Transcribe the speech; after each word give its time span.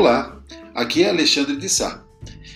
Olá, 0.00 0.40
aqui 0.74 1.02
é 1.02 1.10
Alexandre 1.10 1.56
de 1.56 1.68
Sá 1.68 2.02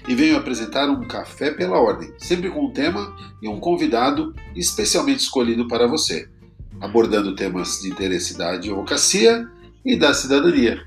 e 0.08 0.14
venho 0.14 0.34
apresentar 0.34 0.88
um 0.88 1.06
Café 1.06 1.50
pela 1.50 1.78
Ordem, 1.78 2.10
sempre 2.16 2.48
com 2.48 2.64
um 2.64 2.72
tema 2.72 3.14
e 3.42 3.46
um 3.46 3.60
convidado 3.60 4.34
especialmente 4.56 5.20
escolhido 5.20 5.68
para 5.68 5.86
você, 5.86 6.26
abordando 6.80 7.36
temas 7.36 7.82
de 7.82 7.90
interesse 7.90 8.38
da 8.38 8.52
advocacia 8.52 9.46
e 9.84 9.94
da 9.94 10.14
cidadania. 10.14 10.86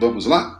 Vamos 0.00 0.26
lá? 0.26 0.58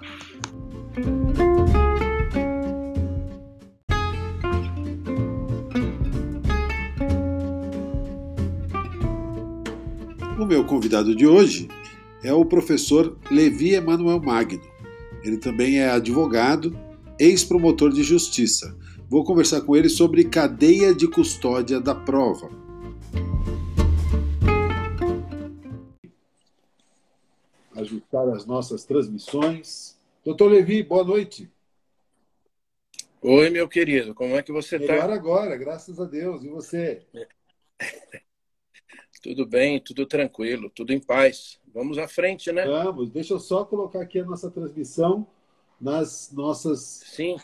O 10.38 10.46
meu 10.46 10.64
convidado 10.64 11.12
de 11.12 11.26
hoje 11.26 11.66
é 12.22 12.32
o 12.32 12.44
professor 12.44 13.18
Levi 13.32 13.74
Emanuel 13.74 14.22
Magno. 14.22 14.73
Ele 15.24 15.38
também 15.38 15.80
é 15.80 15.88
advogado, 15.88 16.78
ex-promotor 17.18 17.90
de 17.90 18.02
justiça. 18.02 18.76
Vou 19.08 19.24
conversar 19.24 19.62
com 19.62 19.74
ele 19.74 19.88
sobre 19.88 20.24
cadeia 20.24 20.94
de 20.94 21.08
custódia 21.08 21.80
da 21.80 21.94
prova. 21.94 22.50
Ajustar 27.74 28.28
as 28.28 28.44
nossas 28.44 28.84
transmissões. 28.84 29.98
Doutor 30.22 30.50
Levi, 30.50 30.82
boa 30.82 31.02
noite. 31.02 31.50
Oi, 33.22 33.48
meu 33.48 33.66
querido, 33.66 34.14
como 34.14 34.36
é 34.36 34.42
que 34.42 34.52
você 34.52 34.76
está? 34.76 34.92
Melhor 34.92 35.10
agora, 35.10 35.56
graças 35.56 35.98
a 35.98 36.04
Deus. 36.04 36.44
E 36.44 36.48
você? 36.48 37.02
Tudo 39.22 39.46
bem, 39.46 39.80
tudo 39.80 40.04
tranquilo, 40.04 40.68
tudo 40.68 40.92
em 40.92 41.00
paz. 41.00 41.58
Vamos 41.74 41.98
à 41.98 42.06
frente, 42.06 42.52
né? 42.52 42.64
Vamos. 42.64 43.10
Deixa 43.10 43.34
eu 43.34 43.40
só 43.40 43.64
colocar 43.64 44.00
aqui 44.00 44.20
a 44.20 44.24
nossa 44.24 44.48
transmissão 44.50 45.26
nas 45.80 46.30
nossas 46.32 47.02
Sim. 47.04 47.36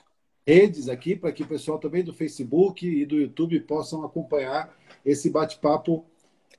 redes 0.47 0.89
aqui, 0.89 1.17
para 1.17 1.33
que 1.33 1.43
o 1.43 1.47
pessoal 1.49 1.79
também 1.79 2.05
do 2.05 2.15
Facebook 2.15 2.87
e 2.87 3.05
do 3.05 3.17
YouTube 3.17 3.59
possam 3.61 4.05
acompanhar 4.05 4.73
esse 5.05 5.29
bate-papo 5.31 6.05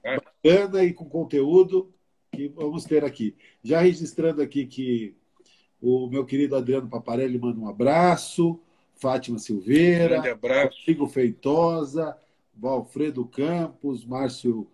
Ah. 0.04 0.18
bacana 0.18 0.84
e 0.84 0.94
com 0.94 1.06
conteúdo 1.06 1.90
que 2.32 2.48
vamos 2.50 2.84
ter 2.84 3.06
aqui. 3.06 3.36
Já 3.64 3.80
registrando 3.82 4.42
aqui 4.42 4.66
que 4.66 5.16
o 5.82 6.08
meu 6.08 6.26
querido 6.26 6.56
Adriano 6.56 6.90
Paparelli 6.90 7.40
manda 7.40 7.60
um 7.60 7.68
abraço, 7.70 8.60
Fátima 8.96 9.40
Silveira, 9.40 10.16
Grande 10.16 10.30
abraço. 10.30 10.78
Rodrigo 10.80 11.08
Feitosa, 11.08 12.18
Valfredo 12.56 13.26
Campos, 13.26 14.06
Márcio, 14.06 14.68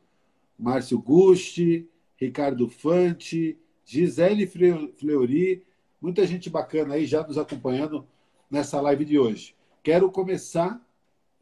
Márcio 0.57 0.99
Gusti, 0.99 1.87
Ricardo 2.17 2.67
Fante, 2.67 3.57
Gisele 3.85 4.47
Fleury, 4.47 5.63
muita 6.01 6.25
gente 6.25 6.49
bacana 6.49 6.95
aí 6.95 7.05
já 7.05 7.25
nos 7.25 7.37
acompanhando 7.37 8.07
nessa 8.49 8.81
live 8.81 9.05
de 9.05 9.19
hoje. 9.19 9.55
Quero 9.83 10.11
começar 10.11 10.81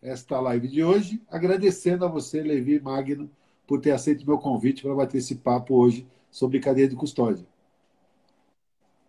esta 0.02 0.40
live 0.40 0.68
de 0.68 0.84
hoje 0.84 1.22
agradecendo 1.30 2.06
a 2.06 2.08
você, 2.08 2.42
Levi 2.42 2.80
Magno, 2.80 3.32
por 3.66 3.82
ter 3.82 3.92
aceito 3.92 4.26
meu 4.26 4.38
convite 4.38 4.84
para 4.84 4.94
bater 4.94 5.18
esse 5.18 5.36
papo 5.36 5.76
hoje 5.76 6.06
sobre 6.30 6.60
cadeia 6.60 6.88
de 6.88 6.96
custódia. 6.96 7.46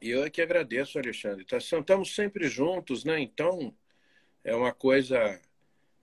E 0.01 0.11
eu 0.11 0.25
é 0.25 0.31
que 0.31 0.41
agradeço, 0.41 0.99
Alexandre. 0.99 1.45
Tá- 1.45 1.59
Estamos 1.59 2.15
sempre 2.15 2.49
juntos, 2.49 3.05
né? 3.05 3.21
Então, 3.21 3.75
é 4.45 4.55
uma 4.55 4.73
coisa. 4.73 5.19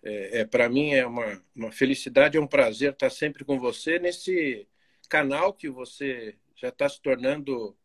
É, 0.03 0.41
é, 0.41 0.45
Para 0.45 0.67
mim, 0.67 0.91
é 0.91 1.05
uma, 1.05 1.41
uma 1.55 1.71
felicidade, 1.71 2.37
é 2.37 2.41
um 2.41 2.47
prazer 2.47 2.91
estar 2.91 3.09
sempre 3.09 3.45
com 3.45 3.57
você 3.57 3.97
nesse 3.99 4.67
canal 5.13 5.53
que 5.53 5.69
você 5.69 6.35
já 6.55 6.69
está 6.69 6.89
se 6.89 6.99
tornando 6.99 7.77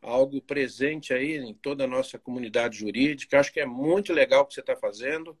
algo 0.00 0.40
presente 0.40 1.12
aí 1.12 1.36
em 1.36 1.52
toda 1.52 1.82
a 1.82 1.88
nossa 1.88 2.20
comunidade 2.20 2.78
jurídica. 2.78 3.40
Acho 3.40 3.52
que 3.52 3.58
é 3.58 3.66
muito 3.66 4.12
legal 4.12 4.42
o 4.42 4.46
que 4.46 4.54
você 4.54 4.60
está 4.60 4.76
fazendo. 4.76 5.36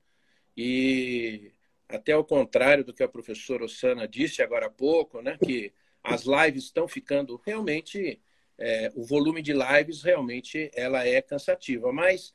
E 0.56 1.52
até 1.88 2.10
ao 2.10 2.24
contrário 2.24 2.82
do 2.82 2.92
que 2.92 3.04
a 3.04 3.08
professora 3.08 3.64
Osana 3.64 4.08
disse 4.08 4.42
agora 4.42 4.66
há 4.66 4.70
pouco, 4.70 5.22
né? 5.22 5.38
Que 5.38 5.72
as 6.02 6.24
lives 6.24 6.64
estão 6.64 6.88
ficando 6.88 7.40
realmente 7.46 8.20
é, 8.58 8.90
o 8.96 9.04
volume 9.04 9.40
de 9.40 9.52
lives 9.52 10.02
realmente 10.02 10.72
ela 10.74 11.06
é 11.06 11.22
cansativa, 11.22 11.92
mas 11.92 12.34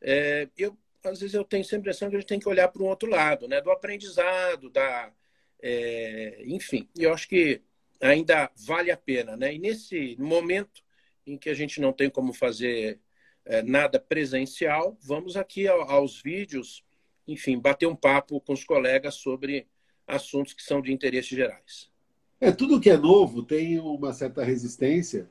é, 0.00 0.48
eu 0.56 0.74
às 1.04 1.20
vezes 1.20 1.34
eu 1.34 1.44
tenho 1.44 1.64
sempre 1.64 1.76
a 1.76 1.80
impressão 1.80 2.08
que 2.08 2.16
a 2.16 2.18
gente 2.18 2.28
tem 2.28 2.40
que 2.40 2.48
olhar 2.48 2.68
para 2.68 2.82
um 2.82 2.86
outro 2.86 3.08
lado, 3.08 3.46
né, 3.46 3.60
do 3.60 3.70
aprendizado, 3.70 4.68
da, 4.68 5.12
é, 5.62 6.42
enfim, 6.44 6.88
eu 6.96 7.12
acho 7.12 7.28
que 7.28 7.62
ainda 8.00 8.50
vale 8.56 8.90
a 8.90 8.96
pena, 8.96 9.36
né? 9.36 9.54
E 9.54 9.58
nesse 9.58 10.16
momento 10.18 10.82
em 11.26 11.36
que 11.36 11.50
a 11.50 11.54
gente 11.54 11.80
não 11.80 11.92
tem 11.92 12.08
como 12.08 12.32
fazer 12.32 13.00
é, 13.44 13.62
nada 13.62 13.98
presencial, 14.00 14.96
vamos 15.00 15.36
aqui 15.36 15.66
ao, 15.66 15.82
aos 15.90 16.20
vídeos, 16.22 16.84
enfim, 17.26 17.58
bater 17.58 17.86
um 17.86 17.96
papo 17.96 18.40
com 18.40 18.52
os 18.52 18.64
colegas 18.64 19.14
sobre 19.16 19.66
assuntos 20.06 20.54
que 20.54 20.62
são 20.62 20.80
de 20.80 20.92
interesse 20.92 21.34
gerais. 21.34 21.90
É, 22.40 22.52
tudo 22.52 22.80
que 22.80 22.88
é 22.88 22.96
novo 22.96 23.42
tem 23.42 23.78
uma 23.80 24.12
certa 24.12 24.44
resistência 24.44 25.28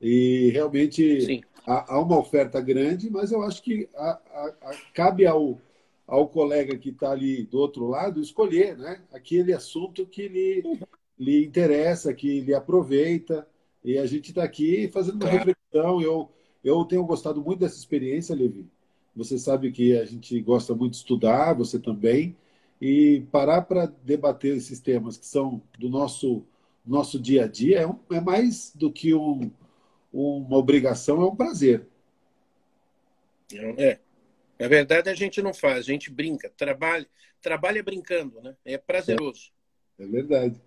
e 0.00 0.50
realmente 0.52 1.26
há, 1.66 1.94
há 1.94 2.00
uma 2.00 2.18
oferta 2.18 2.60
grande, 2.60 3.10
mas 3.10 3.32
eu 3.32 3.42
acho 3.42 3.62
que 3.62 3.88
a- 3.94 4.20
a- 4.32 4.54
a- 4.70 4.74
cabe 4.94 5.26
ao, 5.26 5.60
ao 6.06 6.28
colega 6.28 6.76
que 6.76 6.90
está 6.90 7.10
ali 7.12 7.44
do 7.44 7.58
outro 7.58 7.86
lado 7.88 8.20
escolher 8.20 8.76
né, 8.76 9.02
aquele 9.12 9.52
assunto 9.52 10.06
que 10.06 10.28
lhe, 10.28 10.62
lhe 11.20 11.44
interessa, 11.46 12.14
que 12.14 12.40
lhe 12.40 12.54
aproveita. 12.54 13.46
E 13.84 13.98
a 13.98 14.06
gente 14.06 14.30
está 14.30 14.44
aqui 14.44 14.88
fazendo 14.88 15.16
uma 15.16 15.28
Claro. 15.28 15.38
reflexão. 15.38 16.02
Eu, 16.02 16.30
eu 16.64 16.84
tenho 16.86 17.04
gostado 17.06 17.42
muito 17.42 17.60
dessa 17.60 17.78
experiência, 17.78 18.34
Levi. 18.36 18.66
Você 19.16 19.38
sabe 19.38 19.72
que 19.72 19.96
a 19.98 20.06
gente 20.06 20.40
gosta 20.40 20.74
muito 20.74 20.92
de 20.92 20.98
estudar, 20.98 21.54
você 21.54 21.78
também. 21.78 22.36
E 22.80 23.22
parar 23.32 23.62
para 23.62 23.86
debater 23.86 24.56
esses 24.56 24.80
temas 24.80 25.18
que 25.18 25.26
são 25.26 25.62
do 25.78 25.90
nosso, 25.90 26.44
nosso 26.86 27.20
dia 27.20 27.44
a 27.44 27.48
dia 27.48 27.80
é, 27.80 27.86
um- 27.86 27.98
é 28.10 28.20
mais 28.20 28.72
do 28.74 28.90
que 28.92 29.14
um, 29.14 29.50
uma 30.12 30.56
obrigação, 30.58 31.22
é 31.22 31.26
um 31.26 31.36
prazer. 31.36 31.86
É. 33.78 33.98
Na 34.58 34.68
verdade, 34.68 35.08
a 35.10 35.14
gente 35.14 35.42
não 35.42 35.54
faz, 35.54 35.78
a 35.78 35.82
gente 35.82 36.10
brinca, 36.10 36.50
trabalha, 36.56 37.08
trabalha 37.42 37.82
brincando, 37.82 38.40
né? 38.42 38.56
É 38.64 38.78
prazeroso. 38.78 39.52
É 39.98 40.06
verdade. 40.06 40.60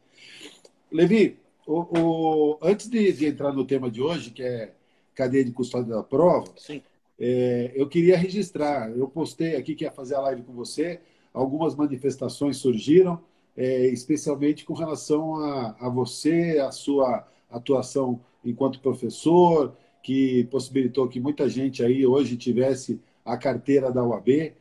Levi, 0.92 1.38
o, 1.66 2.00
o- 2.00 2.58
antes 2.62 2.90
de, 2.90 3.12
de 3.14 3.26
entrar 3.26 3.52
no 3.54 3.66
tema 3.66 3.90
de 3.90 4.02
hoje, 4.02 4.32
que 4.32 4.44
é 4.44 4.74
cadeia 5.16 5.44
de 5.44 5.52
custódia 5.52 5.94
da 5.96 6.04
prova, 6.04 6.52
Sim. 6.58 6.82
é, 7.20 7.72
eu 7.76 7.88
queria 7.88 8.18
registrar. 8.18 8.90
Eu 8.92 9.08
postei 9.08 9.56
aqui 9.56 9.76
que 9.76 9.84
ia 9.84 9.92
fazer 9.92 10.16
a 10.16 10.22
live 10.22 10.44
com 10.44 10.54
você. 10.54 11.00
Algumas 11.34 11.76
manifestações 11.76 12.58
surgiram, 12.58 13.20
é, 13.56 13.88
especialmente 13.88 14.66
com 14.66 14.74
relação 14.74 15.36
a, 15.38 15.76
a 15.80 15.90
você, 15.90 16.60
a 16.60 16.72
sua 16.72 17.28
atuação 17.50 18.20
enquanto 18.44 18.80
professor, 18.80 19.76
que 20.02 20.44
possibilitou 20.46 21.08
que 21.08 21.20
muita 21.20 21.48
gente 21.48 21.84
aí 21.84 22.06
hoje 22.06 22.36
tivesse 22.36 23.00
a 23.24 23.38
carteira 23.38 23.92
da 23.92 24.04
UAB, 24.04 24.54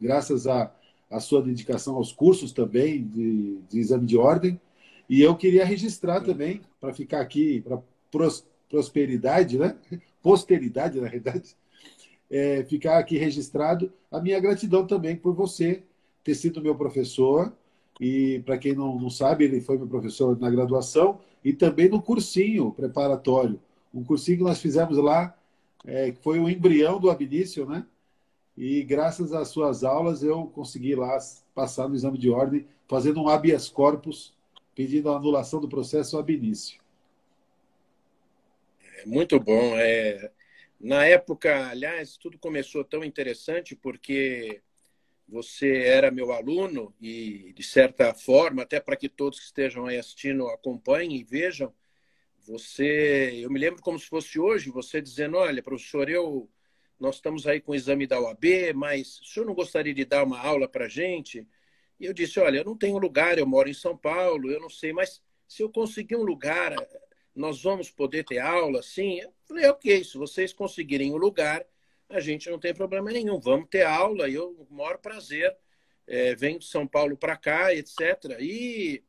graças 0.00 0.46
à 0.46 0.72
à 1.10 1.18
sua 1.18 1.42
dedicação 1.42 1.96
aos 1.96 2.12
cursos 2.12 2.52
também 2.52 3.02
de, 3.02 3.58
de 3.68 3.80
exame 3.80 4.06
de 4.06 4.16
ordem. 4.16 4.60
E 5.10 5.20
eu 5.20 5.34
queria 5.34 5.64
registrar 5.64 6.20
também, 6.20 6.60
para 6.80 6.94
ficar 6.94 7.20
aqui, 7.20 7.60
para 7.62 7.82
pros, 8.12 8.46
prosperidade, 8.68 9.58
né? 9.58 9.76
posteridade, 10.22 11.00
na 11.00 11.08
realidade, 11.08 11.56
é, 12.30 12.62
ficar 12.62 12.96
aqui 12.96 13.18
registrado 13.18 13.92
a 14.08 14.20
minha 14.20 14.38
gratidão 14.38 14.86
também 14.86 15.16
por 15.16 15.34
você 15.34 15.82
ter 16.22 16.36
sido 16.36 16.62
meu 16.62 16.76
professor. 16.76 17.52
E, 18.00 18.40
para 18.46 18.56
quem 18.56 18.72
não, 18.72 18.96
não 19.00 19.10
sabe, 19.10 19.42
ele 19.44 19.60
foi 19.60 19.76
meu 19.76 19.88
professor 19.88 20.38
na 20.38 20.48
graduação 20.48 21.20
e 21.44 21.52
também 21.52 21.88
no 21.88 22.00
cursinho 22.00 22.70
preparatório. 22.70 23.60
Um 23.92 24.04
cursinho 24.04 24.38
que 24.38 24.44
nós 24.44 24.60
fizemos 24.60 24.96
lá, 24.96 25.36
é, 25.84 26.12
que 26.12 26.22
foi 26.22 26.38
o 26.38 26.48
embrião 26.48 27.00
do 27.00 27.10
Abinício, 27.10 27.66
né? 27.66 27.84
E 28.56 28.84
graças 28.84 29.32
às 29.32 29.48
suas 29.48 29.82
aulas 29.82 30.22
eu 30.22 30.46
consegui 30.46 30.94
lá 30.94 31.18
passar 31.52 31.88
no 31.88 31.96
exame 31.96 32.16
de 32.16 32.30
ordem, 32.30 32.64
fazendo 32.86 33.20
um 33.20 33.28
habeas 33.28 33.68
corpus, 33.68 34.38
pedindo 34.80 35.10
a 35.10 35.16
anulação 35.16 35.60
do 35.60 35.68
processo 35.68 36.16
ab 36.16 36.32
início. 36.32 36.80
É 38.96 39.04
muito 39.04 39.38
bom. 39.38 39.76
É... 39.76 40.32
Na 40.80 41.04
época, 41.04 41.68
aliás, 41.68 42.16
tudo 42.16 42.38
começou 42.38 42.82
tão 42.82 43.04
interessante 43.04 43.76
porque 43.76 44.62
você 45.28 45.82
era 45.82 46.10
meu 46.10 46.32
aluno 46.32 46.94
e, 46.98 47.52
de 47.52 47.62
certa 47.62 48.14
forma, 48.14 48.62
até 48.62 48.80
para 48.80 48.96
que 48.96 49.06
todos 49.06 49.38
que 49.38 49.44
estejam 49.44 49.84
aí 49.84 49.98
assistindo 49.98 50.48
acompanhem 50.48 51.20
e 51.20 51.24
vejam, 51.24 51.74
você, 52.46 53.32
eu 53.34 53.50
me 53.50 53.58
lembro 53.58 53.82
como 53.82 53.98
se 53.98 54.06
fosse 54.06 54.40
hoje, 54.40 54.70
você 54.70 55.02
dizendo, 55.02 55.36
olha, 55.36 55.62
professor, 55.62 56.08
eu 56.08 56.48
nós 56.98 57.16
estamos 57.16 57.46
aí 57.46 57.60
com 57.60 57.72
o 57.72 57.74
exame 57.74 58.06
da 58.06 58.18
OAB, 58.18 58.72
mas 58.74 59.20
o 59.20 59.24
senhor 59.26 59.44
não 59.44 59.54
gostaria 59.54 59.92
de 59.92 60.06
dar 60.06 60.24
uma 60.24 60.38
aula 60.40 60.66
para 60.66 60.86
a 60.86 60.88
gente? 60.88 61.46
E 62.00 62.06
eu 62.06 62.14
disse, 62.14 62.40
olha, 62.40 62.58
eu 62.58 62.64
não 62.64 62.76
tenho 62.76 62.96
lugar, 62.96 63.38
eu 63.38 63.46
moro 63.46 63.68
em 63.68 63.74
São 63.74 63.94
Paulo, 63.94 64.50
eu 64.50 64.58
não 64.58 64.70
sei, 64.70 64.90
mas 64.92 65.22
se 65.46 65.62
eu 65.62 65.68
conseguir 65.68 66.16
um 66.16 66.22
lugar, 66.22 66.74
nós 67.36 67.62
vamos 67.62 67.90
poder 67.90 68.24
ter 68.24 68.38
aula, 68.38 68.82
sim? 68.82 69.20
Eu 69.20 69.30
falei, 69.46 69.68
ok, 69.68 70.02
se 70.02 70.16
vocês 70.16 70.52
conseguirem 70.52 71.12
um 71.12 71.18
lugar, 71.18 71.64
a 72.08 72.18
gente 72.18 72.48
não 72.48 72.58
tem 72.58 72.72
problema 72.72 73.10
nenhum. 73.10 73.38
Vamos 73.38 73.68
ter 73.68 73.82
aula, 73.82 74.28
e 74.28 74.34
eu, 74.34 74.66
o 74.70 74.74
maior 74.74 74.96
prazer, 74.96 75.54
é, 76.06 76.34
venho 76.34 76.58
de 76.58 76.64
São 76.64 76.86
Paulo 76.86 77.16
para 77.16 77.36
cá, 77.36 77.74
etc. 77.74 78.38
E 78.40 79.04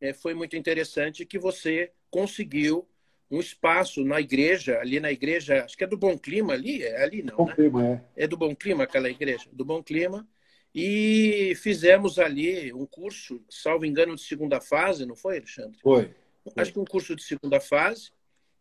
é, 0.00 0.12
foi 0.12 0.32
muito 0.32 0.56
interessante 0.56 1.26
que 1.26 1.38
você 1.38 1.90
conseguiu 2.10 2.88
um 3.30 3.40
espaço 3.40 4.04
na 4.04 4.20
igreja, 4.20 4.78
ali 4.78 5.00
na 5.00 5.10
igreja, 5.10 5.64
acho 5.64 5.76
que 5.76 5.82
é 5.82 5.86
do 5.86 5.96
Bom 5.98 6.16
Clima 6.16 6.52
ali, 6.52 6.82
é 6.84 7.02
ali 7.02 7.22
não, 7.22 7.36
Bom 7.36 7.46
né? 7.46 7.54
Clima, 7.54 8.02
é. 8.16 8.24
É 8.24 8.26
do 8.28 8.36
Bom 8.36 8.54
Clima 8.54 8.84
aquela 8.84 9.10
igreja, 9.10 9.48
do 9.52 9.64
Bom 9.64 9.82
Clima. 9.82 10.26
E 10.78 11.54
fizemos 11.54 12.18
ali 12.18 12.70
um 12.70 12.84
curso, 12.84 13.42
salvo 13.48 13.86
engano, 13.86 14.14
de 14.14 14.20
segunda 14.20 14.60
fase, 14.60 15.06
não 15.06 15.16
foi, 15.16 15.38
Alexandre? 15.38 15.78
Foi. 15.80 16.10
foi. 16.44 16.52
Acho 16.54 16.74
que 16.74 16.78
um 16.78 16.84
curso 16.84 17.16
de 17.16 17.22
segunda 17.22 17.58
fase. 17.58 18.10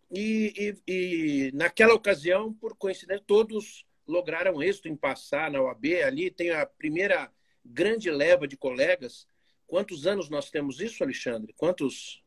E, 0.09 0.77
e, 0.87 0.93
e, 0.93 1.51
naquela 1.53 1.93
ocasião, 1.93 2.53
por 2.53 2.73
coincidência, 2.77 3.21
todos 3.27 3.85
lograram 4.07 4.63
êxito 4.63 4.87
em 4.87 4.95
passar 4.95 5.51
na 5.51 5.61
OAB. 5.61 5.87
Ali 6.05 6.31
tem 6.31 6.51
a 6.51 6.65
primeira 6.65 7.29
grande 7.65 8.09
leva 8.09 8.47
de 8.47 8.55
colegas. 8.55 9.27
Quantos 9.67 10.07
anos 10.07 10.29
nós 10.29 10.49
temos 10.49 10.79
isso, 10.79 11.03
Alexandre? 11.03 11.53
Quantos? 11.57 12.23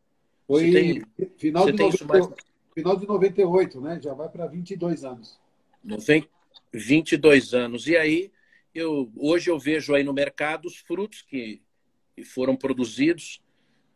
Foi 0.47 0.71
tem, 0.71 1.03
final, 1.39 1.65
de 1.65 1.73
90, 1.73 2.05
mais... 2.05 2.29
final 2.75 2.95
de 2.95 3.07
98, 3.07 3.81
né? 3.81 3.99
Já 4.03 4.13
vai 4.13 4.29
para 4.29 4.47
22 4.47 5.03
anos. 5.03 5.41
22 6.75 7.55
anos. 7.55 7.87
E 7.87 7.97
aí, 7.97 8.31
eu, 8.79 9.11
hoje 9.17 9.51
eu 9.51 9.59
vejo 9.59 9.95
aí 9.95 10.03
no 10.03 10.13
mercado 10.13 10.67
os 10.67 10.77
frutos 10.77 11.23
que, 11.23 11.63
foram 12.25 12.57
produzidos 12.57 13.41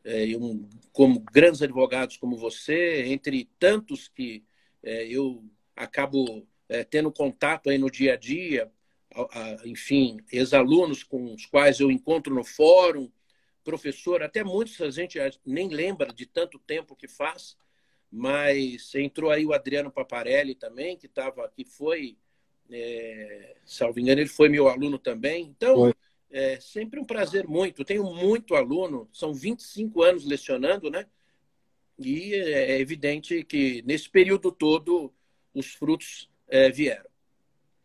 é, 0.04 0.36
um, 0.36 0.68
como 0.92 1.18
grandes 1.20 1.60
advogados 1.60 2.16
como 2.16 2.36
você, 2.36 3.04
entre 3.06 3.48
tantos 3.58 4.08
que 4.08 4.44
é, 4.82 5.06
eu 5.08 5.44
acabo 5.74 6.46
é, 6.68 6.84
tendo 6.84 7.10
contato 7.10 7.68
aí 7.68 7.78
no 7.78 7.90
dia 7.90 8.14
a 8.14 8.16
dia, 8.16 8.70
a, 9.14 9.40
a, 9.40 9.68
enfim, 9.68 10.18
ex-alunos 10.30 11.02
com 11.02 11.34
os 11.34 11.46
quais 11.46 11.80
eu 11.80 11.90
encontro 11.90 12.34
no 12.34 12.44
fórum, 12.44 13.10
professor, 13.64 14.22
até 14.22 14.42
muitos 14.42 14.80
a 14.80 14.90
gente 14.90 15.18
nem 15.44 15.68
lembra 15.68 16.12
de 16.12 16.26
tanto 16.26 16.58
tempo 16.58 16.96
que 16.96 17.06
faz, 17.06 17.56
mas 18.10 18.94
entrou 18.94 19.30
aí 19.30 19.46
o 19.46 19.52
Adriano 19.52 19.90
Paparelli 19.90 20.54
também, 20.54 20.96
que 20.96 21.06
estava, 21.06 21.48
que 21.48 21.64
foi, 21.64 22.18
é, 22.72 23.54
salvo 23.64 24.00
engano, 24.00 24.20
ele 24.20 24.28
foi 24.28 24.48
meu 24.48 24.68
aluno 24.68 24.98
também. 24.98 25.44
Então, 25.46 25.76
foi. 25.76 25.94
É 26.34 26.58
sempre 26.60 26.98
um 26.98 27.04
prazer 27.04 27.46
muito. 27.46 27.84
Tenho 27.84 28.04
muito 28.04 28.54
aluno, 28.54 29.06
são 29.12 29.34
25 29.34 30.02
anos 30.02 30.24
lecionando, 30.24 30.90
né? 30.90 31.04
E 31.98 32.34
é 32.34 32.80
evidente 32.80 33.44
que 33.44 33.82
nesse 33.86 34.08
período 34.08 34.50
todo 34.50 35.12
os 35.54 35.74
frutos 35.74 36.30
é, 36.48 36.70
vieram. 36.70 37.04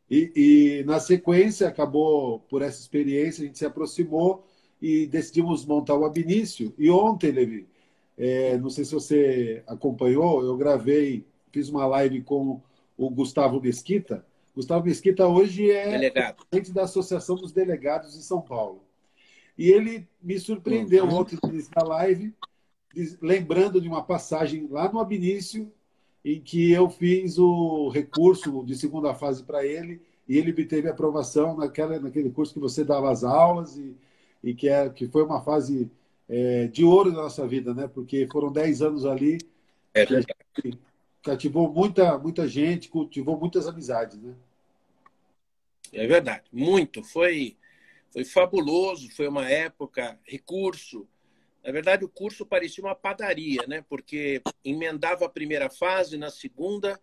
E, 0.10 0.32
e, 0.34 0.84
na 0.86 0.98
sequência, 1.00 1.68
acabou 1.68 2.40
por 2.40 2.62
essa 2.62 2.80
experiência, 2.80 3.44
a 3.44 3.48
gente 3.48 3.58
se 3.58 3.66
aproximou 3.66 4.48
e 4.82 5.06
decidimos 5.08 5.66
montar 5.66 5.96
o 5.98 6.06
Abinício. 6.06 6.74
E 6.78 6.90
ontem, 6.90 7.32
Levi, 7.32 7.68
é, 8.18 8.58
não 8.58 8.70
sei 8.70 8.86
se 8.86 8.94
você 8.94 9.62
acompanhou, 9.68 10.42
eu 10.42 10.56
gravei, 10.56 11.26
fiz 11.52 11.68
uma 11.68 11.86
live 11.86 12.22
com 12.22 12.62
o 12.98 13.10
Gustavo 13.10 13.62
Mesquita, 13.62 14.26
Gustavo 14.58 14.86
Mesquita 14.86 15.28
hoje 15.28 15.70
é 15.70 15.92
Delegado. 15.92 16.44
presidente 16.50 16.74
da 16.74 16.82
Associação 16.82 17.36
dos 17.36 17.52
Delegados 17.52 18.14
de 18.14 18.24
São 18.24 18.42
Paulo. 18.42 18.82
E 19.56 19.70
ele 19.70 20.08
me 20.20 20.40
surpreendeu 20.40 21.06
uhum. 21.06 21.18
ontem 21.18 21.38
na 21.76 21.84
live, 21.84 22.34
lembrando 23.22 23.80
de 23.80 23.88
uma 23.88 24.04
passagem 24.04 24.68
lá 24.68 24.92
no 24.92 25.00
Abinício, 25.00 25.72
em 26.26 26.42
que 26.42 26.72
eu 26.72 26.90
fiz 26.90 27.38
o 27.38 27.90
recurso 27.90 28.66
de 28.66 28.76
segunda 28.76 29.14
fase 29.14 29.44
para 29.44 29.64
ele, 29.64 30.02
e 30.28 30.40
ele 30.40 30.50
obteve 30.50 30.90
aprovação 30.90 31.56
naquela, 31.56 32.00
naquele 32.00 32.32
curso 32.32 32.56
que 32.56 32.60
você 32.60 32.84
dava 32.84 33.12
as 33.12 33.24
aulas, 33.24 33.78
e, 33.78 33.96
e 34.44 34.56
que, 34.56 34.68
é, 34.68 34.90
que 34.90 35.08
foi 35.08 35.24
uma 35.24 35.40
fase 35.40 35.88
é, 36.28 36.66
de 36.66 36.84
ouro 36.84 37.12
da 37.12 37.22
nossa 37.22 37.48
vida, 37.48 37.76
né? 37.76 37.88
porque 37.88 38.28
foram 38.32 38.52
10 38.52 38.82
anos 38.82 39.06
ali. 39.06 39.38
É 39.94 40.04
que 40.04 40.72
cativou 41.22 41.72
muita, 41.72 42.18
muita 42.18 42.48
gente, 42.48 42.90
cultivou 42.90 43.40
muitas 43.40 43.68
amizades. 43.68 44.18
Né? 44.18 44.34
É 45.94 46.06
verdade, 46.08 46.50
muito. 46.52 47.04
Foi, 47.04 47.58
foi 48.12 48.24
fabuloso, 48.24 49.10
foi 49.16 49.28
uma 49.28 49.50
época, 49.50 50.20
recurso. 50.24 51.08
Na 51.64 51.72
verdade, 51.72 52.06
o 52.06 52.10
curso 52.10 52.46
parecia 52.46 52.84
uma 52.84 52.96
padaria, 52.96 53.66
né? 53.68 53.84
Porque 53.90 54.42
emendava 54.64 55.26
a 55.26 55.30
primeira 55.30 55.70
fase 55.70 56.18
na 56.18 56.30
segunda, 56.30 57.00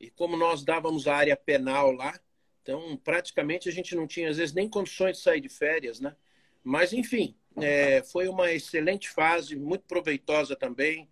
e 0.00 0.10
como 0.10 0.36
nós 0.36 0.64
dávamos 0.64 1.06
a 1.06 1.16
área 1.16 1.36
penal 1.36 1.92
lá, 1.92 2.18
então 2.60 2.96
praticamente 3.02 3.68
a 3.68 3.72
gente 3.72 3.94
não 3.94 4.06
tinha, 4.06 4.28
às 4.28 4.36
vezes, 4.36 4.54
nem 4.54 4.68
condições 4.68 5.16
de 5.16 5.22
sair 5.22 5.40
de 5.40 5.48
férias, 5.48 6.00
né? 6.00 6.14
Mas, 6.62 6.92
enfim, 6.92 7.34
é, 7.56 8.02
foi 8.04 8.28
uma 8.28 8.52
excelente 8.52 9.08
fase, 9.08 9.56
muito 9.56 9.84
proveitosa 9.84 10.54
também, 10.56 11.08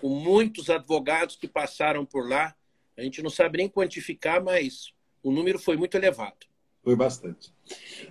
com 0.00 0.08
muitos 0.08 0.68
advogados 0.68 1.36
que 1.36 1.48
passaram 1.48 2.04
por 2.04 2.28
lá. 2.28 2.54
A 2.96 3.02
gente 3.02 3.22
não 3.22 3.30
sabe 3.30 3.58
nem 3.58 3.68
quantificar, 3.68 4.42
mas 4.42 4.92
o 5.22 5.30
número 5.30 5.58
foi 5.58 5.76
muito 5.76 5.96
elevado. 5.96 6.46
Foi 6.88 6.96
bastante. 6.96 7.52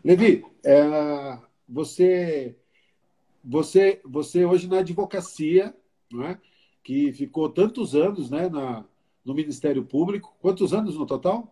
Levi, 0.06 0.46
é, 0.64 1.40
você, 1.68 2.56
você, 3.44 4.00
você 4.06 4.46
hoje 4.46 4.68
na 4.68 4.78
advocacia, 4.78 5.76
não 6.12 6.28
é? 6.28 6.40
que 6.84 7.12
ficou 7.12 7.50
tantos 7.50 7.96
anos 7.96 8.30
né, 8.30 8.48
na, 8.48 8.86
no 9.26 9.34
Ministério 9.34 9.84
Público. 9.84 10.38
Quantos 10.40 10.76
anos 10.76 10.96
no 10.96 11.08
total? 11.08 11.52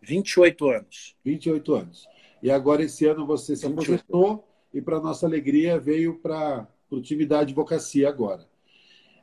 28 0.00 0.68
anos. 0.68 1.14
28 1.24 1.74
anos. 1.74 2.08
E 2.42 2.50
agora, 2.50 2.82
esse 2.82 3.06
ano, 3.06 3.24
você 3.24 3.54
se 3.54 3.64
aposentou 3.64 4.44
e, 4.74 4.82
para 4.82 4.98
nossa 4.98 5.26
alegria, 5.26 5.78
veio 5.78 6.18
para 6.18 6.66
o 6.90 7.00
time 7.00 7.24
da 7.24 7.38
advocacia 7.38 8.08
agora. 8.08 8.48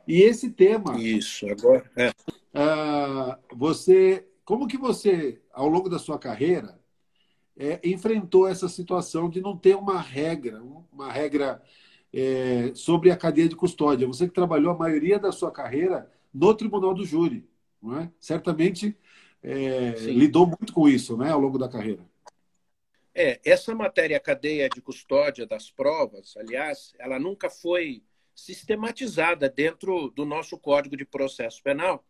E 0.07 0.21
esse 0.21 0.50
tema. 0.51 0.97
Isso, 1.01 1.45
agora. 1.50 1.92
É. 1.97 2.12
Uh, 2.56 3.57
você 3.57 4.25
como 4.50 4.68
que 4.68 4.80
você, 4.80 5.40
ao 5.54 5.68
longo 5.68 5.88
da 5.88 6.00
sua 6.00 6.18
carreira, 6.18 6.80
é, 7.56 7.80
enfrentou 7.88 8.48
essa 8.48 8.68
situação 8.68 9.30
de 9.30 9.40
não 9.40 9.56
ter 9.56 9.75
uma 9.75 10.01
regra, 10.01 10.60
uma 10.92 11.12
regra 11.12 11.62
é, 12.12 12.72
sobre 12.74 13.12
a 13.12 13.16
cadeia 13.16 13.48
de 13.48 13.56
custódia? 13.56 14.07
Você 14.07 14.28
que 14.28 14.34
trabalhou 14.34 14.72
a 14.72 14.75
maioria 14.75 15.19
da 15.19 15.31
sua 15.31 15.52
carreira 15.52 16.12
no 16.33 16.52
Tribunal 16.56 16.95
do 16.95 17.06
Júri, 17.06 17.47
não 17.80 18.00
é? 18.00 18.12
certamente 18.19 18.97
é, 19.44 19.92
lidou 20.07 20.47
muito 20.47 20.73
com 20.73 20.90
isso 20.90 21.16
né, 21.16 21.30
ao 21.30 21.40
longo 21.40 21.59
da 21.59 21.69
carreira. 21.69 22.04
É, 23.14 23.40
essa 23.45 23.76
matéria 23.76 24.19
cadeia 24.19 24.68
de 24.68 24.81
custódia 24.81 25.45
das 25.45 25.69
provas, 25.69 26.35
aliás, 26.35 26.95
ela 26.97 27.19
nunca 27.19 27.52
foi 27.52 28.02
sistematizada 28.33 29.47
dentro 29.47 30.09
do 30.09 30.26
nosso 30.26 30.57
Código 30.57 30.97
de 30.97 31.06
Processo 31.06 31.62
Penal. 31.62 32.04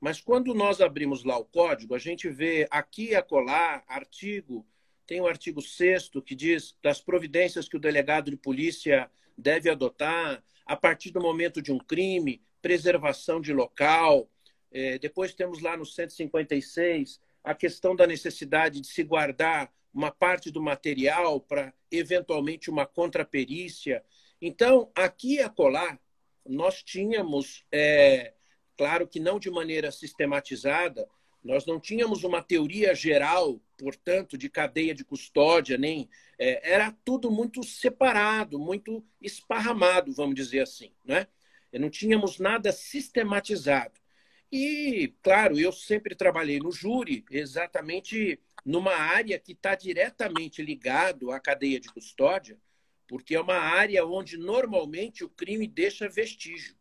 Mas 0.00 0.20
quando 0.20 0.54
nós 0.54 0.80
abrimos 0.80 1.24
lá 1.24 1.38
o 1.38 1.44
código, 1.44 1.94
a 1.94 1.98
gente 1.98 2.28
vê 2.28 2.66
aqui 2.70 3.10
e 3.10 3.14
acolá 3.14 3.82
artigo, 3.88 4.66
tem 5.06 5.20
o 5.20 5.26
artigo 5.26 5.62
6 5.62 6.10
que 6.24 6.34
diz 6.34 6.76
das 6.82 7.00
providências 7.00 7.68
que 7.68 7.76
o 7.76 7.80
delegado 7.80 8.30
de 8.30 8.36
polícia 8.36 9.10
deve 9.36 9.70
adotar 9.70 10.42
a 10.64 10.76
partir 10.76 11.10
do 11.10 11.20
momento 11.20 11.62
de 11.62 11.72
um 11.72 11.78
crime, 11.78 12.42
preservação 12.60 13.40
de 13.40 13.52
local. 13.52 14.28
É, 14.72 14.98
depois 14.98 15.32
temos 15.32 15.62
lá 15.62 15.76
no 15.76 15.86
156 15.86 17.20
a 17.44 17.54
questão 17.54 17.94
da 17.94 18.06
necessidade 18.06 18.80
de 18.80 18.88
se 18.88 19.04
guardar 19.04 19.72
uma 19.94 20.10
parte 20.10 20.50
do 20.50 20.60
material 20.60 21.40
para 21.40 21.72
eventualmente 21.90 22.68
uma 22.68 22.84
contraperícia. 22.84 24.04
Então, 24.42 24.90
aqui 24.94 25.36
e 25.36 25.40
acolá, 25.40 25.98
nós 26.44 26.82
tínhamos 26.82 27.64
é, 27.70 28.34
Claro 28.76 29.08
que 29.08 29.18
não 29.18 29.38
de 29.38 29.50
maneira 29.50 29.90
sistematizada, 29.90 31.08
nós 31.42 31.64
não 31.64 31.78
tínhamos 31.78 32.24
uma 32.24 32.42
teoria 32.42 32.94
geral, 32.94 33.60
portanto, 33.78 34.36
de 34.36 34.50
cadeia 34.50 34.94
de 34.94 35.04
custódia, 35.04 35.78
nem 35.78 36.08
é, 36.38 36.72
era 36.72 36.90
tudo 37.04 37.30
muito 37.30 37.62
separado, 37.62 38.58
muito 38.58 39.04
esparramado, 39.20 40.12
vamos 40.12 40.34
dizer 40.34 40.60
assim, 40.60 40.92
né? 41.04 41.26
E 41.72 41.78
não 41.78 41.88
tínhamos 41.88 42.38
nada 42.38 42.72
sistematizado. 42.72 44.00
E, 44.50 45.14
claro, 45.22 45.58
eu 45.58 45.72
sempre 45.72 46.14
trabalhei 46.14 46.58
no 46.58 46.72
júri, 46.72 47.24
exatamente 47.30 48.40
numa 48.64 48.94
área 48.94 49.38
que 49.38 49.52
está 49.52 49.74
diretamente 49.74 50.62
ligado 50.62 51.30
à 51.30 51.38
cadeia 51.38 51.78
de 51.78 51.88
custódia, 51.88 52.58
porque 53.06 53.34
é 53.36 53.40
uma 53.40 53.56
área 53.56 54.04
onde 54.04 54.36
normalmente 54.36 55.24
o 55.24 55.28
crime 55.28 55.68
deixa 55.68 56.08
vestígio. 56.08 56.76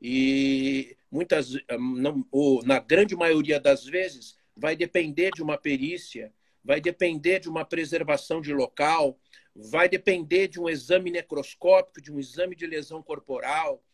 E 0.00 0.96
muitas, 1.12 1.52
não, 1.78 2.26
ou 2.32 2.64
na 2.64 2.78
grande 2.78 3.14
maioria 3.14 3.60
das 3.60 3.84
vezes, 3.84 4.38
vai 4.56 4.74
depender 4.74 5.30
de 5.30 5.42
uma 5.42 5.58
perícia, 5.58 6.32
vai 6.64 6.80
depender 6.80 7.38
de 7.38 7.50
uma 7.50 7.66
preservação 7.66 8.40
de 8.40 8.54
local, 8.54 9.20
vai 9.54 9.90
depender 9.90 10.48
de 10.48 10.58
um 10.58 10.70
exame 10.70 11.10
necroscópico, 11.10 12.00
de 12.00 12.10
um 12.10 12.18
exame 12.18 12.56
de 12.56 12.66
lesão 12.66 13.02
corporal. 13.02 13.84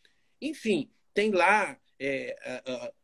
Enfim, 0.41 0.89
tem 1.13 1.31
lá, 1.31 1.77
é, 1.99 2.35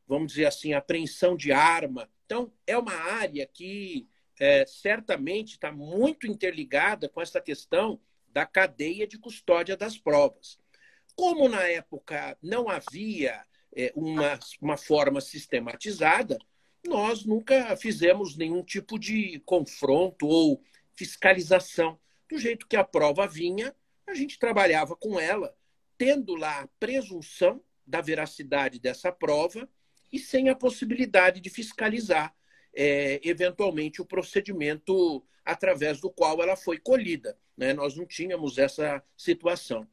vamos 0.08 0.32
dizer 0.32 0.46
assim, 0.46 0.74
apreensão 0.74 1.36
de 1.36 1.52
arma. 1.52 2.10
Então, 2.26 2.54
é 2.66 2.78
uma 2.78 2.96
área 2.96 3.46
que 3.46 4.08
é, 4.40 4.66
certamente 4.66 5.54
está 5.54 5.74
muito 5.74 6.26
interligada 6.26 7.10
com 7.10 7.22
essa 7.22 7.42
questão 7.42 8.00
da 8.30 8.46
cadeia 8.46 9.06
de 9.06 9.18
custódia 9.18 9.76
das 9.76 9.98
provas. 9.98 10.58
Como 11.16 11.50
na 11.50 11.64
época 11.68 12.38
não 12.42 12.70
havia 12.70 13.42
é, 13.76 13.92
uma, 13.96 14.40
uma 14.62 14.78
forma 14.78 15.20
sistematizada, 15.20 16.38
nós 16.86 17.26
nunca 17.26 17.76
fizemos 17.76 18.38
nenhum 18.38 18.64
tipo 18.64 18.98
de 18.98 19.42
confronto 19.46 20.28
ou 20.28 20.62
fiscalização. 20.96 22.00
Do 22.30 22.38
jeito 22.38 22.68
que 22.68 22.76
a 22.76 22.84
prova 22.84 23.28
vinha, 23.28 23.76
a 24.08 24.14
gente 24.14 24.40
trabalhava 24.40 24.96
com 24.96 25.20
ela, 25.20 25.56
tendo 25.98 26.36
lá 26.36 26.62
a 26.62 26.68
presunção 26.80 27.62
da 27.86 28.02
veracidade 28.02 28.80
dessa 28.80 29.12
prova 29.12 29.68
e 30.12 30.20
sem 30.20 30.50
a 30.50 30.56
possibilidade 30.56 31.42
de 31.42 31.50
fiscalizar 31.50 32.36
é, 32.76 33.20
eventualmente 33.24 34.02
o 34.02 34.06
procedimento 34.06 35.24
através 35.44 36.02
do 36.02 36.10
qual 36.10 36.42
ela 36.42 36.56
foi 36.56 36.78
colhida. 36.78 37.38
Né? 37.56 37.74
Nós 37.74 37.96
não 37.96 38.06
tínhamos 38.06 38.58
essa 38.58 39.02
situação. 39.16 39.88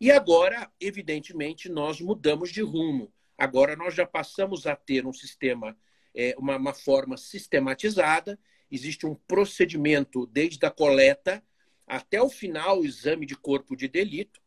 E 0.00 0.10
agora, 0.10 0.70
evidentemente, 0.80 1.68
nós 1.68 2.00
mudamos 2.00 2.50
de 2.50 2.62
rumo. 2.62 3.12
Agora 3.36 3.76
nós 3.76 3.94
já 3.94 4.06
passamos 4.06 4.66
a 4.66 4.76
ter 4.76 5.06
um 5.06 5.12
sistema, 5.12 5.76
é, 6.14 6.34
uma, 6.38 6.56
uma 6.56 6.74
forma 6.74 7.16
sistematizada, 7.16 8.38
existe 8.70 9.06
um 9.06 9.14
procedimento 9.14 10.26
desde 10.26 10.64
a 10.64 10.70
coleta 10.70 11.42
até 11.86 12.22
o 12.22 12.28
final, 12.28 12.80
o 12.80 12.84
exame 12.84 13.26
de 13.26 13.36
corpo 13.36 13.76
de 13.76 13.88
delito, 13.88 14.40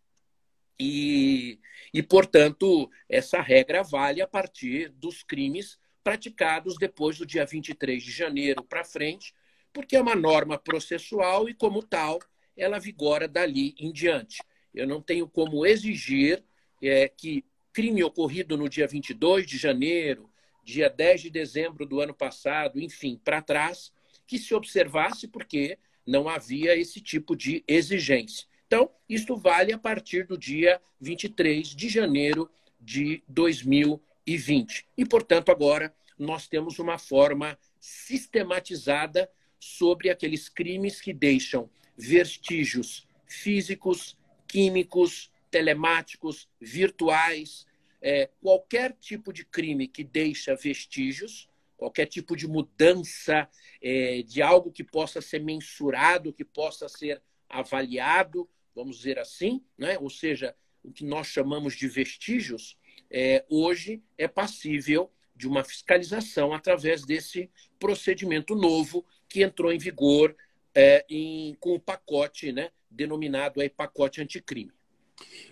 e, 0.79 1.59
e, 1.93 2.03
portanto, 2.03 2.89
essa 3.07 3.41
regra 3.41 3.81
vale 3.81 4.21
a 4.21 4.27
partir 4.27 4.89
dos 4.89 5.23
crimes 5.23 5.79
praticados 6.03 6.75
depois 6.77 7.17
do 7.17 7.25
dia 7.25 7.45
23 7.45 8.03
de 8.03 8.11
janeiro 8.11 8.63
para 8.63 8.83
frente, 8.83 9.33
porque 9.71 9.95
é 9.95 10.01
uma 10.01 10.15
norma 10.15 10.57
processual 10.57 11.49
e, 11.49 11.53
como 11.53 11.81
tal, 11.81 12.19
ela 12.57 12.79
vigora 12.79 13.27
dali 13.27 13.73
em 13.79 13.91
diante. 13.91 14.41
Eu 14.73 14.85
não 14.85 15.01
tenho 15.01 15.27
como 15.27 15.65
exigir 15.65 16.43
é, 16.81 17.07
que 17.07 17.45
crime 17.75 18.05
ocorrido 18.05 18.55
no 18.55 18.69
dia 18.69 18.87
22 18.87 19.45
de 19.45 19.57
janeiro, 19.57 20.29
dia 20.63 20.89
10 20.89 21.23
de 21.23 21.29
dezembro 21.29 21.85
do 21.85 21.99
ano 21.99 22.13
passado, 22.13 22.79
enfim, 22.79 23.19
para 23.21 23.41
trás, 23.41 23.91
que 24.25 24.39
se 24.39 24.55
observasse, 24.55 25.27
porque 25.27 25.77
não 26.07 26.29
havia 26.29 26.73
esse 26.77 27.01
tipo 27.01 27.35
de 27.35 27.65
exigência. 27.67 28.47
Então, 28.65 28.89
isto 29.09 29.35
vale 29.35 29.73
a 29.73 29.77
partir 29.77 30.25
do 30.25 30.37
dia 30.37 30.81
23 31.01 31.67
de 31.67 31.89
janeiro 31.89 32.49
de 32.79 33.21
2020. 33.27 34.87
E, 34.97 35.05
portanto, 35.05 35.51
agora 35.51 35.93
nós 36.17 36.47
temos 36.47 36.79
uma 36.79 36.97
forma 36.97 37.59
sistematizada 37.77 39.29
sobre 39.59 40.09
aqueles 40.09 40.47
crimes 40.47 41.01
que 41.01 41.11
deixam 41.11 41.69
vestígios 41.97 43.05
físicos, 43.27 44.17
químicos, 44.47 45.29
telemáticos, 45.55 46.49
virtuais, 46.59 47.65
é, 48.01 48.29
qualquer 48.41 48.91
tipo 48.99 49.31
de 49.31 49.45
crime 49.45 49.87
que 49.87 50.03
deixa 50.03 50.53
vestígios, 50.53 51.49
qualquer 51.77 52.07
tipo 52.07 52.35
de 52.35 52.45
mudança 52.45 53.47
é, 53.81 54.21
de 54.21 54.41
algo 54.41 54.69
que 54.69 54.83
possa 54.83 55.21
ser 55.21 55.39
mensurado, 55.41 56.33
que 56.33 56.43
possa 56.43 56.89
ser 56.89 57.21
avaliado, 57.47 58.49
vamos 58.75 58.97
dizer 58.97 59.17
assim, 59.17 59.63
né? 59.77 59.97
ou 59.97 60.09
seja, 60.09 60.53
o 60.83 60.91
que 60.91 61.05
nós 61.05 61.27
chamamos 61.27 61.73
de 61.73 61.87
vestígios, 61.87 62.77
é, 63.09 63.45
hoje 63.49 64.03
é 64.17 64.27
passível 64.27 65.09
de 65.33 65.47
uma 65.47 65.63
fiscalização 65.63 66.53
através 66.53 67.05
desse 67.05 67.49
procedimento 67.79 68.55
novo 68.55 69.05
que 69.29 69.41
entrou 69.41 69.71
em 69.71 69.77
vigor 69.77 70.35
é, 70.75 71.05
em, 71.09 71.55
com 71.61 71.75
o 71.75 71.79
pacote 71.79 72.51
né, 72.51 72.71
denominado 72.89 73.61
aí, 73.61 73.69
pacote 73.69 74.21
anticrime. 74.21 74.73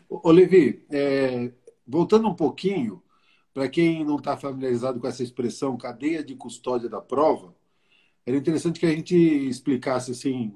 Olivi, 0.10 0.86
é, 0.90 1.52
voltando 1.88 2.28
um 2.28 2.36
pouquinho, 2.36 3.02
para 3.54 3.70
quem 3.70 4.04
não 4.04 4.18
está 4.18 4.36
familiarizado 4.36 5.00
com 5.00 5.08
essa 5.08 5.24
expressão 5.24 5.78
cadeia 5.78 6.24
de 6.24 6.36
custódia 6.36 6.90
da 6.90 7.02
prova, 7.02 7.56
era 8.26 8.38
interessante 8.38 8.80
que 8.80 8.86
a 8.86 8.92
gente 8.92 9.16
explicasse 9.16 10.12
assim, 10.12 10.56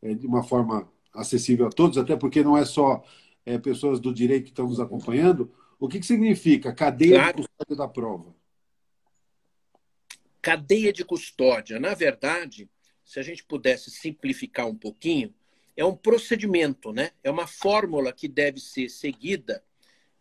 é, 0.00 0.14
de 0.14 0.26
uma 0.26 0.42
forma 0.42 0.90
acessível 1.12 1.66
a 1.66 1.70
todos, 1.70 1.98
até 1.98 2.16
porque 2.16 2.42
não 2.42 2.56
é 2.56 2.64
só 2.64 3.02
é, 3.44 3.58
pessoas 3.58 4.00
do 4.00 4.14
direito 4.14 4.44
que 4.44 4.50
estão 4.50 4.68
nos 4.68 4.80
acompanhando. 4.80 5.52
O 5.78 5.88
que, 5.88 5.98
que 5.98 6.06
significa 6.06 6.72
cadeia 6.72 7.16
claro. 7.16 7.36
de 7.36 7.48
custódia 7.48 7.76
da 7.76 7.88
prova? 7.88 8.34
Cadeia 10.40 10.92
de 10.92 11.04
custódia, 11.04 11.78
na 11.78 11.94
verdade, 11.94 12.70
se 13.04 13.18
a 13.18 13.22
gente 13.22 13.44
pudesse 13.44 13.90
simplificar 13.90 14.66
um 14.66 14.74
pouquinho, 14.74 15.34
é 15.76 15.84
um 15.84 15.96
procedimento, 15.96 16.92
né? 16.92 17.10
é 17.22 17.30
uma 17.30 17.46
fórmula 17.46 18.12
que 18.12 18.28
deve 18.28 18.60
ser 18.60 18.88
seguida 18.88 19.62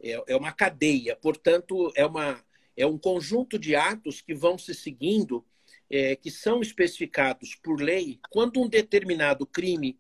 é, 0.02 0.24
é 0.28 0.36
uma 0.36 0.52
cadeia, 0.52 1.16
portanto, 1.16 1.92
é, 1.96 2.06
uma, 2.06 2.44
é 2.76 2.86
um 2.86 2.98
conjunto 2.98 3.60
de 3.60 3.76
atos 3.76 4.22
que 4.22 4.34
vão 4.34 4.58
se 4.58 4.74
seguindo, 4.74 5.46
é, 5.90 6.16
que 6.16 6.32
são 6.32 6.62
especificados 6.62 7.56
por 7.56 7.82
lei, 7.82 8.20
quando 8.30 8.62
um 8.62 8.70
determinado 8.70 9.46
crime 9.46 10.00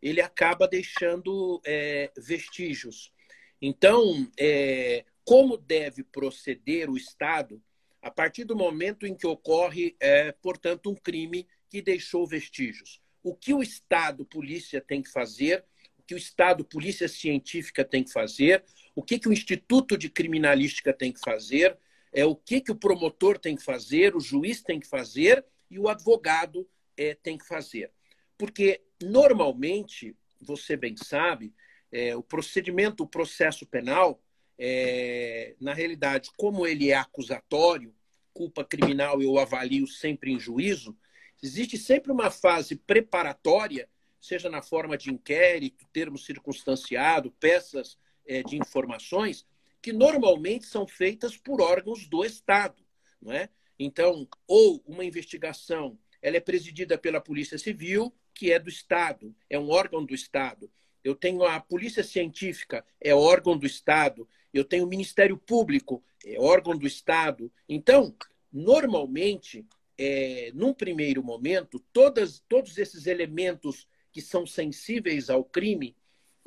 ele 0.00 0.20
acaba 0.20 0.66
deixando 0.66 1.60
é, 1.64 2.10
vestígios. 2.16 3.12
Então, 3.60 4.30
é, 4.38 5.04
como 5.24 5.56
deve 5.56 6.02
proceder 6.02 6.88
o 6.88 6.96
Estado 6.96 7.62
a 8.00 8.10
partir 8.10 8.44
do 8.44 8.56
momento 8.56 9.06
em 9.06 9.14
que 9.14 9.26
ocorre, 9.26 9.94
é, 10.00 10.32
portanto, 10.32 10.90
um 10.90 10.94
crime 10.94 11.46
que 11.68 11.82
deixou 11.82 12.26
vestígios? 12.26 12.99
O 13.22 13.34
que 13.34 13.52
o 13.52 13.62
Estado, 13.62 14.24
polícia, 14.24 14.80
tem 14.80 15.02
que 15.02 15.10
fazer? 15.10 15.64
O 15.98 16.02
que 16.02 16.14
o 16.14 16.18
Estado, 16.18 16.64
polícia 16.64 17.08
científica, 17.08 17.84
tem 17.84 18.02
que 18.02 18.12
fazer? 18.12 18.64
o 18.94 19.02
que, 19.02 19.18
que 19.18 19.28
o 19.28 19.32
Instituto 19.32 19.96
de 19.96 20.08
Criminalística 20.08 20.92
tem 20.92 21.12
que 21.12 21.20
fazer, 21.20 21.76
é 22.12 22.24
o 22.24 22.34
que, 22.34 22.60
que 22.60 22.72
o 22.72 22.76
promotor 22.76 23.38
tem 23.38 23.54
que 23.56 23.62
fazer, 23.62 24.16
o 24.16 24.20
juiz 24.20 24.62
tem 24.62 24.80
que 24.80 24.86
fazer 24.86 25.44
e 25.70 25.78
o 25.78 25.88
advogado 25.88 26.68
é, 26.96 27.14
tem 27.14 27.38
que 27.38 27.46
fazer. 27.46 27.90
Porque, 28.36 28.82
normalmente, 29.02 30.16
você 30.40 30.76
bem 30.76 30.96
sabe, 30.96 31.54
é, 31.92 32.16
o 32.16 32.22
procedimento, 32.22 33.04
o 33.04 33.08
processo 33.08 33.64
penal, 33.64 34.22
é, 34.58 35.54
na 35.60 35.72
realidade, 35.72 36.30
como 36.36 36.66
ele 36.66 36.90
é 36.90 36.94
acusatório, 36.94 37.94
culpa 38.32 38.64
criminal 38.64 39.22
eu 39.22 39.38
avalio 39.38 39.86
sempre 39.86 40.32
em 40.32 40.38
juízo, 40.38 40.96
existe 41.42 41.76
sempre 41.78 42.12
uma 42.12 42.30
fase 42.30 42.76
preparatória, 42.76 43.88
seja 44.20 44.48
na 44.48 44.62
forma 44.62 44.96
de 44.96 45.10
inquérito, 45.10 45.86
termo 45.92 46.18
circunstanciado, 46.18 47.30
peças 47.32 47.98
é, 48.26 48.42
de 48.42 48.56
informações 48.56 49.46
que 49.82 49.92
normalmente 49.92 50.66
são 50.66 50.86
feitas 50.86 51.36
por 51.36 51.60
órgãos 51.60 52.06
do 52.06 52.24
Estado. 52.24 52.84
Não 53.20 53.32
é? 53.32 53.48
Então, 53.78 54.28
ou 54.46 54.82
uma 54.86 55.04
investigação 55.04 55.98
ela 56.22 56.36
é 56.36 56.40
presidida 56.40 56.98
pela 56.98 57.20
Polícia 57.20 57.58
Civil, 57.58 58.14
que 58.34 58.52
é 58.52 58.58
do 58.58 58.68
Estado, 58.68 59.34
é 59.48 59.58
um 59.58 59.70
órgão 59.70 60.04
do 60.04 60.14
Estado. 60.14 60.70
Eu 61.02 61.14
tenho 61.14 61.44
a 61.44 61.58
Polícia 61.58 62.04
Científica, 62.04 62.84
é 63.00 63.14
órgão 63.14 63.56
do 63.56 63.66
Estado. 63.66 64.28
Eu 64.52 64.64
tenho 64.64 64.84
o 64.84 64.88
Ministério 64.88 65.38
Público, 65.38 66.02
é 66.24 66.38
órgão 66.38 66.76
do 66.76 66.86
Estado. 66.86 67.50
Então, 67.68 68.14
normalmente, 68.52 69.64
é, 70.02 70.50
num 70.54 70.72
primeiro 70.72 71.22
momento, 71.22 71.78
todas, 71.92 72.42
todos 72.48 72.78
esses 72.78 73.06
elementos 73.06 73.86
que 74.10 74.22
são 74.22 74.46
sensíveis 74.46 75.28
ao 75.28 75.44
crime, 75.44 75.94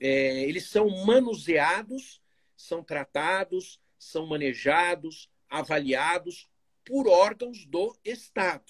é, 0.02 0.42
eles 0.42 0.68
são 0.70 0.90
manuseados, 1.06 2.20
são 2.58 2.84
tratados, 2.84 3.80
são 4.00 4.26
manejados, 4.26 5.30
avaliados 5.48 6.50
por 6.84 7.08
órgãos 7.08 7.64
do 7.68 7.96
Estado. 8.04 8.66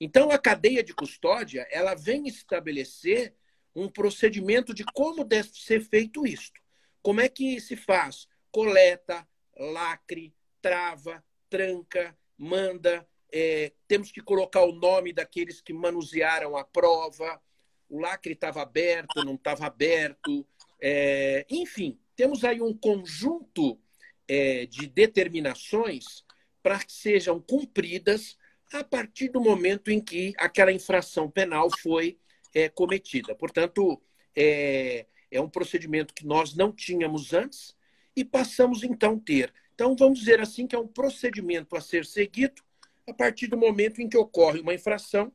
Então, 0.00 0.30
a 0.30 0.38
cadeia 0.38 0.82
de 0.82 0.94
custódia 0.94 1.68
ela 1.70 1.94
vem 1.94 2.26
estabelecer 2.26 3.34
um 3.76 3.86
procedimento 3.86 4.72
de 4.72 4.82
como 4.94 5.24
deve 5.24 5.50
ser 5.52 5.82
feito 5.82 6.26
isto. 6.26 6.58
Como 7.02 7.20
é 7.20 7.28
que 7.28 7.60
se 7.60 7.76
faz? 7.76 8.26
Coleta, 8.50 9.28
lacre, 9.54 10.34
trava, 10.62 11.22
tranca, 11.50 12.16
manda. 12.38 13.06
É, 13.32 13.72
temos 13.88 14.12
que 14.12 14.20
colocar 14.20 14.62
o 14.62 14.72
nome 14.72 15.12
daqueles 15.12 15.60
que 15.60 15.72
manusearam 15.72 16.56
a 16.56 16.64
prova. 16.64 17.40
O 17.88 17.98
lacre 17.98 18.34
estava 18.34 18.60
aberto, 18.60 19.24
não 19.24 19.34
estava 19.34 19.66
aberto. 19.66 20.46
É, 20.80 21.46
enfim, 21.48 21.98
temos 22.14 22.44
aí 22.44 22.60
um 22.60 22.76
conjunto 22.76 23.80
é, 24.28 24.66
de 24.66 24.86
determinações 24.86 26.24
para 26.62 26.78
que 26.78 26.92
sejam 26.92 27.40
cumpridas 27.40 28.36
a 28.72 28.84
partir 28.84 29.28
do 29.28 29.40
momento 29.40 29.90
em 29.90 30.00
que 30.00 30.32
aquela 30.38 30.72
infração 30.72 31.30
penal 31.30 31.68
foi 31.80 32.18
é, 32.54 32.68
cometida. 32.68 33.34
Portanto, 33.34 34.00
é, 34.36 35.06
é 35.30 35.40
um 35.40 35.48
procedimento 35.48 36.14
que 36.14 36.26
nós 36.26 36.54
não 36.54 36.72
tínhamos 36.72 37.32
antes 37.32 37.74
e 38.14 38.24
passamos 38.24 38.82
então 38.82 39.14
a 39.14 39.20
ter. 39.20 39.52
Então, 39.74 39.96
vamos 39.96 40.20
dizer 40.20 40.40
assim 40.40 40.66
que 40.66 40.76
é 40.76 40.78
um 40.78 40.86
procedimento 40.86 41.76
a 41.76 41.80
ser 41.80 42.04
seguido 42.04 42.62
a 43.08 43.14
partir 43.14 43.46
do 43.46 43.56
momento 43.56 44.00
em 44.00 44.08
que 44.08 44.16
ocorre 44.16 44.60
uma 44.60 44.74
infração 44.74 45.32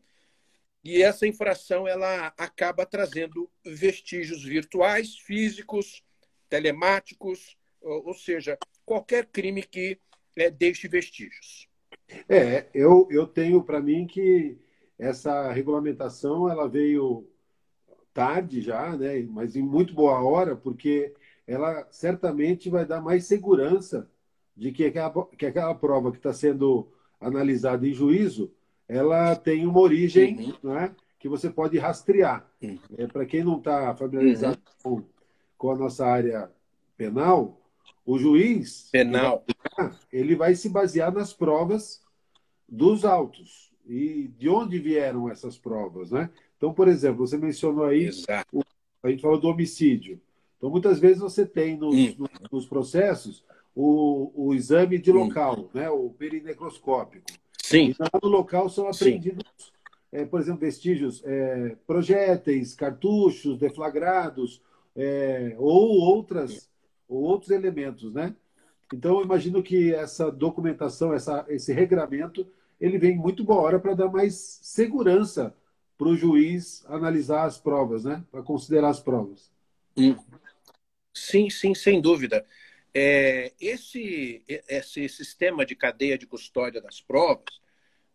e 0.83 1.01
essa 1.01 1.27
infração 1.27 1.88
ela 1.88 2.27
acaba 2.38 2.86
trazendo 2.86 3.50
vestígios 3.65 4.43
virtuais, 4.43 5.17
físicos, 5.17 6.03
telemáticos, 6.50 7.57
ou, 7.81 8.13
seja, 8.13 8.57
qualquer 8.86 9.25
crime 9.25 9.63
que 9.63 10.00
é, 10.36 10.50
deixe 10.50 10.88
vestígios. 10.88 11.67
É, 12.29 12.67
eu, 12.74 13.07
eu 13.12 13.27
tenho 13.27 13.62
para 13.63 13.81
mim 13.81 14.07
que 14.07 14.57
essa 14.97 15.51
regulamentação 15.51 16.50
ela 16.50 16.67
veio 16.67 17.29
tarde 18.13 18.62
já, 18.62 18.95
né? 18.95 19.21
mas 19.29 19.55
em 19.55 19.62
muito 19.62 19.93
boa 19.93 20.21
hora, 20.24 20.55
porque 20.55 21.13
ela 21.45 21.88
certamente 21.91 22.69
vai 22.69 22.86
dar 22.86 23.01
mais 23.01 23.25
segurança 23.25 24.09
de 24.55 24.71
que 24.71 24.86
aquela, 24.86 25.25
que 25.38 25.45
aquela 25.45 25.75
prova 25.75 26.12
que 26.12 26.17
está 26.17 26.33
sendo 26.33 26.91
analisada 27.19 27.88
em 27.88 27.93
juízo, 27.93 28.51
ela 28.88 29.36
tem 29.36 29.65
uma 29.65 29.79
origem 29.79 30.55
uhum. 30.63 30.71
né, 30.74 30.95
que 31.19 31.27
você 31.27 31.50
pode 31.50 31.77
rastrear. 31.77 32.50
Uhum. 32.62 32.79
É, 32.97 33.07
Para 33.07 33.25
quem 33.25 33.43
não 33.43 33.57
está 33.57 33.93
familiarizado 33.95 34.59
uhum. 34.86 35.01
com, 35.01 35.03
com 35.57 35.71
a 35.71 35.75
nossa 35.75 36.05
área 36.05 36.50
penal, 36.95 37.62
o 38.05 38.17
juiz 38.17 38.89
penal 38.91 39.43
ele 40.12 40.36
vai 40.36 40.55
se 40.55 40.69
basear 40.69 41.13
nas 41.13 41.33
provas 41.33 42.01
dos 42.67 43.05
autos 43.05 43.71
e 43.86 44.29
de 44.38 44.50
onde 44.50 44.79
vieram 44.79 45.29
essas 45.29 45.57
provas, 45.57 46.12
né? 46.12 46.29
Então, 46.57 46.74
por 46.74 46.88
exemplo, 46.88 47.25
você 47.25 47.38
mencionou 47.38 47.86
aí, 47.86 48.09
o, 48.51 48.62
a 49.03 49.09
gente 49.09 49.21
falou 49.21 49.39
do 49.39 49.47
homicídio. 49.47 50.19
Então, 50.57 50.69
muitas 50.69 51.00
vezes 51.00 51.19
você 51.19 51.45
tem 51.45 51.77
nos, 51.77 51.95
hum. 51.95 52.25
nos 52.51 52.65
processos 52.65 53.45
o, 53.79 54.31
o, 54.34 54.55
exame 54.55 54.98
de 54.98 55.12
hum. 55.12 55.25
local, 55.25 55.69
né? 55.72 55.88
o 55.88 56.10
perinecroscópico. 56.10 57.27
Sim. 57.62 57.91
E 57.91 57.96
lá 58.00 58.10
no 58.24 58.27
local 58.27 58.69
são 58.69 58.88
apreendidos, 58.88 59.72
é, 60.12 60.25
por 60.25 60.39
exemplo, 60.39 60.62
vestígios, 60.62 61.22
é, 61.24 61.75
projéteis, 61.86 62.74
cartuchos 62.74 63.60
deflagrados, 63.60 64.63
é, 64.96 65.55
ou 65.60 66.00
outras, 66.00 66.67
ou 67.07 67.22
outros 67.22 67.51
elementos, 67.51 68.12
né? 68.12 68.36
Então, 68.91 69.19
eu 69.19 69.25
imagino 69.25 69.62
que 69.62 69.93
essa 69.93 70.31
documentação, 70.31 71.13
essa, 71.13 71.46
esse 71.48 71.72
regramento, 71.72 72.48
ele 72.81 72.98
vem 72.98 73.15
muito 73.15 73.43
boa 73.43 73.62
hora 73.62 73.79
para 73.79 73.93
dar 73.93 74.10
mais 74.10 74.60
segurança 74.63 75.53
para 75.98 76.07
o 76.07 76.15
juiz 76.15 76.84
analisar 76.88 77.43
as 77.43 77.60
provas, 77.60 78.05
né? 78.05 78.24
Para 78.31 78.41
considerar 78.41 78.89
as 78.89 79.00
provas. 79.00 79.51
Hum. 79.96 80.15
Sim, 81.13 81.50
sim, 81.50 81.75
sem 81.75 82.01
dúvida. 82.01 82.43
É, 82.94 83.53
esse, 83.60 84.44
esse 84.48 85.08
sistema 85.10 85.65
de 85.65 85.75
cadeia 85.75 86.17
de 86.17 86.25
custódia 86.25 86.82
das 86.82 87.00
provas, 87.01 87.60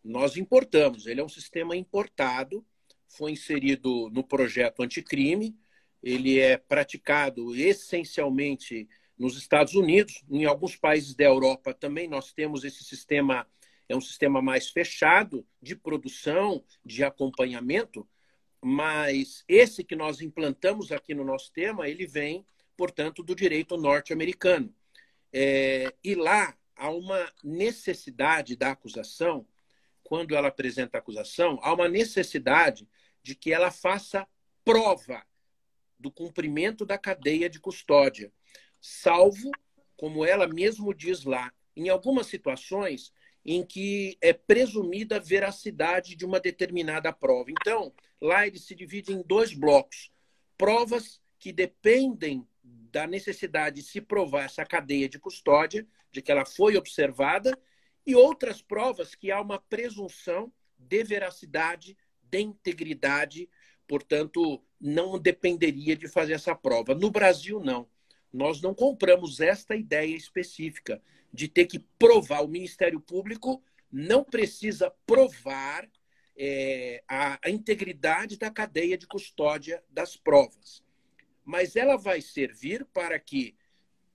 nós 0.03 0.35
importamos. 0.35 1.07
Ele 1.07 1.21
é 1.21 1.23
um 1.23 1.29
sistema 1.29 1.75
importado, 1.75 2.65
foi 3.07 3.31
inserido 3.31 4.09
no 4.09 4.23
projeto 4.23 4.83
anticrime, 4.83 5.55
ele 6.01 6.39
é 6.39 6.57
praticado 6.57 7.55
essencialmente 7.55 8.89
nos 9.17 9.37
Estados 9.37 9.73
Unidos, 9.75 10.21
em 10.29 10.45
alguns 10.45 10.75
países 10.75 11.15
da 11.15 11.23
Europa 11.23 11.73
também 11.73 12.07
nós 12.07 12.33
temos 12.33 12.63
esse 12.63 12.83
sistema, 12.83 13.47
é 13.87 13.95
um 13.95 14.01
sistema 14.01 14.41
mais 14.41 14.69
fechado 14.69 15.45
de 15.61 15.75
produção, 15.75 16.63
de 16.83 17.03
acompanhamento, 17.03 18.07
mas 18.61 19.43
esse 19.47 19.83
que 19.83 19.95
nós 19.95 20.19
implantamos 20.21 20.91
aqui 20.91 21.13
no 21.13 21.23
nosso 21.23 21.51
tema, 21.53 21.87
ele 21.87 22.07
vem 22.07 22.45
portanto, 22.75 23.23
do 23.23 23.35
direito 23.35 23.77
norte-americano. 23.77 24.73
É, 25.31 25.93
e 26.03 26.15
lá 26.15 26.55
há 26.75 26.89
uma 26.89 27.31
necessidade 27.43 28.55
da 28.55 28.71
acusação, 28.71 29.47
quando 30.03 30.35
ela 30.35 30.49
apresenta 30.49 30.97
a 30.97 30.99
acusação, 30.99 31.59
há 31.61 31.73
uma 31.73 31.87
necessidade 31.87 32.87
de 33.21 33.35
que 33.35 33.53
ela 33.53 33.71
faça 33.71 34.27
prova 34.63 35.25
do 35.97 36.11
cumprimento 36.11 36.85
da 36.85 36.97
cadeia 36.97 37.49
de 37.49 37.59
custódia, 37.59 38.31
salvo, 38.81 39.49
como 39.95 40.25
ela 40.25 40.47
mesmo 40.47 40.93
diz 40.93 41.23
lá, 41.23 41.51
em 41.75 41.89
algumas 41.89 42.27
situações 42.27 43.11
em 43.45 43.65
que 43.65 44.17
é 44.21 44.31
presumida 44.33 45.17
a 45.17 45.19
veracidade 45.19 46.15
de 46.15 46.25
uma 46.25 46.39
determinada 46.39 47.11
prova. 47.11 47.51
Então, 47.51 47.93
lá 48.21 48.47
ele 48.47 48.59
se 48.59 48.73
divide 48.73 49.11
em 49.11 49.21
dois 49.21 49.53
blocos: 49.53 50.11
provas 50.57 51.21
que 51.37 51.51
dependem 51.51 52.47
da 52.93 53.07
necessidade 53.07 53.81
de 53.81 53.87
se 53.87 53.99
provar 53.99 54.43
essa 54.43 54.63
cadeia 54.63 55.09
de 55.09 55.17
custódia, 55.17 55.87
de 56.11 56.21
que 56.21 56.31
ela 56.31 56.45
foi 56.45 56.77
observada, 56.77 57.57
e 58.05 58.13
outras 58.13 58.61
provas 58.61 59.15
que 59.15 59.31
há 59.31 59.41
uma 59.41 59.57
presunção 59.57 60.53
de 60.77 61.03
veracidade, 61.03 61.97
de 62.21 62.39
integridade, 62.39 63.49
portanto, 63.87 64.63
não 64.79 65.17
dependeria 65.17 65.95
de 65.95 66.07
fazer 66.07 66.33
essa 66.33 66.53
prova. 66.53 66.93
No 66.93 67.09
Brasil, 67.09 67.59
não. 67.59 67.89
Nós 68.31 68.61
não 68.61 68.75
compramos 68.75 69.39
esta 69.39 69.75
ideia 69.75 70.15
específica 70.15 71.01
de 71.33 71.47
ter 71.47 71.65
que 71.65 71.79
provar. 71.97 72.41
O 72.41 72.47
Ministério 72.47 72.99
Público 72.99 73.63
não 73.91 74.23
precisa 74.23 74.93
provar 75.07 75.89
é, 76.37 77.03
a, 77.07 77.39
a 77.43 77.49
integridade 77.49 78.37
da 78.37 78.51
cadeia 78.51 78.99
de 78.99 79.07
custódia 79.07 79.83
das 79.89 80.15
provas 80.15 80.83
mas 81.43 81.75
ela 81.75 81.97
vai 81.97 82.21
servir 82.21 82.85
para 82.85 83.19
que 83.19 83.55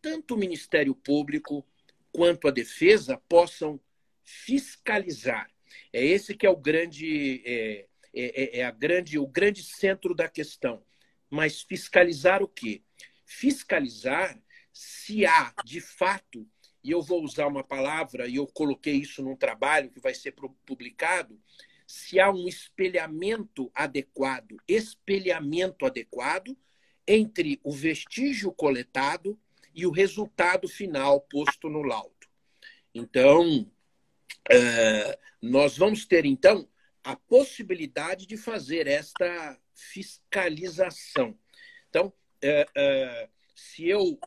tanto 0.01 0.35
o 0.35 0.39
Ministério 0.39 0.95
Público 0.95 1.67
quanto 2.13 2.49
a 2.49 2.51
defesa 2.51 3.21
possam 3.29 3.81
fiscalizar. 4.23 5.51
É 5.93 6.05
esse 6.05 6.35
que 6.35 6.47
é 6.47 6.51
o 6.51 6.57
grande, 6.57 7.43
é, 7.45 7.87
é, 8.15 8.43
é, 8.43 8.59
é 8.61 8.65
a 8.65 8.71
grande, 8.71 9.19
o 9.19 9.27
grande 9.27 9.63
centro 9.63 10.15
da 10.15 10.29
questão. 10.29 10.83
Mas 11.31 11.63
fiscalizar 11.63 12.43
o 12.43 12.49
quê? 12.49 12.83
Fiscalizar 13.25 14.41
se 14.73 15.27
há, 15.27 15.53
de 15.65 15.81
fato, 15.81 16.47
e 16.83 16.91
eu 16.91 17.03
vou 17.03 17.23
usar 17.23 17.47
uma 17.47 17.65
palavra, 17.65 18.27
e 18.29 18.37
eu 18.37 18.47
coloquei 18.47 18.95
isso 18.95 19.23
num 19.23 19.37
trabalho 19.37 19.91
que 19.91 20.01
vai 20.01 20.15
ser 20.15 20.35
publicado, 20.65 21.39
se 21.87 22.21
há 22.21 22.31
um 22.31 22.47
espelhamento 22.47 23.71
adequado, 23.75 24.57
espelhamento 24.69 25.85
adequado 25.87 26.57
entre 27.09 27.59
o 27.65 27.73
vestígio 27.73 28.53
coletado 28.53 29.41
e 29.75 29.87
o 29.87 29.91
resultado 29.91 30.69
final 30.69 31.23
posto 31.23 31.71
no 31.71 31.83
laudo. 31.83 32.13
Então, 32.95 33.63
uh, 33.63 35.19
nós 35.41 35.79
vamos 35.79 36.05
ter, 36.05 36.27
então, 36.27 36.69
a 37.03 37.17
possibilidade 37.17 38.27
de 38.27 38.37
fazer 38.37 38.87
esta 38.87 39.59
fiscalização. 39.75 41.35
Então, 41.89 42.09
uh, 42.09 43.25
uh, 43.25 43.31
se 43.55 43.89
eu, 43.89 44.19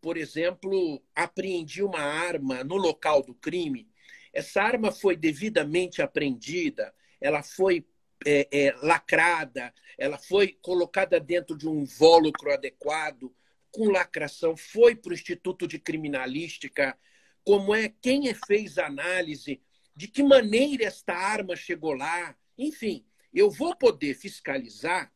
por 0.00 0.16
exemplo, 0.16 1.02
apreendi 1.14 1.82
uma 1.82 2.00
arma 2.00 2.64
no 2.64 2.76
local 2.76 3.22
do 3.22 3.34
crime, 3.34 3.88
essa 4.32 4.62
arma 4.62 4.90
foi 4.90 5.16
devidamente 5.16 6.02
apreendida, 6.02 6.92
ela 7.20 7.42
foi 7.42 7.86
é, 8.24 8.48
é, 8.50 8.72
lacrada, 8.82 9.72
ela 9.98 10.18
foi 10.18 10.58
colocada 10.62 11.20
dentro 11.20 11.56
de 11.56 11.68
um 11.68 11.80
invólucro 11.80 12.52
adequado, 12.52 13.34
com 13.70 13.90
lacração, 13.90 14.56
foi 14.56 14.94
para 14.94 15.10
o 15.10 15.14
Instituto 15.14 15.66
de 15.66 15.78
Criminalística, 15.78 16.96
como 17.42 17.74
é, 17.74 17.92
quem 18.00 18.28
é, 18.28 18.34
fez 18.46 18.78
a 18.78 18.86
análise, 18.86 19.60
de 19.96 20.08
que 20.08 20.22
maneira 20.22 20.84
esta 20.84 21.12
arma 21.12 21.56
chegou 21.56 21.92
lá, 21.92 22.36
enfim, 22.56 23.04
eu 23.32 23.50
vou 23.50 23.76
poder 23.76 24.14
fiscalizar 24.14 25.12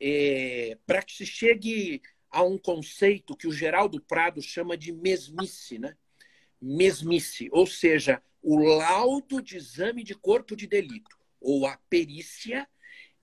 é, 0.00 0.76
para 0.84 1.02
que 1.02 1.12
se 1.12 1.26
chegue 1.26 2.02
a 2.30 2.42
um 2.42 2.58
conceito 2.58 3.36
que 3.36 3.46
o 3.46 3.52
Geraldo 3.52 4.00
Prado 4.00 4.42
chama 4.42 4.76
de 4.76 4.92
mesmice, 4.92 5.78
né? 5.78 5.96
Mesmice, 6.60 7.48
ou 7.52 7.66
seja, 7.66 8.22
o 8.42 8.56
laudo 8.58 9.40
de 9.40 9.56
exame 9.56 10.02
de 10.02 10.14
corpo 10.14 10.56
de 10.56 10.66
delito 10.66 11.21
ou 11.42 11.66
a 11.66 11.76
perícia, 11.88 12.68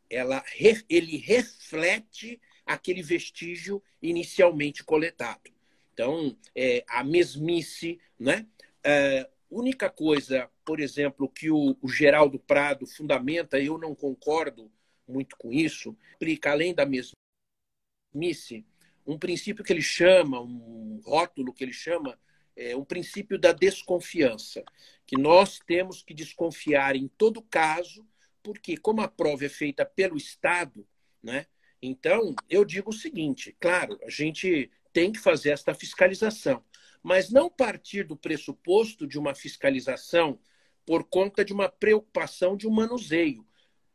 ela, 0.10 0.44
ele 0.90 1.18
reflete 1.18 2.40
aquele 2.66 3.02
vestígio 3.02 3.82
inicialmente 4.02 4.84
coletado. 4.84 5.52
Então, 5.94 6.38
é, 6.56 6.84
a 6.88 7.04
mesmice, 7.04 8.00
né? 8.18 8.48
É, 8.84 9.30
única 9.50 9.90
coisa, 9.90 10.50
por 10.64 10.80
exemplo, 10.80 11.28
que 11.28 11.50
o, 11.50 11.76
o 11.82 11.90
Geraldo 11.90 12.40
Prado 12.40 12.86
fundamenta, 12.86 13.60
eu 13.60 13.78
não 13.78 13.96
concordo 13.96 14.72
muito 15.08 15.36
com 15.38 15.52
isso, 15.52 15.98
aplica 16.16 16.52
além 16.52 16.74
da 16.74 16.86
mesmice, 16.86 18.66
um 19.06 19.18
princípio 19.18 19.64
que 19.64 19.74
ele 19.74 19.82
chama, 19.82 20.40
um 20.40 21.02
rótulo 21.04 21.52
que 21.52 21.64
ele 21.64 21.74
chama, 21.74 22.20
é 22.56 22.76
um 22.76 22.86
princípio 22.86 23.40
da 23.40 23.52
desconfiança, 23.52 24.64
que 25.08 25.18
nós 25.18 25.60
temos 25.60 26.04
que 26.04 26.14
desconfiar 26.14 26.96
em 26.96 27.08
todo 27.08 27.42
caso 27.42 28.06
porque 28.42 28.78
como 28.78 29.02
a 29.02 29.08
prova 29.08 29.46
é 29.46 29.50
feita 29.50 29.86
pelo 29.86 30.18
Estado, 30.18 30.88
né? 31.22 31.46
Então, 31.82 32.36
eu 32.50 32.66
digo 32.66 32.90
o 32.90 32.94
seguinte, 32.94 33.56
claro, 33.60 33.98
a 34.04 34.10
gente 34.10 34.70
tem 34.92 35.12
que 35.12 35.20
fazer 35.20 35.52
esta 35.52 35.74
fiscalização, 35.74 36.64
mas 37.02 37.30
não 37.30 37.50
partir 37.50 38.04
do 38.04 38.18
pressuposto 38.18 39.08
de 39.08 39.18
uma 39.18 39.34
fiscalização 39.34 40.40
por 40.86 41.04
conta 41.04 41.46
de 41.46 41.54
uma 41.54 41.70
preocupação 41.70 42.58
de 42.58 42.68
um 42.68 42.72
manuseio 42.72 43.46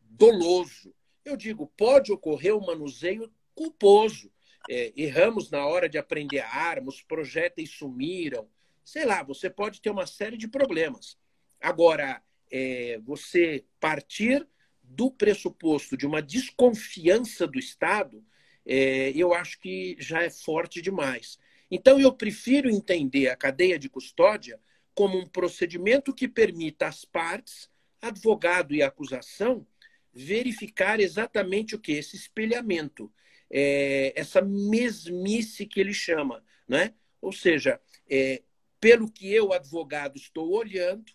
doloso. 0.00 0.94
Eu 1.24 1.36
digo, 1.36 1.66
pode 1.76 2.12
ocorrer 2.12 2.56
um 2.56 2.64
manuseio 2.64 3.30
culposo. 3.54 4.30
É, 4.70 4.92
erramos 4.96 5.50
na 5.50 5.66
hora 5.66 5.88
de 5.88 5.98
aprender 5.98 6.40
a 6.40 6.54
arma, 6.54 6.88
os 6.88 7.02
projéteis 7.02 7.70
sumiram. 7.70 8.48
Sei 8.84 9.04
lá, 9.04 9.22
você 9.22 9.50
pode 9.50 9.80
ter 9.80 9.90
uma 9.90 10.06
série 10.06 10.36
de 10.36 10.48
problemas. 10.48 11.18
Agora, 11.60 12.22
é, 12.50 12.98
você 13.02 13.64
partir 13.80 14.46
do 14.82 15.10
pressuposto 15.10 15.96
de 15.96 16.06
uma 16.06 16.22
desconfiança 16.22 17.46
do 17.46 17.58
Estado, 17.58 18.24
é, 18.66 19.10
eu 19.14 19.34
acho 19.34 19.58
que 19.60 19.96
já 19.98 20.22
é 20.22 20.30
forte 20.30 20.80
demais. 20.80 21.38
Então, 21.70 21.98
eu 21.98 22.12
prefiro 22.12 22.70
entender 22.70 23.28
a 23.28 23.36
cadeia 23.36 23.78
de 23.78 23.88
custódia 23.88 24.60
como 24.94 25.18
um 25.18 25.26
procedimento 25.26 26.14
que 26.14 26.28
permita 26.28 26.86
às 26.86 27.04
partes, 27.04 27.68
advogado 28.00 28.74
e 28.74 28.82
acusação, 28.82 29.66
verificar 30.12 31.00
exatamente 31.00 31.74
o 31.74 31.78
que? 31.78 31.92
Esse 31.92 32.16
espelhamento, 32.16 33.12
é, 33.50 34.12
essa 34.14 34.40
mesmice 34.40 35.66
que 35.66 35.80
ele 35.80 35.92
chama. 35.92 36.44
Né? 36.68 36.94
Ou 37.20 37.32
seja, 37.32 37.80
é, 38.08 38.42
pelo 38.80 39.10
que 39.10 39.32
eu, 39.32 39.52
advogado, 39.52 40.16
estou 40.16 40.52
olhando, 40.52 41.12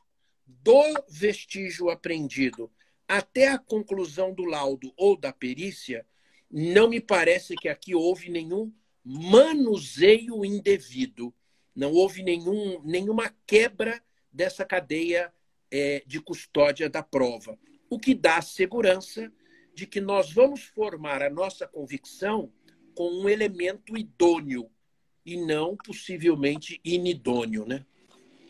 do 0.64 1.04
vestígio 1.08 1.90
apreendido 1.90 2.72
até 3.08 3.48
a 3.48 3.58
conclusão 3.58 4.34
do 4.34 4.46
laudo 4.46 4.94
ou 4.96 5.18
da 5.18 5.32
perícia, 5.32 6.06
não 6.50 6.90
me 6.90 7.00
parece 7.00 7.56
que 7.56 7.70
aqui 7.70 7.96
houve 7.96 8.30
nenhum 8.30 8.72
manuseio 9.04 10.44
indevido, 10.44 11.34
não 11.76 11.92
houve 11.94 12.22
nenhum, 12.24 12.82
nenhuma 12.84 13.34
quebra 13.46 14.02
dessa 14.32 14.66
cadeia 14.66 15.34
é, 15.72 16.04
de 16.06 16.20
custódia 16.22 16.90
da 16.90 17.02
prova, 17.02 17.58
o 17.90 18.00
que 18.00 18.14
dá 18.14 18.42
segurança 18.42 19.32
de 19.74 19.88
que 19.88 20.02
nós 20.02 20.32
vamos 20.32 20.64
formar 20.64 21.24
a 21.24 21.30
nossa 21.30 21.68
convicção 21.68 22.52
com 22.96 23.10
um 23.10 23.30
elemento 23.30 23.98
idôneo 23.98 24.70
e 25.26 25.38
não 25.38 25.78
possivelmente 25.78 26.82
inidôneo, 26.84 27.66
né? 27.66 27.86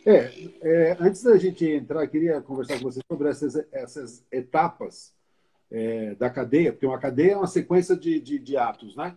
É, 0.09 0.31
é, 0.61 0.97
antes 0.99 1.21
da 1.21 1.37
gente 1.37 1.63
entrar, 1.69 2.07
queria 2.07 2.41
conversar 2.41 2.79
com 2.79 2.85
você 2.85 2.99
sobre 3.07 3.29
essas, 3.29 3.55
essas 3.71 4.25
etapas 4.31 5.13
é, 5.69 6.15
da 6.15 6.31
cadeia, 6.31 6.71
porque 6.71 6.87
uma 6.87 6.97
cadeia 6.97 7.33
é 7.33 7.37
uma 7.37 7.45
sequência 7.45 7.95
de, 7.95 8.19
de, 8.19 8.39
de 8.39 8.57
atos, 8.57 8.95
né? 8.95 9.15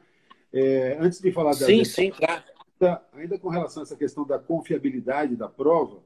É, 0.52 0.98
antes 1.00 1.18
de 1.18 1.32
falar 1.32 1.52
da. 1.52 1.64
Sim, 1.64 1.82
sim, 1.82 2.10
claro. 2.10 2.42
Ainda, 2.78 3.02
ainda 3.14 3.38
com 3.38 3.48
relação 3.48 3.82
a 3.82 3.84
essa 3.84 3.96
questão 3.96 4.26
da 4.26 4.38
confiabilidade 4.38 5.34
da 5.34 5.48
prova, 5.48 6.02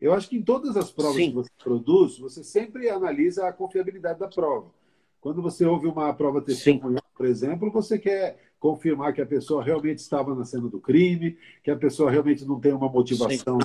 eu 0.00 0.14
acho 0.14 0.30
que 0.30 0.36
em 0.36 0.42
todas 0.42 0.78
as 0.78 0.90
provas 0.90 1.16
sim. 1.16 1.28
que 1.28 1.34
você 1.34 1.50
produz, 1.62 2.18
você 2.18 2.42
sempre 2.42 2.88
analisa 2.88 3.46
a 3.46 3.52
confiabilidade 3.52 4.18
da 4.18 4.28
prova. 4.28 4.70
Quando 5.20 5.42
você 5.42 5.66
ouve 5.66 5.86
uma 5.86 6.12
prova 6.14 6.40
testemunhal, 6.40 7.04
por 7.14 7.26
exemplo, 7.26 7.70
você 7.70 7.98
quer 7.98 8.38
confirmar 8.58 9.12
que 9.12 9.20
a 9.20 9.26
pessoa 9.26 9.62
realmente 9.62 9.98
estava 9.98 10.34
na 10.34 10.44
cena 10.44 10.68
do 10.68 10.80
crime, 10.80 11.36
que 11.62 11.70
a 11.70 11.76
pessoa 11.76 12.10
realmente 12.10 12.46
não 12.46 12.58
tem 12.58 12.72
uma 12.72 12.88
motivação 12.88 13.58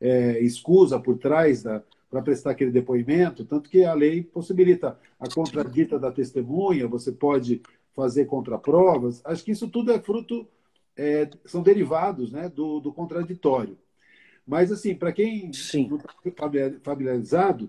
é, 0.00 0.40
escusa 0.40 0.98
por 0.98 1.18
trás 1.18 1.62
para 2.10 2.22
prestar 2.22 2.50
aquele 2.50 2.70
depoimento, 2.70 3.44
tanto 3.44 3.68
que 3.68 3.84
a 3.84 3.94
lei 3.94 4.22
possibilita 4.22 4.98
a 5.18 5.28
contradita 5.28 5.98
da 5.98 6.10
testemunha, 6.10 6.86
você 6.86 7.12
pode 7.12 7.62
fazer 7.94 8.26
contraprovas. 8.26 9.22
Acho 9.24 9.44
que 9.44 9.52
isso 9.52 9.68
tudo 9.68 9.92
é 9.92 9.98
fruto, 9.98 10.46
é, 10.96 11.28
são 11.44 11.62
derivados 11.62 12.30
né, 12.30 12.48
do, 12.48 12.80
do 12.80 12.92
contraditório. 12.92 13.76
Mas, 14.46 14.70
assim, 14.70 14.94
para 14.94 15.12
quem 15.12 15.52
Sim. 15.52 15.88
não 15.88 15.96
está 16.24 16.50
familiarizado, 16.82 17.68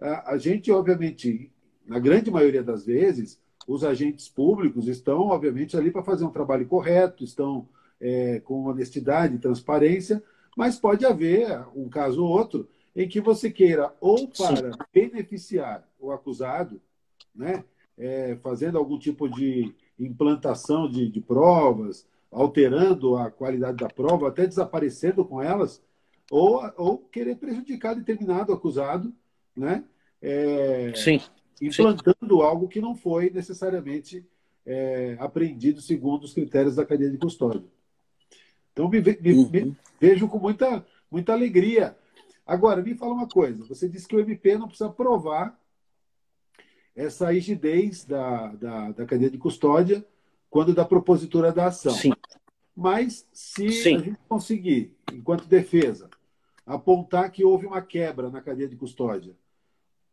a, 0.00 0.32
a 0.32 0.38
gente, 0.38 0.72
obviamente, 0.72 1.52
na 1.86 1.98
grande 1.98 2.30
maioria 2.30 2.62
das 2.62 2.84
vezes, 2.84 3.40
os 3.66 3.84
agentes 3.84 4.28
públicos 4.28 4.88
estão, 4.88 5.28
obviamente, 5.28 5.76
ali 5.76 5.90
para 5.90 6.02
fazer 6.02 6.24
um 6.24 6.30
trabalho 6.30 6.66
correto, 6.66 7.22
estão 7.22 7.68
é, 8.00 8.40
com 8.40 8.64
honestidade 8.64 9.36
e 9.36 9.38
transparência, 9.38 10.22
mas 10.56 10.78
pode 10.78 11.04
haver 11.04 11.66
um 11.76 11.86
caso 11.86 12.24
ou 12.24 12.30
outro 12.30 12.66
em 12.96 13.06
que 13.06 13.20
você 13.20 13.50
queira, 13.50 13.94
ou 14.00 14.26
para 14.28 14.56
Sim. 14.56 14.78
beneficiar 14.92 15.86
o 16.00 16.10
acusado, 16.10 16.80
né, 17.34 17.62
é, 17.98 18.36
fazendo 18.42 18.78
algum 18.78 18.98
tipo 18.98 19.28
de 19.28 19.74
implantação 20.00 20.90
de, 20.90 21.10
de, 21.10 21.20
provas, 21.20 22.06
alterando 22.32 23.16
a 23.16 23.30
qualidade 23.30 23.76
da 23.76 23.88
prova, 23.88 24.28
até 24.28 24.46
desaparecendo 24.46 25.26
com 25.26 25.42
elas, 25.42 25.82
ou, 26.30 26.62
ou 26.78 26.98
querer 26.98 27.36
prejudicar 27.36 27.94
determinado 27.94 28.50
acusado, 28.50 29.12
né, 29.54 29.84
é, 30.22 30.92
Sim. 30.94 31.20
implantando 31.60 32.36
Sim. 32.36 32.42
algo 32.42 32.66
que 32.66 32.80
não 32.80 32.94
foi 32.94 33.28
necessariamente 33.28 34.24
é, 34.64 35.16
apreendido 35.20 35.82
segundo 35.82 36.24
os 36.24 36.32
critérios 36.32 36.76
da 36.76 36.86
cadeia 36.86 37.10
de 37.10 37.18
custódia. 37.18 37.62
Então, 38.76 38.90
me, 38.90 39.00
me, 39.00 39.32
uhum. 39.32 39.50
me, 39.50 39.76
vejo 39.98 40.28
com 40.28 40.38
muita, 40.38 40.86
muita 41.10 41.32
alegria. 41.32 41.96
Agora, 42.46 42.82
me 42.82 42.94
fala 42.94 43.14
uma 43.14 43.26
coisa: 43.26 43.64
você 43.64 43.88
disse 43.88 44.06
que 44.06 44.14
o 44.14 44.20
MP 44.20 44.58
não 44.58 44.68
precisa 44.68 44.90
provar 44.90 45.58
essa 46.94 47.32
rigidez 47.32 48.04
da, 48.04 48.48
da, 48.48 48.92
da 48.92 49.06
cadeia 49.06 49.30
de 49.30 49.38
custódia 49.38 50.06
quando 50.50 50.74
da 50.74 50.84
propositura 50.84 51.52
da 51.52 51.68
ação. 51.68 51.94
Sim. 51.94 52.12
Mas 52.76 53.26
se 53.32 53.70
Sim. 53.70 53.96
a 53.96 53.98
gente 54.00 54.18
conseguir, 54.28 54.94
enquanto 55.10 55.46
defesa, 55.46 56.10
apontar 56.66 57.32
que 57.32 57.42
houve 57.42 57.64
uma 57.64 57.80
quebra 57.80 58.28
na 58.28 58.42
cadeia 58.42 58.68
de 58.68 58.76
custódia, 58.76 59.34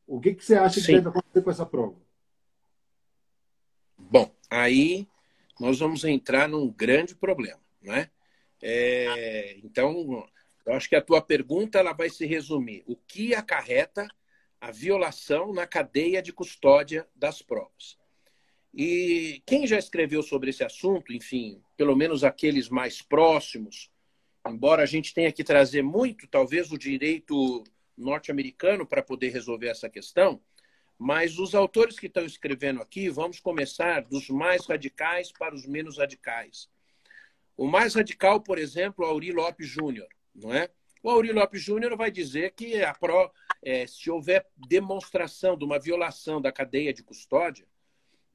o 0.07 0.21
que, 0.21 0.33
que 0.33 0.43
você 0.43 0.55
acha 0.55 0.79
que 0.79 0.93
deve 0.93 1.09
acontecer 1.09 1.41
com 1.41 1.51
essa 1.51 1.65
prova? 1.65 1.97
Bom, 3.97 4.33
aí 4.49 5.05
nós 5.59 5.79
vamos 5.79 6.05
entrar 6.05 6.47
num 6.47 6.69
grande 6.71 7.13
problema, 7.13 7.59
né? 7.81 8.09
É, 8.65 9.57
então, 9.61 10.25
eu 10.65 10.73
acho 10.73 10.87
que 10.87 10.95
a 10.95 11.01
tua 11.01 11.21
pergunta 11.21 11.77
ela 11.77 11.91
vai 11.91 12.09
se 12.09 12.25
resumir: 12.25 12.81
o 12.87 12.95
que 12.95 13.35
acarreta 13.35 14.07
a 14.61 14.71
violação 14.71 15.51
na 15.51 15.67
cadeia 15.67 16.21
de 16.21 16.31
custódia 16.31 17.05
das 17.13 17.41
provas? 17.41 17.97
E 18.73 19.43
quem 19.45 19.67
já 19.67 19.77
escreveu 19.77 20.23
sobre 20.23 20.49
esse 20.49 20.63
assunto, 20.63 21.11
enfim, 21.11 21.61
pelo 21.75 21.93
menos 21.93 22.23
aqueles 22.23 22.69
mais 22.69 23.01
próximos, 23.01 23.91
embora 24.47 24.81
a 24.81 24.85
gente 24.85 25.13
tenha 25.13 25.31
que 25.31 25.43
trazer 25.43 25.83
muito, 25.83 26.25
talvez, 26.27 26.71
o 26.71 26.77
direito 26.77 27.65
norte-americano 27.97 28.87
para 28.87 29.03
poder 29.03 29.29
resolver 29.29 29.67
essa 29.67 29.89
questão, 29.89 30.41
mas 30.97 31.37
os 31.37 31.53
autores 31.53 31.99
que 31.99 32.07
estão 32.07 32.25
escrevendo 32.25 32.81
aqui, 32.81 33.09
vamos 33.09 33.41
começar 33.41 34.03
dos 34.03 34.29
mais 34.29 34.65
radicais 34.65 35.33
para 35.33 35.53
os 35.53 35.67
menos 35.67 35.97
radicais. 35.97 36.69
O 37.55 37.67
mais 37.67 37.93
radical, 37.93 38.41
por 38.41 38.57
exemplo, 38.57 39.05
Auri 39.05 39.31
Lopes 39.31 39.67
Júnior, 39.67 40.07
não 40.33 40.53
é? 40.53 40.69
O 41.03 41.09
Auri 41.09 41.31
Lopes 41.31 41.61
Júnior 41.61 41.95
vai 41.97 42.09
dizer 42.09 42.51
que 42.51 42.81
a 42.81 42.93
pro, 42.93 43.31
é, 43.61 43.85
se 43.85 44.09
houver 44.09 44.47
demonstração 44.55 45.57
de 45.57 45.65
uma 45.65 45.77
violação 45.77 46.41
da 46.41 46.51
cadeia 46.51 46.93
de 46.93 47.03
custódia, 47.03 47.67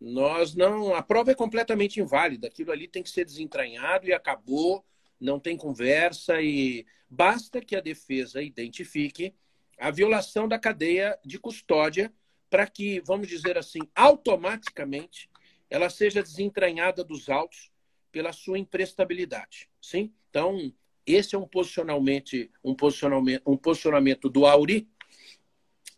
nós 0.00 0.54
não, 0.54 0.94
a 0.94 1.02
prova 1.02 1.33
é 1.33 1.35
completamente 1.35 2.00
inválida. 2.00 2.46
Aquilo 2.46 2.70
ali 2.70 2.87
tem 2.87 3.02
que 3.02 3.11
ser 3.11 3.24
desentranhado 3.24 4.07
e 4.07 4.12
acabou, 4.12 4.85
não 5.20 5.40
tem 5.40 5.57
conversa 5.57 6.40
e 6.40 6.87
basta 7.11 7.61
que 7.61 7.74
a 7.74 7.81
defesa 7.81 8.42
identifique 8.42 9.35
a 9.78 9.90
violação 9.90 10.46
da 10.46 10.59
cadeia 10.59 11.18
de 11.24 11.38
custódia 11.38 12.12
para 12.50 12.66
que, 12.66 13.00
vamos 13.00 13.28
dizer 13.28 13.59
assim, 13.59 13.81
automaticamente 13.94 15.28
ela 15.70 15.90
seja 15.90 16.22
desentranhada 16.22 17.04
dos 17.04 17.28
autos 17.28 17.70
pela 18.11 18.33
sua 18.33 18.59
imprestabilidade. 18.59 19.68
Sim? 19.81 20.12
Então, 20.31 20.73
esse 21.07 21.35
é 21.35 21.38
um 21.38 21.47
posicionamento, 21.47 22.33
um 22.62 22.75
posicionamento, 22.75 23.42
um 23.47 23.57
posicionamento 23.57 24.29
do 24.29 24.47
Auri 24.47 24.88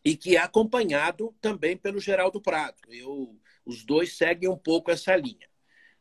e 0.04 0.16
que 0.16 0.36
é 0.36 0.40
acompanhado 0.40 1.34
também 1.40 1.76
pelo 1.76 2.00
Geraldo 2.00 2.40
Prado. 2.40 2.78
Eu, 2.88 3.38
os 3.64 3.84
dois 3.84 4.16
seguem 4.16 4.48
um 4.48 4.56
pouco 4.56 4.90
essa 4.90 5.14
linha. 5.16 5.48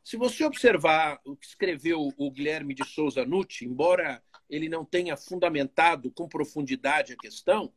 Se 0.04 0.18
você 0.18 0.44
observar 0.44 1.20
o 1.26 1.36
que 1.36 1.46
escreveu 1.46 2.14
o 2.18 2.32
Guilherme 2.32 2.74
de 2.74 2.86
Souza 2.86 3.26
Nucci, 3.26 3.66
embora 3.66 4.24
ele 4.50 4.70
não 4.70 4.84
tenha 4.84 5.16
fundamentado 5.18 6.12
com 6.12 6.28
profundidade 6.28 7.14
a 7.14 7.18
questão, 7.18 7.74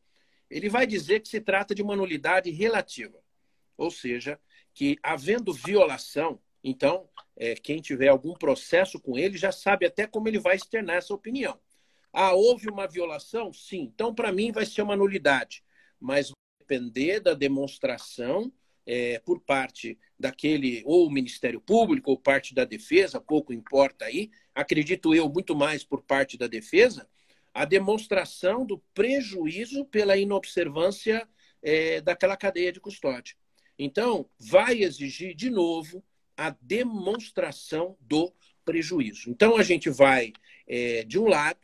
ele 0.49 0.69
vai 0.69 0.87
dizer 0.87 1.19
que 1.19 1.29
se 1.29 1.41
trata 1.41 1.75
de 1.75 1.81
uma 1.81 1.95
nulidade 1.95 2.49
relativa. 2.49 3.19
Ou 3.77 3.91
seja, 3.91 4.39
que 4.73 4.97
havendo 5.03 5.53
violação, 5.53 6.39
então, 6.63 7.09
é, 7.35 7.55
quem 7.55 7.81
tiver 7.81 8.07
algum 8.07 8.33
processo 8.33 8.99
com 8.99 9.17
ele 9.17 9.37
já 9.37 9.51
sabe 9.51 9.85
até 9.85 10.07
como 10.07 10.27
ele 10.27 10.39
vai 10.39 10.55
externar 10.55 10.97
essa 10.97 11.13
opinião. 11.13 11.59
Ah, 12.11 12.33
houve 12.33 12.69
uma 12.69 12.87
violação? 12.87 13.51
Sim. 13.51 13.91
Então, 13.93 14.13
para 14.13 14.31
mim, 14.31 14.51
vai 14.51 14.65
ser 14.65 14.83
uma 14.83 14.95
nulidade. 14.95 15.63
Mas 15.99 16.29
vai 16.29 16.35
depender 16.59 17.19
da 17.19 17.33
demonstração 17.33 18.53
é, 18.85 19.19
por 19.19 19.39
parte 19.41 19.97
daquele, 20.19 20.83
ou 20.85 21.09
Ministério 21.09 21.59
Público, 21.59 22.11
ou 22.11 22.19
parte 22.19 22.53
da 22.53 22.65
defesa, 22.65 23.19
pouco 23.19 23.51
importa 23.51 24.05
aí. 24.05 24.29
Acredito 24.53 25.15
eu, 25.15 25.27
muito 25.27 25.55
mais 25.55 25.83
por 25.83 26.03
parte 26.03 26.37
da 26.37 26.47
defesa, 26.47 27.09
a 27.53 27.65
demonstração 27.65 28.65
do 28.65 28.77
prejuízo 28.93 29.85
pela 29.85 30.17
inobservância 30.17 31.27
é, 31.61 32.01
daquela 32.01 32.37
cadeia 32.37 32.71
de 32.71 32.79
custódia. 32.79 33.35
Então, 33.77 34.29
vai 34.39 34.83
exigir, 34.83 35.35
de 35.35 35.49
novo, 35.49 36.03
a 36.37 36.55
demonstração 36.61 37.97
do 37.99 38.33
prejuízo. 38.65 39.29
Então, 39.29 39.57
a 39.57 39.63
gente 39.63 39.89
vai 39.89 40.33
é, 40.67 41.03
de 41.03 41.19
um 41.19 41.27
lado, 41.27 41.59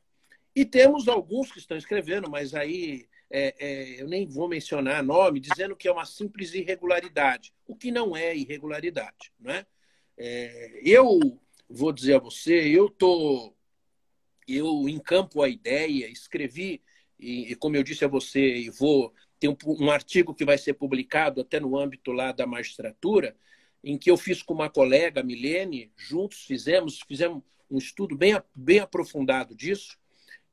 e 0.55 0.65
temos 0.65 1.07
alguns 1.07 1.51
que 1.51 1.59
estão 1.59 1.77
escrevendo, 1.77 2.29
mas 2.29 2.53
aí 2.53 3.07
é, 3.29 3.55
é, 3.59 4.01
eu 4.01 4.07
nem 4.07 4.27
vou 4.27 4.47
mencionar 4.47 5.03
nome, 5.03 5.39
dizendo 5.39 5.75
que 5.75 5.87
é 5.87 5.91
uma 5.91 6.05
simples 6.05 6.53
irregularidade, 6.53 7.53
o 7.67 7.75
que 7.75 7.91
não 7.91 8.15
é 8.15 8.35
irregularidade. 8.35 9.31
Né? 9.39 9.65
Eu 10.83 11.39
vou 11.69 11.93
dizer 11.93 12.15
a 12.15 12.19
você, 12.19 12.67
eu 12.67 12.89
tô, 12.89 13.53
eu 14.47 14.89
encampo 14.89 15.41
a 15.41 15.47
ideia, 15.47 16.07
escrevi, 16.07 16.81
e, 17.17 17.55
como 17.55 17.75
eu 17.75 17.83
disse 17.83 18.03
a 18.03 18.07
você, 18.07 18.69
vou 18.71 19.13
ter 19.39 19.47
um, 19.47 19.55
um 19.65 19.91
artigo 19.91 20.33
que 20.33 20.43
vai 20.43 20.57
ser 20.57 20.73
publicado 20.73 21.41
até 21.41 21.59
no 21.59 21.77
âmbito 21.77 22.11
lá 22.11 22.31
da 22.31 22.47
magistratura, 22.47 23.35
em 23.83 23.97
que 23.97 24.11
eu 24.11 24.17
fiz 24.17 24.41
com 24.41 24.53
uma 24.53 24.69
colega, 24.69 25.23
Milene, 25.23 25.91
juntos 25.95 26.43
fizemos, 26.43 26.99
fizemos 27.07 27.43
um 27.69 27.77
estudo 27.77 28.15
bem, 28.15 28.39
bem 28.53 28.79
aprofundado 28.79 29.55
disso. 29.55 29.97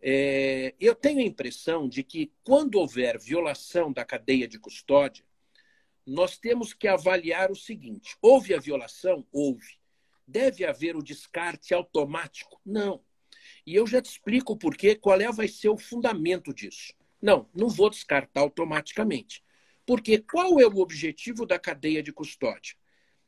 É, 0.01 0.75
eu 0.79 0.95
tenho 0.95 1.21
a 1.21 1.25
impressão 1.25 1.89
de 1.89 2.03
que 2.03 2.33
quando 2.45 2.77
houver 2.77 3.19
violação 3.19 3.93
da 3.93 4.05
cadeia 4.05 4.47
de 4.47 4.59
custódia, 4.59 5.25
nós 6.07 6.39
temos 6.39 6.73
que 6.73 6.87
avaliar 6.87 7.51
o 7.51 7.57
seguinte: 7.57 8.17
houve 8.23 8.55
a 8.55 8.61
violação? 8.61 9.27
Houve. 9.33 9.79
Deve 10.27 10.65
haver 10.65 10.97
o 10.97 11.03
descarte 11.03 11.75
automático? 11.75 12.61
Não. 12.65 13.03
E 13.67 13.75
eu 13.75 13.87
já 13.87 14.01
te 14.01 14.11
explico 14.11 14.53
o 14.53 14.57
porquê, 14.57 14.95
qual 14.95 15.21
é, 15.21 15.31
vai 15.31 15.49
ser 15.49 15.69
o 15.69 15.79
fundamento 15.79 16.53
disso. 16.53 16.95
Não, 17.21 17.49
não 17.55 17.69
vou 17.69 17.91
descartar 17.91 18.41
automaticamente. 18.41 19.43
Porque 19.85 20.19
qual 20.19 20.61
é 20.61 20.67
o 20.67 20.79
objetivo 20.79 21.47
da 21.47 21.59
cadeia 21.59 22.03
de 22.03 22.13
custódia? 22.13 22.77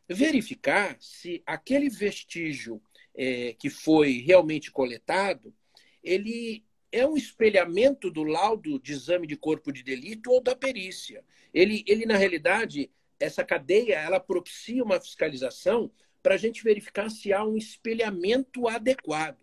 Verificar 0.08 0.96
se 1.00 1.42
aquele 1.44 1.88
vestígio 1.88 2.80
é, 3.14 3.54
que 3.58 3.68
foi 3.68 4.18
realmente 4.18 4.70
coletado, 4.70 5.54
ele 6.02 6.64
é 6.90 7.06
um 7.06 7.16
espelhamento 7.16 8.10
do 8.10 8.22
laudo 8.22 8.78
de 8.78 8.92
exame 8.92 9.26
de 9.26 9.36
corpo 9.36 9.72
de 9.72 9.82
delito 9.82 10.30
ou 10.30 10.40
da 10.40 10.56
perícia. 10.56 11.24
Ele, 11.52 11.84
ele 11.86 12.06
na 12.06 12.16
realidade, 12.16 12.90
essa 13.20 13.44
cadeia, 13.44 13.96
ela 13.96 14.18
propicia 14.20 14.82
uma 14.82 15.00
fiscalização 15.00 15.90
para 16.22 16.34
a 16.34 16.38
gente 16.38 16.62
verificar 16.62 17.10
se 17.10 17.32
há 17.32 17.44
um 17.44 17.56
espelhamento 17.56 18.66
adequado. 18.66 19.38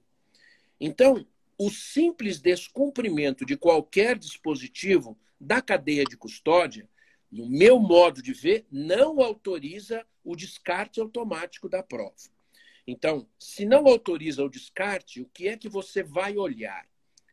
Então, 0.80 1.25
o 1.58 1.69
simples 1.69 2.39
descumprimento 2.39 3.45
de 3.45 3.56
qualquer 3.56 4.17
dispositivo 4.17 5.17
da 5.39 5.62
cadeia 5.62 6.04
de 6.04 6.17
custódia, 6.17 6.89
no 7.32 7.49
meu 7.49 7.80
modo 7.80 8.21
de 8.21 8.34
ver, 8.34 8.65
não 8.71 9.21
autoriza 9.21 10.06
o 10.25 10.35
descarte 10.35 10.99
automático 10.99 11.69
da 11.69 11.83
prova. 11.83 12.15
Então, 12.88 13.27
se 13.39 13.65
não 13.65 13.88
autoriza 13.88 14.43
o 14.43 14.49
descarte, 14.49 15.21
o 15.21 15.29
que 15.29 15.47
é 15.47 15.57
que 15.57 15.69
você 15.69 16.03
vai 16.03 16.35
olhar? 16.35 16.88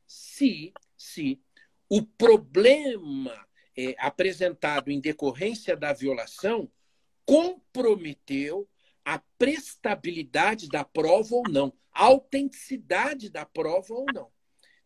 Se, 0.06 0.72
se 0.96 1.40
o 1.88 2.02
problema 2.02 3.46
é, 3.76 3.94
apresentado 3.98 4.90
em 4.90 5.00
decorrência 5.00 5.76
da 5.76 5.92
violação 5.92 6.70
comprometeu 7.24 8.68
a 9.04 9.18
prestabilidade 9.38 10.68
da 10.68 10.84
prova 10.84 11.34
ou 11.34 11.42
não, 11.48 11.72
a 11.92 12.04
autenticidade 12.04 13.28
da 13.28 13.44
prova 13.44 13.94
ou 13.94 14.06
não. 14.12 14.30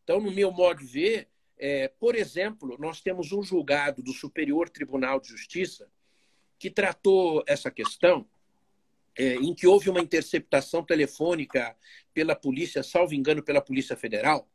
Então, 0.03 0.21
no 0.21 0.31
meu 0.31 0.51
modo 0.51 0.81
de 0.81 0.87
ver, 0.87 1.29
é, 1.59 1.89
por 1.89 2.15
exemplo, 2.15 2.77
nós 2.79 3.01
temos 3.01 3.33
um 3.33 3.43
julgado 3.43 4.03
do 4.03 4.13
Superior 4.13 4.69
Tribunal 4.69 5.21
de 5.21 5.29
Justiça 5.29 5.91
que 6.59 6.71
tratou 6.71 7.43
essa 7.47 7.71
questão 7.71 8.27
é, 9.17 9.35
em 9.37 9.55
que 9.55 9.67
houve 9.67 9.89
uma 9.89 10.01
interceptação 10.01 10.85
telefônica 10.85 11.77
pela 12.13 12.35
polícia, 12.35 12.83
salvo 12.83 13.15
engano, 13.15 13.43
pela 13.43 13.61
Polícia 13.61 13.97
Federal, 13.97 14.49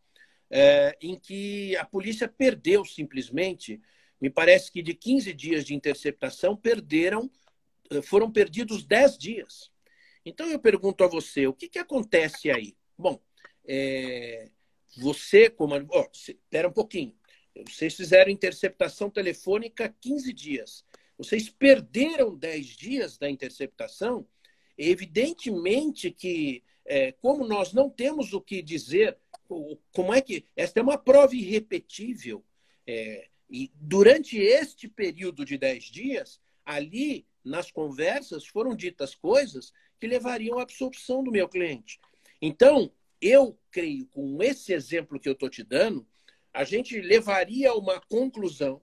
é, 0.50 0.98
em 1.02 1.18
que 1.18 1.76
a 1.78 1.86
polícia 1.86 2.28
perdeu 2.28 2.86
simplesmente, 2.86 3.82
me 4.20 4.30
parece 4.30 4.72
que 4.72 4.82
de 4.82 4.94
15 4.94 5.34
dias 5.34 5.66
de 5.66 5.74
interceptação, 5.74 6.56
perderam, 6.56 7.30
é, 7.90 8.02
foram 8.02 8.32
perdidos 8.32 8.84
10 8.84 9.18
dias. 9.18 9.72
Então 10.26 10.48
eu 10.48 10.60
pergunto 10.60 11.04
a 11.04 11.08
você, 11.08 11.48
o 11.48 11.54
que, 11.54 11.68
que 11.68 11.80
acontece 11.80 12.52
aí? 12.52 12.76
Bom, 12.98 13.20
é, 13.66 14.50
você, 14.98 15.50
como. 15.50 15.76
Oh, 15.90 16.08
espera 16.14 16.68
um 16.68 16.74
pouquinho. 16.74 17.16
Vocês 17.68 17.96
fizeram 17.96 18.32
interceptação 18.32 19.10
telefônica 19.10 19.94
15 20.00 20.34
dias. 20.34 20.86
Vocês 21.22 21.50
perderam 21.50 22.36
10 22.36 22.66
dias 22.68 23.18
da 23.18 23.30
interceptação 23.30 24.28
Evidentemente 24.84 26.10
que, 26.10 26.64
é, 26.86 27.12
como 27.12 27.48
nós 27.48 27.72
não 27.72 27.88
temos 27.88 28.34
o 28.34 28.42
que 28.42 28.64
dizer, 28.64 29.16
como 29.92 30.12
é 30.12 30.22
que. 30.22 30.46
Esta 30.56 30.80
é 30.80 30.84
uma 30.84 30.98
prova 30.98 31.36
irrepetível. 31.36 32.44
É, 32.88 33.28
e 33.48 33.72
durante 33.76 34.40
este 34.40 34.88
período 34.88 35.46
de 35.46 35.56
dez 35.56 35.84
dias, 35.84 36.42
ali, 36.66 37.28
nas 37.44 37.70
conversas, 37.70 38.48
foram 38.48 38.76
ditas 38.76 39.14
coisas 39.14 39.72
que 40.00 40.08
levariam 40.08 40.58
à 40.58 40.64
absorção 40.64 41.24
do 41.24 41.32
meu 41.32 41.48
cliente. 41.48 42.00
Então, 42.42 42.92
eu 43.22 43.56
creio, 43.70 44.08
com 44.08 44.42
esse 44.42 44.74
exemplo 44.74 45.20
que 45.20 45.30
eu 45.30 45.34
estou 45.34 45.48
te 45.48 45.64
dando, 45.64 46.08
a 46.52 46.64
gente 46.64 47.00
levaria 47.00 47.70
a 47.70 47.76
uma 47.76 48.02
conclusão 48.02 48.82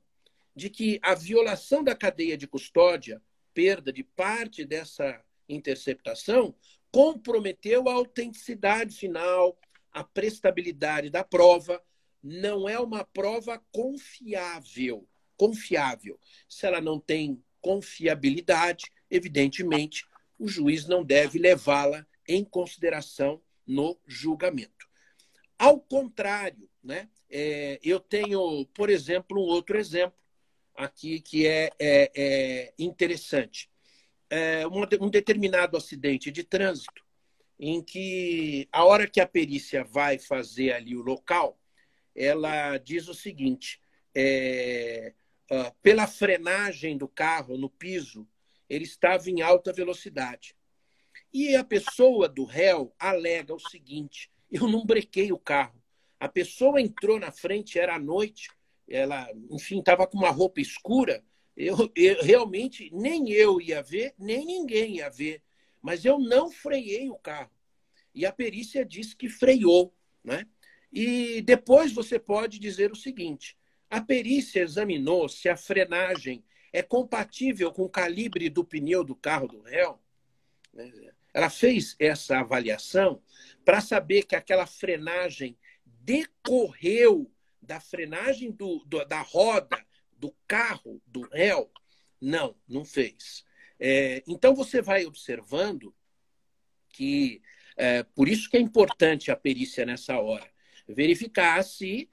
de 0.59 0.68
que 0.68 0.99
a 1.03 1.14
violação 1.14 1.85
da 1.85 1.94
cadeia 1.94 2.37
de 2.37 2.49
custódia, 2.49 3.23
perda 3.55 3.92
de 3.92 4.03
parte 4.03 4.64
dessa 4.64 5.25
interceptação 5.49 6.53
comprometeu 6.90 7.88
a 7.88 7.92
autenticidade 7.92 8.97
final, 8.97 9.57
a 9.92 10.03
prestabilidade 10.03 11.11
da 11.11 11.23
prova. 11.23 11.81
Não 12.21 12.68
é 12.68 12.77
uma 12.81 13.05
prova 13.05 13.62
confiável. 13.71 15.07
Confiável. 15.37 16.18
Se 16.49 16.66
ela 16.66 16.81
não 16.81 16.99
tem 16.99 17.40
confiabilidade, 17.61 18.87
evidentemente, 19.09 20.05
o 20.37 20.49
juiz 20.49 20.88
não 20.88 21.05
deve 21.05 21.38
levá-la 21.38 22.05
em 22.27 22.44
consideração 22.44 23.40
no 23.64 23.97
julgamento. 24.05 24.88
Ao 25.57 25.81
contrário, 25.81 26.68
né, 26.83 27.09
é, 27.31 27.79
eu 27.81 28.01
tenho, 28.01 28.66
por 28.75 28.90
exemplo, 28.90 29.38
um 29.38 29.47
outro 29.47 29.79
exemplo 29.79 30.18
aqui 30.78 31.20
que 31.20 31.46
é, 31.46 31.70
é, 31.78 32.10
é 32.14 32.74
interessante 32.78 33.68
é, 34.30 34.64
um 34.66 35.10
determinado 35.10 35.76
acidente 35.76 36.30
de 36.30 36.44
trânsito 36.44 37.04
em 37.58 37.82
que 37.82 38.68
a 38.70 38.84
hora 38.84 39.08
que 39.08 39.20
a 39.20 39.26
perícia 39.26 39.82
vai 39.82 40.18
fazer 40.18 40.72
ali 40.72 40.94
o 40.96 41.02
local, 41.02 41.58
ela 42.14 42.78
diz 42.78 43.08
o 43.08 43.14
seguinte: 43.14 43.80
é, 44.14 45.12
uh, 45.50 45.74
pela 45.82 46.06
frenagem 46.06 46.96
do 46.96 47.08
carro 47.08 47.58
no 47.58 47.68
piso, 47.68 48.28
ele 48.68 48.84
estava 48.84 49.28
em 49.28 49.40
alta 49.40 49.72
velocidade. 49.72 50.56
E 51.32 51.56
a 51.56 51.64
pessoa 51.64 52.28
do 52.28 52.44
réu 52.44 52.94
alega 52.98 53.52
o 53.52 53.58
seguinte: 53.58 54.30
eu 54.50 54.68
não 54.68 54.86
brequei 54.86 55.32
o 55.32 55.38
carro. 55.38 55.82
A 56.20 56.28
pessoa 56.28 56.80
entrou 56.80 57.18
na 57.18 57.32
frente, 57.32 57.78
era 57.78 57.96
à 57.96 57.98
noite, 57.98 58.50
ela, 58.88 59.29
enfim, 59.51 59.79
estava 59.79 60.07
com 60.07 60.18
uma 60.18 60.31
roupa 60.31 60.61
escura 60.61 61.22
eu, 61.59 61.90
eu, 61.96 62.22
realmente 62.22 62.88
nem 62.94 63.33
eu 63.33 63.61
ia 63.61 63.83
ver, 63.83 64.14
nem 64.16 64.46
ninguém 64.46 64.98
ia 64.98 65.11
ver. 65.11 65.42
Mas 65.83 66.05
eu 66.05 66.16
não 66.16 66.48
freiei 66.48 67.11
o 67.11 67.18
carro. 67.18 67.51
E 68.14 68.24
a 68.24 68.33
perícia 68.33 68.85
disse 68.85 69.16
que 69.16 69.29
freou. 69.29 69.92
Né? 70.22 70.46
E 70.92 71.42
depois 71.42 71.92
você 71.92 72.16
pode 72.16 72.61
dizer 72.61 72.92
o 72.92 72.96
seguinte: 72.96 73.59
a 73.90 74.01
perícia 74.01 74.62
examinou 74.62 75.29
se 75.29 75.48
a 75.48 75.57
frenagem 75.57 76.44
é 76.72 76.81
compatível 76.81 77.72
com 77.72 77.83
o 77.83 77.90
calibre 77.90 78.48
do 78.48 78.64
pneu 78.64 79.03
do 79.03 79.16
carro 79.16 79.48
do 79.48 79.61
réu. 79.62 79.98
Né? 80.72 80.92
Ela 81.35 81.51
fez 81.51 81.96
essa 81.98 82.38
avaliação 82.38 83.20
para 83.64 83.81
saber 83.81 84.22
que 84.22 84.37
aquela 84.37 84.66
frenagem 84.66 85.59
decorreu 85.85 87.29
da 87.61 87.81
frenagem 87.81 88.51
do, 88.51 88.85
do, 88.87 89.05
da 89.05 89.21
roda 89.21 89.79
do 90.16 90.35
carro 90.47 91.01
do 91.07 91.23
réu? 91.29 91.71
Não, 92.21 92.57
não 92.68 92.85
fez. 92.85 93.44
É, 93.79 94.23
então 94.27 94.55
você 94.55 94.83
vai 94.83 95.07
observando 95.07 95.94
que 96.88 97.40
é, 97.77 98.03
por 98.03 98.29
isso 98.29 98.51
que 98.51 98.57
é 98.57 98.61
importante 98.61 99.31
a 99.31 99.37
perícia 99.37 99.87
nessa 99.87 100.18
hora 100.18 100.51
verificar 100.88 101.62
se 101.62 102.11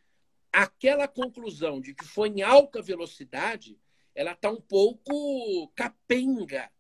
aquela 0.52 1.08
conclusão 1.08 1.82
de 1.82 1.94
que 1.94 2.06
foi 2.06 2.30
em 2.30 2.42
alta 2.44 2.82
velocidade 2.82 3.80
ela 4.14 4.32
está 4.32 4.50
um 4.50 4.62
pouco 4.62 5.68
capenga. 5.76 6.72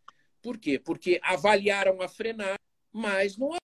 Por 0.42 0.58
quê? 0.58 0.80
Porque 0.80 1.20
avaliaram 1.22 2.02
a 2.02 2.08
frenagem, 2.08 2.60
mas 2.94 3.38
não 3.38 3.58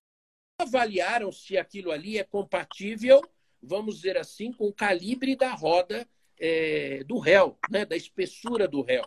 avaliaram 0.58 1.32
se 1.32 1.56
aquilo 1.56 1.90
ali 1.90 2.18
é 2.18 2.24
compatível 2.24 3.22
vamos 3.62 3.96
dizer 3.96 4.16
assim, 4.16 4.52
com 4.52 4.66
o 4.66 4.72
calibre 4.72 5.36
da 5.36 5.52
roda 5.52 6.06
é, 6.38 7.04
do 7.04 7.18
réu, 7.18 7.56
né? 7.70 7.84
da 7.84 7.96
espessura 7.96 8.66
do 8.66 8.82
réu. 8.82 9.04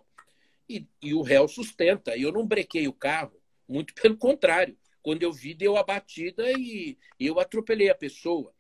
E, 0.68 0.88
e 1.02 1.14
o 1.14 1.22
réu 1.22 1.48
sustenta. 1.48 2.18
Eu 2.18 2.32
não 2.32 2.48
brequei 2.48 2.88
o 2.88 2.94
carro, 2.94 3.40
muito 3.68 3.94
pelo 4.02 4.18
contrário. 4.18 4.78
Quando 5.02 5.22
eu 5.22 5.32
vi, 5.32 5.54
deu 5.54 5.78
a 5.78 5.84
batida 5.84 6.52
e, 6.52 6.98
e 7.20 7.28
eu 7.28 7.40
atropelei 7.40 7.90
a 7.90 7.96
pessoa. 7.96 8.54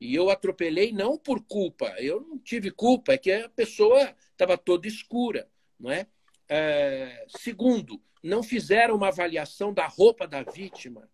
E 0.00 0.14
eu 0.14 0.30
atropelei 0.30 0.92
não 0.92 1.18
por 1.18 1.44
culpa, 1.44 1.94
eu 1.98 2.22
não 2.22 2.38
tive 2.38 2.70
culpa, 2.70 3.12
é 3.12 3.18
que 3.18 3.30
a 3.30 3.50
pessoa 3.50 4.16
estava 4.32 4.56
toda 4.56 4.88
escura. 4.88 5.46
Não 5.78 5.90
é? 5.90 6.06
é? 6.48 7.26
segundo, 7.28 8.00
não 8.22 8.42
fizeram 8.42 8.96
uma 8.96 9.08
avaliação 9.08 9.74
da 9.74 9.86
roupa 9.86 10.26
da 10.26 10.42
vítima. 10.42 11.06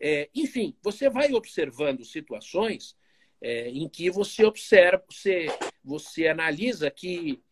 É, 0.00 0.30
enfim, 0.34 0.74
você 0.82 1.10
vai 1.10 1.34
observando 1.34 2.02
situações 2.02 2.96
é, 3.40 3.68
em 3.70 3.88
que 3.88 4.10
você 4.10 4.44
observa, 4.44 5.04
você, 5.08 5.46
você 5.82 6.28
analisa 6.28 6.90
que 6.90 7.42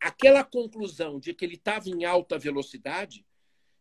aquela 0.00 0.44
conclusão 0.44 1.18
de 1.18 1.32
que 1.32 1.44
ele 1.44 1.54
estava 1.54 1.88
em 1.88 2.04
alta 2.04 2.38
velocidade 2.38 3.24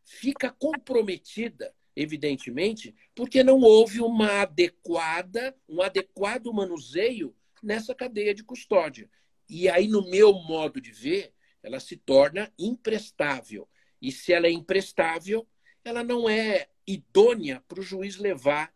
fica 0.06 0.50
comprometida 0.50 1.74
evidentemente, 1.96 2.96
porque 3.14 3.44
não 3.44 3.60
houve 3.60 4.02
uma 4.02 4.42
adequada, 4.42 5.56
um 5.68 5.82
adequado 5.82 6.52
manuseio 6.52 7.36
nessa 7.62 7.94
cadeia 7.94 8.34
de 8.34 8.44
custódia. 8.44 9.10
E 9.48 9.70
aí, 9.70 9.88
no 9.88 10.10
meu 10.10 10.34
modo 10.34 10.82
de 10.82 10.92
ver, 10.92 11.34
ela 11.62 11.80
se 11.80 11.96
torna 11.96 12.52
imprestável. 12.58 13.70
E 14.02 14.12
se 14.12 14.34
ela 14.34 14.48
é 14.48 14.52
imprestável, 14.52 15.48
ela 15.84 16.04
não 16.04 16.30
é 16.30 16.68
idônea 16.86 17.64
para 17.68 17.80
o 17.80 17.84
juiz 17.84 18.18
levar 18.18 18.74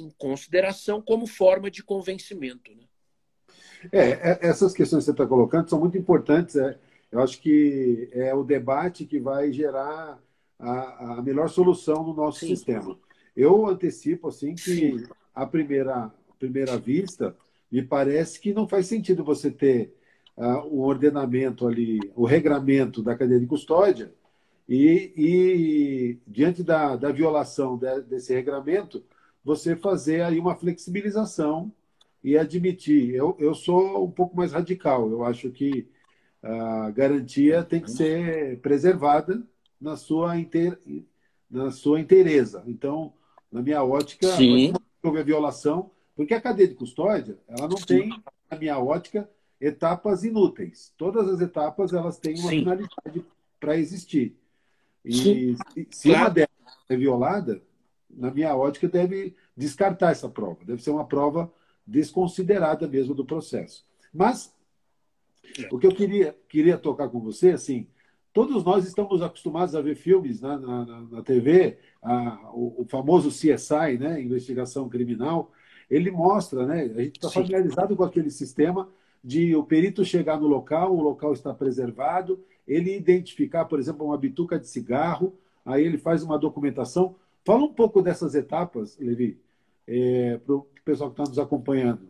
em 0.00 0.10
consideração 0.16 1.00
como 1.00 1.26
forma 1.26 1.70
de 1.70 1.82
convencimento. 1.82 2.74
Né? 2.74 2.84
É, 3.92 4.30
é 4.30 4.38
essas 4.42 4.72
questões 4.72 5.02
que 5.02 5.06
você 5.06 5.10
está 5.12 5.26
colocando 5.26 5.68
são 5.68 5.80
muito 5.80 5.96
importantes. 5.96 6.56
É, 6.56 6.78
eu 7.10 7.20
acho 7.20 7.40
que 7.40 8.08
é 8.12 8.34
o 8.34 8.44
debate 8.44 9.04
que 9.04 9.18
vai 9.18 9.52
gerar 9.52 10.18
a, 10.58 11.18
a 11.18 11.22
melhor 11.22 11.48
solução 11.48 12.02
no 12.02 12.14
nosso 12.14 12.40
Sim. 12.40 12.48
sistema. 12.48 12.98
Eu 13.36 13.66
antecipo 13.66 14.28
assim 14.28 14.54
que 14.54 15.06
a 15.34 15.46
primeira, 15.46 16.12
primeira 16.38 16.76
vista 16.76 17.36
me 17.70 17.82
parece 17.82 18.40
que 18.40 18.52
não 18.52 18.66
faz 18.66 18.86
sentido 18.86 19.22
você 19.22 19.50
ter 19.50 19.94
uh, 20.36 20.66
o 20.66 20.80
ordenamento 20.80 21.66
ali, 21.66 22.00
o 22.16 22.24
regramento 22.24 23.02
da 23.02 23.16
cadeia 23.16 23.38
de 23.38 23.46
custódia 23.46 24.12
e, 24.68 25.12
e 25.16 26.18
diante 26.26 26.62
da, 26.62 26.96
da 26.96 27.12
violação 27.12 27.76
de, 27.76 28.00
desse 28.02 28.34
regramento, 28.34 29.04
você 29.44 29.76
fazer 29.76 30.22
aí 30.22 30.38
uma 30.38 30.54
flexibilização 30.54 31.72
e 32.22 32.36
admitir. 32.36 33.14
Eu, 33.14 33.36
eu 33.38 33.54
sou 33.54 34.04
um 34.04 34.10
pouco 34.10 34.36
mais 34.36 34.52
radical. 34.52 35.10
Eu 35.10 35.24
acho 35.24 35.50
que 35.50 35.88
a 36.42 36.90
garantia 36.90 37.62
tem 37.62 37.80
que 37.80 37.90
ser 37.90 38.60
preservada 38.60 39.42
na 39.80 39.96
sua, 39.96 40.38
inteira, 40.38 40.78
na 41.50 41.70
sua 41.70 42.00
inteireza. 42.00 42.62
Então, 42.66 43.12
na 43.50 43.62
minha 43.62 43.82
ótica, 43.82 44.28
houve 45.02 45.20
a 45.20 45.24
violação, 45.24 45.90
porque 46.14 46.34
a 46.34 46.40
cadeia 46.40 46.68
de 46.68 46.74
custódia, 46.74 47.38
ela 47.48 47.68
não 47.68 47.76
Sim. 47.76 47.86
tem, 47.86 48.22
na 48.50 48.58
minha 48.58 48.78
ótica, 48.78 49.28
etapas 49.60 50.24
inúteis. 50.24 50.92
Todas 50.96 51.28
as 51.28 51.40
etapas 51.40 51.92
elas 51.92 52.18
têm 52.18 52.38
uma 52.38 52.50
Sim. 52.50 52.58
finalidade 52.60 53.24
para 53.58 53.76
existir. 53.76 54.36
E 55.04 55.12
Sim. 55.12 55.86
se 55.90 56.08
claro. 56.08 56.24
uma 56.24 56.30
delas 56.30 56.50
é 56.88 56.96
violada, 56.96 57.62
na 58.10 58.30
minha 58.30 58.54
ótica, 58.56 58.88
deve 58.88 59.34
descartar 59.56 60.12
essa 60.12 60.28
prova. 60.28 60.64
Deve 60.64 60.82
ser 60.82 60.90
uma 60.90 61.06
prova 61.06 61.52
desconsiderada 61.86 62.86
mesmo 62.86 63.14
do 63.14 63.24
processo. 63.24 63.84
Mas 64.12 64.54
o 65.70 65.78
que 65.78 65.86
eu 65.86 65.94
queria, 65.94 66.36
queria 66.48 66.76
tocar 66.76 67.08
com 67.08 67.20
você, 67.20 67.50
assim, 67.50 67.86
Todos 68.38 68.62
nós 68.62 68.86
estamos 68.86 69.20
acostumados 69.20 69.74
a 69.74 69.80
ver 69.80 69.96
filmes 69.96 70.40
na, 70.40 70.56
na, 70.58 70.84
na, 71.10 71.22
TV, 71.22 71.78
a, 72.00 72.50
o, 72.52 72.82
o, 72.82 72.84
famoso 72.84 73.30
CSI, 73.30 73.98
né, 73.98 74.22
investigação 74.22 74.88
criminal, 74.88 75.50
ele 75.90 76.10
mostra, 76.10 76.64
né, 76.64 76.82
a 76.82 77.02
gente 77.02 77.16
está 77.16 77.30
familiarizado 77.30 77.96
com 77.96 78.04
aquele 78.04 78.30
sistema 78.30 78.88
de 79.24 79.56
o 79.56 79.64
perito 79.64 80.04
chegar 80.04 80.38
no 80.38 80.46
local, 80.46 80.94
o 80.96 81.02
local 81.02 81.32
está 81.32 81.52
preservado, 81.52 82.38
ele 82.64 82.94
identificar, 82.94 83.64
por 83.64 83.80
exemplo, 83.80 84.06
uma 84.06 84.16
bituca 84.16 84.56
de 84.56 84.68
cigarro, 84.68 85.34
aí 85.64 85.84
ele 85.84 85.98
faz 85.98 86.22
uma 86.22 86.38
documentação. 86.38 87.16
Fala 87.48 87.64
um 87.64 87.72
pouco 87.72 88.02
dessas 88.02 88.34
etapas, 88.34 88.98
Levi, 88.98 89.40
é, 89.86 90.36
para 90.36 90.54
o 90.54 90.68
pessoal 90.84 91.10
que 91.10 91.18
está 91.18 91.30
nos 91.30 91.38
acompanhando 91.38 92.06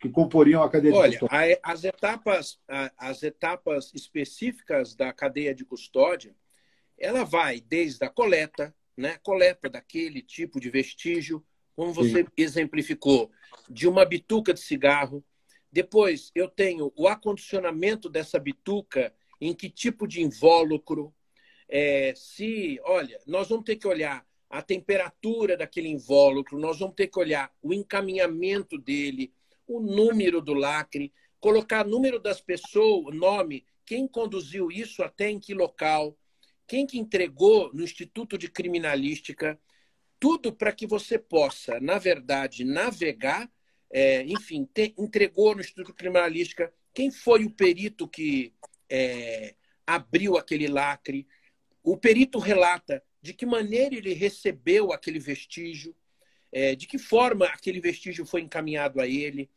que 0.00 0.08
comporiam 0.08 0.62
a 0.62 0.70
cadeia 0.70 0.94
Olha, 0.94 1.10
de 1.10 1.18
custódia? 1.18 1.60
as 1.62 1.84
etapas, 1.84 2.58
as 2.96 3.22
etapas 3.22 3.92
específicas 3.92 4.94
da 4.94 5.12
cadeia 5.12 5.54
de 5.54 5.66
custódia, 5.66 6.34
ela 6.96 7.24
vai 7.24 7.60
desde 7.60 8.02
a 8.06 8.08
coleta, 8.08 8.74
né, 8.96 9.18
coleta 9.22 9.68
daquele 9.68 10.22
tipo 10.22 10.58
de 10.58 10.70
vestígio, 10.70 11.44
como 11.76 11.92
você 11.92 12.22
Sim. 12.22 12.28
exemplificou, 12.34 13.30
de 13.68 13.86
uma 13.86 14.02
bituca 14.02 14.54
de 14.54 14.60
cigarro. 14.60 15.22
Depois 15.70 16.30
eu 16.34 16.48
tenho 16.48 16.90
o 16.96 17.06
acondicionamento 17.06 18.08
dessa 18.08 18.38
bituca, 18.38 19.12
em 19.38 19.52
que 19.52 19.68
tipo 19.68 20.08
de 20.08 20.22
invólucro. 20.22 21.14
É, 21.74 22.12
se, 22.14 22.78
olha, 22.84 23.18
nós 23.26 23.48
vamos 23.48 23.64
ter 23.64 23.76
que 23.76 23.88
olhar 23.88 24.26
a 24.50 24.60
temperatura 24.60 25.56
daquele 25.56 25.88
invólucro, 25.88 26.58
nós 26.58 26.78
vamos 26.78 26.94
ter 26.94 27.06
que 27.06 27.18
olhar 27.18 27.50
o 27.62 27.72
encaminhamento 27.72 28.76
dele, 28.76 29.32
o 29.66 29.80
número 29.80 30.42
do 30.42 30.52
lacre, 30.52 31.10
colocar 31.40 31.86
número 31.86 32.18
das 32.18 32.42
pessoas, 32.42 33.16
nome, 33.16 33.64
quem 33.86 34.06
conduziu 34.06 34.70
isso 34.70 35.02
até 35.02 35.30
em 35.30 35.40
que 35.40 35.54
local, 35.54 36.14
quem 36.66 36.86
que 36.86 36.98
entregou 36.98 37.72
no 37.72 37.82
Instituto 37.82 38.36
de 38.36 38.50
Criminalística, 38.50 39.58
tudo 40.20 40.52
para 40.52 40.72
que 40.72 40.86
você 40.86 41.18
possa, 41.18 41.80
na 41.80 41.98
verdade, 41.98 42.64
navegar, 42.64 43.50
é, 43.90 44.24
enfim, 44.24 44.68
te, 44.74 44.94
entregou 44.98 45.54
no 45.54 45.62
Instituto 45.62 45.86
de 45.86 45.94
Criminalística 45.94 46.70
quem 46.92 47.10
foi 47.10 47.46
o 47.46 47.50
perito 47.50 48.06
que 48.06 48.52
é, 48.90 49.54
abriu 49.86 50.36
aquele 50.36 50.68
lacre. 50.68 51.26
O 51.82 51.96
perito 51.96 52.38
relata 52.38 53.02
de 53.20 53.32
que 53.32 53.46
maneira 53.46 53.94
ele 53.94 54.12
recebeu 54.12 54.92
aquele 54.92 55.18
vestígio, 55.18 55.94
é, 56.50 56.74
de 56.74 56.86
que 56.86 56.98
forma 56.98 57.46
aquele 57.46 57.80
vestígio 57.80 58.26
foi 58.26 58.42
encaminhado 58.42 59.00
a 59.00 59.06
ele, 59.06 59.50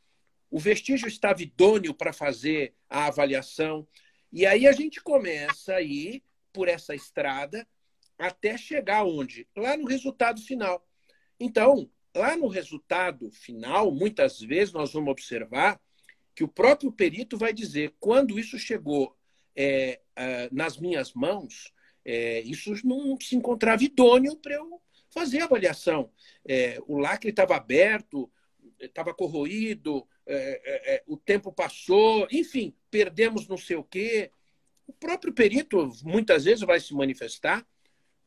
o 0.50 0.60
vestígio 0.60 1.08
estava 1.08 1.42
idôneo 1.42 1.94
para 1.94 2.14
fazer 2.14 2.74
a 2.90 3.08
avaliação, 3.08 3.88
e 4.32 4.46
aí 4.46 4.68
a 4.68 4.72
gente 4.72 5.02
começa 5.02 5.76
a 5.76 5.82
ir 5.82 6.24
por 6.54 6.68
essa 6.68 6.96
estrada 6.96 7.68
até 8.18 8.58
chegar 8.58 9.04
onde? 9.04 9.48
Lá 9.56 9.76
no 9.76 9.86
resultado 9.86 10.42
final. 10.42 10.88
Então, 11.40 11.90
lá 12.16 12.38
no 12.38 12.48
resultado 12.48 13.30
final, 13.32 13.92
muitas 13.92 14.40
vezes 14.40 14.74
nós 14.74 14.94
vamos 14.94 15.12
observar 15.12 15.82
que 16.34 16.44
o 16.44 16.48
próprio 16.48 16.92
perito 16.92 17.38
vai 17.38 17.54
dizer 17.54 17.94
quando 18.00 18.40
isso 18.40 18.58
chegou 18.58 19.18
é, 19.56 20.00
nas 20.52 20.78
minhas 20.78 21.14
mãos, 21.14 21.74
é, 22.06 22.42
isso 22.42 22.74
não 22.86 23.20
se 23.20 23.36
encontrava 23.36 23.84
idôneo 23.84 24.36
para 24.38 24.54
eu 24.54 24.80
fazer 25.10 25.42
a 25.42 25.46
avaliação. 25.46 26.12
É, 26.48 26.80
o 26.88 26.98
lacre 26.98 27.32
estava 27.32 27.56
aberto, 27.56 28.32
estava 28.80 29.14
corroído, 29.14 30.08
é, 30.26 30.62
é, 30.64 30.96
é, 30.96 31.04
o 31.08 31.18
tempo 31.18 31.52
passou, 31.52 32.28
enfim, 32.32 32.76
perdemos 32.92 33.48
não 33.48 33.58
sei 33.58 33.76
o 33.76 33.84
quê. 33.84 34.30
O 34.86 34.94
próprio 34.94 35.34
perito 35.34 35.92
muitas 36.04 36.46
vezes 36.46 36.62
vai 36.62 36.80
se 36.80 36.94
manifestar, 36.94 37.66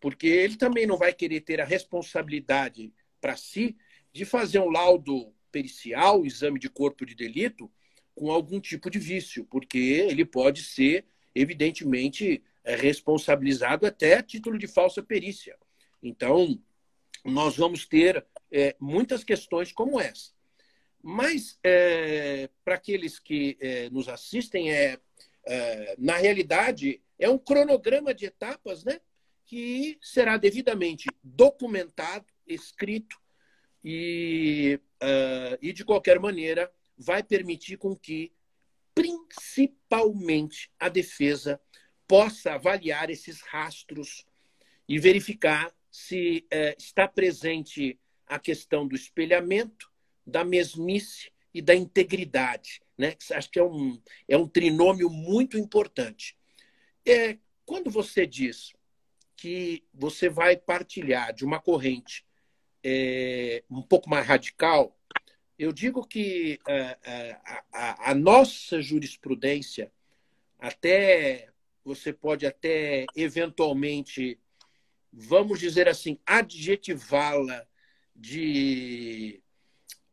porque 0.01 0.27
ele 0.27 0.57
também 0.57 0.87
não 0.87 0.97
vai 0.97 1.13
querer 1.13 1.41
ter 1.43 1.61
a 1.61 1.65
responsabilidade 1.65 2.93
para 3.21 3.37
si 3.37 3.77
de 4.13 4.25
fazer 4.25 4.59
um 4.59 4.71
laudo 4.71 5.33
pericial, 5.53 6.25
exame 6.25 6.59
de 6.59 6.69
corpo 6.69 7.07
de 7.07 7.15
delito, 7.15 7.71
com 8.15 8.31
algum 8.31 8.61
tipo 8.61 8.91
de 8.91 8.99
vício, 8.99 9.45
porque 9.45 9.79
ele 9.79 10.25
pode 10.25 10.65
ser, 10.65 11.05
evidentemente, 11.35 12.43
é, 12.69 12.77
responsabilizado 12.77 13.87
até 13.87 14.19
a 14.19 14.23
título 14.23 14.59
de 14.59 14.67
falsa 14.67 15.03
perícia. 15.03 15.57
Então, 16.03 16.63
nós 17.25 17.57
vamos 17.57 17.87
ter 17.87 18.27
é, 18.53 18.77
muitas 18.79 19.25
questões 19.25 19.73
como 19.73 19.99
essa. 19.99 20.33
Mas, 21.03 21.59
é, 21.65 22.51
para 22.63 22.75
aqueles 22.75 23.19
que 23.19 23.57
é, 23.59 23.89
nos 23.89 24.07
assistem, 24.07 24.71
é, 24.71 24.99
é, 25.47 25.95
na 25.99 26.19
realidade, 26.19 27.03
é 27.19 27.31
um 27.31 27.39
cronograma 27.39 28.13
de 28.13 28.27
etapas 28.27 28.85
né, 28.85 29.01
que 29.47 29.99
será 30.03 30.37
devidamente 30.37 31.09
documentado, 31.23 32.27
escrito, 32.47 33.17
e, 33.83 34.79
uh, 35.03 35.57
e 35.63 35.73
de 35.73 35.85
qualquer 35.85 36.19
maneira 36.19 36.71
vai 36.97 37.23
permitir 37.23 37.79
com 37.79 37.97
que, 37.97 38.33
principalmente, 38.93 40.71
a 40.79 40.89
defesa 40.89 41.61
possa 42.09 42.55
avaliar 42.55 43.11
esses 43.11 43.43
rastros 43.43 44.27
e 44.89 44.99
verificar 44.99 45.73
se 45.91 46.47
uh, 46.53 46.75
está 46.79 47.07
presente 47.07 47.99
a 48.27 48.39
questão 48.39 48.89
do 48.89 48.97
espelhamento, 48.97 49.91
da 50.27 50.45
mesmice 50.45 51.31
e 51.53 51.63
da 51.63 51.75
integridade. 51.75 52.81
Né? 52.97 53.15
Acho 53.33 53.51
que 53.51 53.59
é 53.59 53.65
um, 53.65 54.01
é 54.27 54.37
um 54.37 54.49
trinômio 54.49 55.09
muito 55.09 55.57
importante. 55.57 56.37
É, 57.07 57.39
quando 57.65 57.91
você 57.91 58.27
diz 58.27 58.73
que 59.37 59.85
você 59.95 60.29
vai 60.29 60.57
partilhar 60.57 61.33
de 61.33 61.45
uma 61.45 61.61
corrente 61.61 62.27
é, 62.83 63.63
um 63.71 63.83
pouco 63.83 64.11
mais 64.11 64.27
radical, 64.27 64.99
eu 65.59 65.73
digo 65.73 66.07
que 66.07 66.59
a, 66.67 66.73
é, 66.73 66.99
é, 67.05 67.41
a, 67.73 68.11
a, 68.11 68.15
nossa 68.15 68.81
jurisprudência, 68.81 69.93
até 70.59 71.49
você 71.89 72.13
pode 72.13 72.47
até 72.47 73.07
eventualmente, 73.17 74.39
vamos 75.11 75.59
dizer 75.59 75.89
assim, 75.89 76.19
adjetivá-la 76.27 77.67
de 78.15 79.43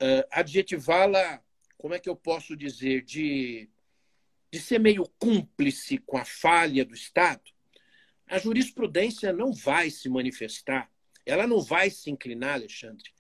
uh, 0.02 0.26
adjetivá-la, 0.32 1.44
como 1.78 1.94
é 1.94 2.00
que 2.00 2.08
eu 2.08 2.16
posso 2.16 2.56
dizer, 2.56 3.02
de, 3.04 3.70
de 4.50 4.60
ser 4.60 4.80
meio 4.80 5.04
cúmplice 5.20 5.98
com 5.98 6.18
a 6.18 6.24
falha 6.24 6.86
do 6.86 6.94
Estado, 6.94 7.44
a 8.26 8.40
jurisprudência 8.40 9.34
não 9.34 9.52
vai 9.52 9.90
se 9.90 10.08
manifestar, 10.08 10.90
ela 11.26 11.46
não 11.46 11.62
vai 11.62 11.90
se 11.90 12.10
inclinar, 12.10 12.54
Alexandre, 12.54 13.12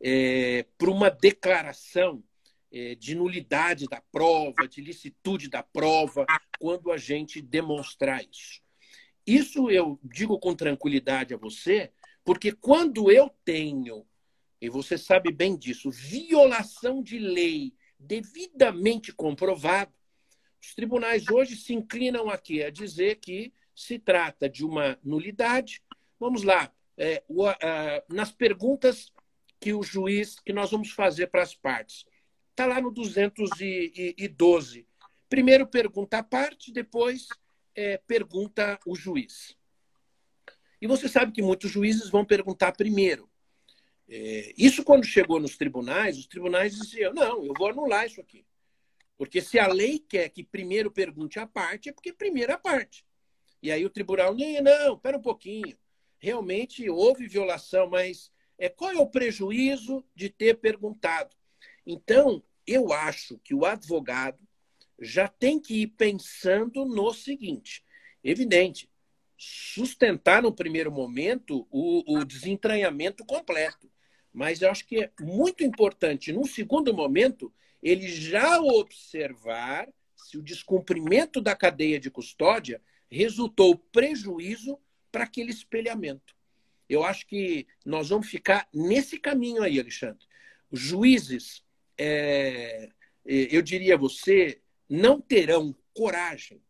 é, 0.00 0.64
para 0.78 0.90
uma 0.90 1.10
declaração 1.10 2.24
de 2.98 3.14
nulidade 3.14 3.86
da 3.86 4.02
prova, 4.12 4.68
de 4.68 4.80
licitude 4.80 5.48
da 5.48 5.62
prova, 5.62 6.26
quando 6.58 6.92
a 6.92 6.98
gente 6.98 7.40
demonstrar 7.40 8.22
isso. 8.22 8.60
Isso 9.26 9.70
eu 9.70 9.98
digo 10.02 10.38
com 10.38 10.54
tranquilidade 10.54 11.34
a 11.34 11.36
você, 11.36 11.92
porque 12.24 12.52
quando 12.52 13.10
eu 13.10 13.30
tenho, 13.44 14.06
e 14.60 14.68
você 14.68 14.98
sabe 14.98 15.32
bem 15.32 15.56
disso, 15.56 15.90
violação 15.90 17.02
de 17.02 17.18
lei 17.18 17.74
devidamente 17.98 19.12
comprovado, 19.12 19.92
os 20.60 20.74
tribunais 20.74 21.28
hoje 21.28 21.56
se 21.56 21.72
inclinam 21.72 22.28
aqui 22.28 22.62
a 22.62 22.70
dizer 22.70 23.16
que 23.16 23.52
se 23.74 23.98
trata 23.98 24.48
de 24.48 24.64
uma 24.64 24.98
nulidade. 25.04 25.82
Vamos 26.18 26.42
lá, 26.42 26.72
é, 26.96 27.22
o, 27.28 27.46
a, 27.46 27.56
nas 28.08 28.32
perguntas 28.32 29.12
que 29.60 29.72
o 29.72 29.82
juiz, 29.82 30.38
que 30.40 30.52
nós 30.52 30.70
vamos 30.70 30.90
fazer 30.90 31.28
para 31.28 31.42
as 31.42 31.54
partes. 31.54 32.04
Está 32.58 32.66
lá 32.66 32.80
no 32.80 32.90
212. 32.90 34.84
Primeiro 35.28 35.64
pergunta 35.64 36.18
a 36.18 36.24
parte, 36.24 36.72
depois 36.72 37.28
é, 37.72 37.98
pergunta 37.98 38.80
o 38.84 38.96
juiz. 38.96 39.56
E 40.82 40.88
você 40.88 41.08
sabe 41.08 41.30
que 41.30 41.40
muitos 41.40 41.70
juízes 41.70 42.10
vão 42.10 42.24
perguntar 42.24 42.72
primeiro. 42.72 43.30
É, 44.08 44.52
isso 44.58 44.82
quando 44.82 45.04
chegou 45.04 45.38
nos 45.38 45.56
tribunais, 45.56 46.18
os 46.18 46.26
tribunais 46.26 46.74
diziam, 46.74 47.14
não, 47.14 47.44
eu 47.44 47.52
vou 47.56 47.68
anular 47.68 48.06
isso 48.06 48.20
aqui. 48.20 48.44
Porque 49.16 49.40
se 49.40 49.56
a 49.60 49.68
lei 49.68 50.00
quer 50.00 50.28
que 50.28 50.42
primeiro 50.42 50.90
pergunte 50.90 51.38
a 51.38 51.46
parte, 51.46 51.90
é 51.90 51.92
porque 51.92 52.12
primeiro 52.12 52.52
a 52.52 52.58
parte. 52.58 53.06
E 53.62 53.70
aí 53.70 53.86
o 53.86 53.90
tribunal, 53.90 54.34
não, 54.34 54.62
não, 54.62 54.94
espera 54.94 55.16
um 55.16 55.22
pouquinho. 55.22 55.78
Realmente 56.18 56.90
houve 56.90 57.28
violação, 57.28 57.88
mas 57.88 58.32
é, 58.58 58.68
qual 58.68 58.90
é 58.90 58.98
o 58.98 59.06
prejuízo 59.06 60.04
de 60.12 60.28
ter 60.28 60.58
perguntado? 60.58 61.37
Então, 61.90 62.42
eu 62.66 62.92
acho 62.92 63.38
que 63.38 63.54
o 63.54 63.64
advogado 63.64 64.46
já 65.00 65.26
tem 65.26 65.58
que 65.58 65.80
ir 65.80 65.86
pensando 65.86 66.84
no 66.84 67.14
seguinte: 67.14 67.82
evidente, 68.22 68.90
sustentar 69.38 70.42
no 70.42 70.52
primeiro 70.52 70.92
momento 70.92 71.66
o, 71.70 72.18
o 72.18 72.24
desentranhamento 72.26 73.24
completo. 73.24 73.90
Mas 74.30 74.60
eu 74.60 74.70
acho 74.70 74.86
que 74.86 75.02
é 75.02 75.10
muito 75.18 75.64
importante, 75.64 76.30
num 76.30 76.44
segundo 76.44 76.92
momento, 76.92 77.50
ele 77.82 78.06
já 78.06 78.60
observar 78.60 79.88
se 80.14 80.36
o 80.36 80.42
descumprimento 80.42 81.40
da 81.40 81.56
cadeia 81.56 81.98
de 81.98 82.10
custódia 82.10 82.82
resultou 83.10 83.78
prejuízo 83.78 84.78
para 85.10 85.24
aquele 85.24 85.50
espelhamento. 85.50 86.36
Eu 86.86 87.02
acho 87.02 87.26
que 87.26 87.66
nós 87.82 88.10
vamos 88.10 88.28
ficar 88.28 88.68
nesse 88.74 89.18
caminho 89.18 89.62
aí, 89.62 89.80
Alexandre. 89.80 90.26
Juízes, 90.70 91.62
é, 91.98 92.84
é, 92.84 92.90
eu 93.26 93.60
diria 93.60 93.94
a 93.94 93.98
você, 93.98 94.60
não 94.88 95.20
terão 95.20 95.74
coragem, 95.92 96.62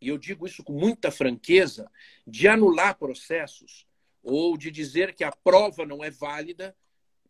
e 0.00 0.08
eu 0.08 0.18
digo 0.18 0.46
isso 0.46 0.62
com 0.62 0.72
muita 0.72 1.10
franqueza, 1.10 1.90
de 2.26 2.46
anular 2.46 2.98
processos 2.98 3.86
ou 4.22 4.56
de 4.56 4.70
dizer 4.70 5.14
que 5.14 5.24
a 5.24 5.32
prova 5.32 5.86
não 5.86 6.04
é 6.04 6.10
válida 6.10 6.76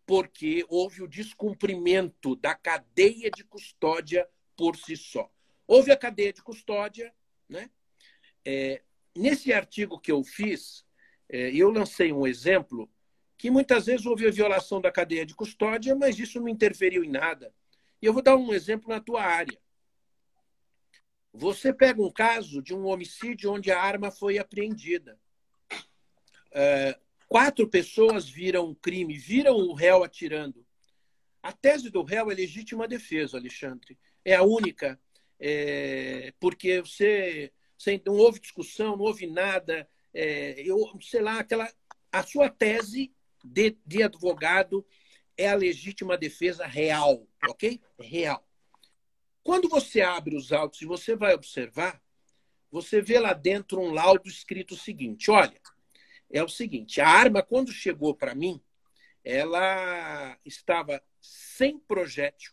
porque 0.05 0.65
houve 0.69 1.03
o 1.03 1.09
descumprimento 1.09 2.37
da 2.37 2.55
cadeia 2.55 3.31
de 3.31 3.45
custódia 3.45 4.29
por 4.57 4.77
si 4.77 4.97
só. 4.97 5.31
Houve 5.67 5.91
a 5.91 5.97
cadeia 5.97 6.33
de 6.33 6.43
custódia, 6.43 7.13
né? 7.49 7.69
É, 8.45 8.83
nesse 9.15 9.53
artigo 9.53 9.99
que 9.99 10.13
eu 10.13 10.23
fiz, 10.23 10.87
é, 11.29 11.51
eu 11.51 11.71
lancei 11.71 12.13
um 12.13 12.27
exemplo 12.27 12.89
que 13.47 13.51
muitas 13.53 13.87
vezes 13.87 14.05
houve 14.05 14.27
a 14.27 14.31
violação 14.33 14.81
da 14.81 14.91
cadeia 14.91 15.25
de 15.25 15.33
custódia, 15.33 15.95
mas 15.95 16.19
isso 16.19 16.41
não 16.41 16.49
interferiu 16.49 17.05
em 17.05 17.09
nada. 17.09 17.55
E 18.03 18.07
eu 18.07 18.13
vou 18.13 18.21
dar 18.21 18.35
um 18.35 18.53
exemplo 18.53 18.89
na 18.89 18.99
tua 18.99 19.23
área. 19.23 19.57
Você 21.33 21.73
pega 21.73 22.03
um 22.03 22.11
caso 22.11 22.61
de 22.61 22.75
um 22.75 22.87
homicídio 22.87 23.53
onde 23.53 23.71
a 23.71 23.81
arma 23.81 24.11
foi 24.11 24.37
apreendida. 24.37 25.17
É, 26.51 26.99
quatro 27.29 27.69
pessoas 27.69 28.29
viram 28.29 28.69
o 28.69 28.75
crime, 28.75 29.17
viram 29.17 29.55
o 29.55 29.75
réu 29.75 30.03
atirando. 30.03 30.67
A 31.41 31.53
tese 31.53 31.89
do 31.89 32.03
réu 32.03 32.29
é 32.33 32.35
legítima 32.35 32.89
defesa, 32.89 33.37
Alexandre. 33.37 33.97
É 34.25 34.35
a 34.35 34.43
única. 34.43 34.99
É, 35.39 36.35
porque 36.41 36.81
você, 36.81 37.53
você 37.79 38.03
não 38.05 38.17
houve 38.17 38.41
discussão, 38.41 38.97
não 38.97 39.05
houve 39.05 39.25
nada 39.29 39.89
é, 40.13 40.61
eu, 40.63 40.85
sei 41.01 41.21
lá, 41.21 41.39
aquela, 41.39 41.73
a 42.11 42.23
sua 42.25 42.51
tese 42.51 43.15
de, 43.47 43.77
de 43.87 44.03
advogado 44.03 44.87
é 45.37 45.49
a 45.49 45.55
legítima 45.55 46.17
defesa 46.17 46.67
real, 46.67 47.27
ok? 47.49 47.81
Real. 47.99 48.47
Quando 49.43 49.69
você 49.69 50.01
abre 50.01 50.37
os 50.37 50.53
autos 50.53 50.81
e 50.83 50.87
você 50.87 51.15
vai 51.15 51.35
observar, 51.35 52.03
você 52.71 53.01
vê 53.01 53.19
lá 53.19 53.33
dentro 53.33 53.81
um 53.81 53.93
laudo 53.93 54.29
escrito 54.29 54.75
o 54.75 54.79
seguinte: 54.79 55.31
olha, 55.31 55.61
é 56.31 56.43
o 56.43 56.49
seguinte, 56.49 57.01
a 57.01 57.09
arma, 57.09 57.43
quando 57.43 57.73
chegou 57.73 58.15
para 58.15 58.35
mim, 58.35 58.61
ela 59.23 60.39
estava 60.45 61.03
sem 61.21 61.79
projétil. 61.79 62.53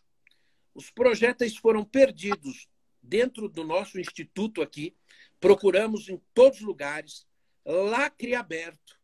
Os 0.74 0.90
projéteis 0.90 1.56
foram 1.56 1.84
perdidos 1.84 2.68
dentro 3.02 3.48
do 3.48 3.64
nosso 3.64 3.98
instituto 3.98 4.62
aqui. 4.62 4.96
Procuramos 5.38 6.08
em 6.08 6.20
todos 6.32 6.60
os 6.60 6.64
lugares, 6.64 7.26
lacre 7.64 8.34
aberto. 8.34 8.98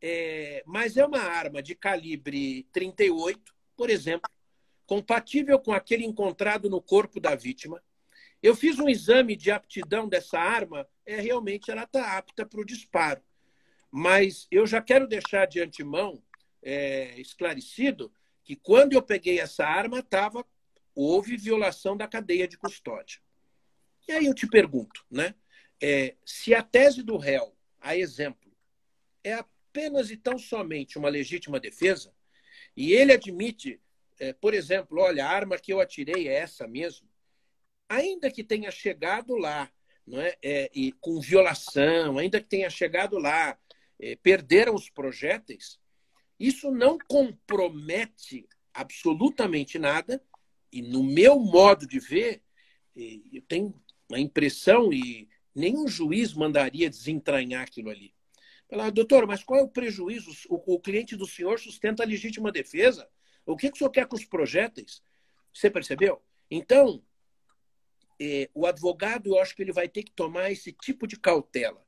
É, 0.00 0.62
mas 0.66 0.96
é 0.96 1.04
uma 1.04 1.20
arma 1.20 1.62
de 1.62 1.74
calibre 1.74 2.64
38, 2.72 3.54
por 3.76 3.90
exemplo, 3.90 4.30
compatível 4.86 5.58
com 5.58 5.72
aquele 5.72 6.04
encontrado 6.04 6.70
no 6.70 6.80
corpo 6.80 7.18
da 7.18 7.34
vítima. 7.34 7.82
Eu 8.42 8.54
fiz 8.54 8.78
um 8.78 8.88
exame 8.88 9.34
de 9.34 9.50
aptidão 9.50 10.08
dessa 10.08 10.38
arma, 10.38 10.86
é 11.04 11.20
realmente 11.20 11.70
ela 11.70 11.84
está 11.84 12.16
apta 12.16 12.46
para 12.46 12.60
o 12.60 12.64
disparo. 12.64 13.22
Mas 13.90 14.46
eu 14.50 14.66
já 14.66 14.80
quero 14.80 15.06
deixar 15.06 15.46
de 15.46 15.60
antemão 15.60 16.22
é, 16.62 17.18
esclarecido 17.20 18.12
que 18.44 18.54
quando 18.54 18.92
eu 18.92 19.02
peguei 19.02 19.40
essa 19.40 19.66
arma, 19.66 20.02
tava, 20.02 20.46
houve 20.94 21.36
violação 21.36 21.96
da 21.96 22.06
cadeia 22.06 22.46
de 22.46 22.56
custódia. 22.56 23.20
E 24.06 24.12
aí 24.12 24.26
eu 24.26 24.34
te 24.34 24.46
pergunto, 24.46 25.04
né? 25.10 25.34
É, 25.82 26.14
se 26.24 26.54
a 26.54 26.62
tese 26.62 27.02
do 27.02 27.16
réu 27.16 27.56
a 27.80 27.96
exemplo, 27.96 28.50
é 29.22 29.44
apenas 29.76 30.10
e 30.10 30.16
tão 30.16 30.38
somente 30.38 30.96
uma 30.96 31.10
legítima 31.10 31.60
defesa, 31.60 32.10
e 32.74 32.94
ele 32.94 33.12
admite, 33.12 33.78
é, 34.18 34.32
por 34.32 34.54
exemplo, 34.54 34.98
olha, 34.98 35.26
a 35.26 35.28
arma 35.28 35.58
que 35.58 35.70
eu 35.70 35.80
atirei 35.80 36.28
é 36.28 36.32
essa 36.32 36.66
mesmo, 36.66 37.06
ainda 37.86 38.30
que 38.30 38.42
tenha 38.42 38.70
chegado 38.70 39.36
lá, 39.36 39.70
não 40.06 40.18
é? 40.18 40.34
é 40.42 40.70
e 40.74 40.92
com 40.92 41.20
violação, 41.20 42.16
ainda 42.16 42.40
que 42.40 42.48
tenha 42.48 42.70
chegado 42.70 43.18
lá, 43.18 43.58
é, 44.00 44.16
perderam 44.16 44.74
os 44.74 44.88
projéteis, 44.88 45.78
isso 46.40 46.70
não 46.70 46.96
compromete 46.98 48.48
absolutamente 48.72 49.78
nada, 49.78 50.22
e 50.72 50.80
no 50.80 51.04
meu 51.04 51.38
modo 51.38 51.86
de 51.86 51.98
ver, 51.98 52.42
eu 52.94 53.42
tenho 53.42 53.74
a 54.10 54.18
impressão, 54.18 54.90
e 54.90 55.28
nenhum 55.54 55.86
juiz 55.86 56.32
mandaria 56.32 56.88
desentranhar 56.88 57.62
aquilo 57.62 57.90
ali. 57.90 58.15
Falar, 58.68 58.90
doutor, 58.90 59.26
mas 59.26 59.44
qual 59.44 59.60
é 59.60 59.62
o 59.62 59.68
prejuízo? 59.68 60.30
O, 60.48 60.74
o, 60.74 60.80
cliente 60.80 61.16
do 61.16 61.26
senhor 61.26 61.58
sustenta 61.58 62.02
a 62.02 62.06
legítima 62.06 62.50
defesa. 62.50 63.08
O 63.44 63.56
que, 63.56 63.70
que 63.70 63.76
o 63.76 63.78
senhor 63.78 63.90
quer 63.90 64.06
com 64.06 64.16
os 64.16 64.24
projéteis? 64.24 65.02
Você 65.54 65.70
percebeu? 65.70 66.20
Então, 66.50 67.02
eh, 68.20 68.50
o 68.52 68.66
advogado, 68.66 69.28
eu 69.28 69.40
acho 69.40 69.54
que 69.54 69.62
ele 69.62 69.72
vai 69.72 69.88
ter 69.88 70.02
que 70.02 70.10
tomar 70.10 70.50
esse 70.50 70.72
tipo 70.72 71.06
de 71.06 71.18
cautela. 71.18 71.84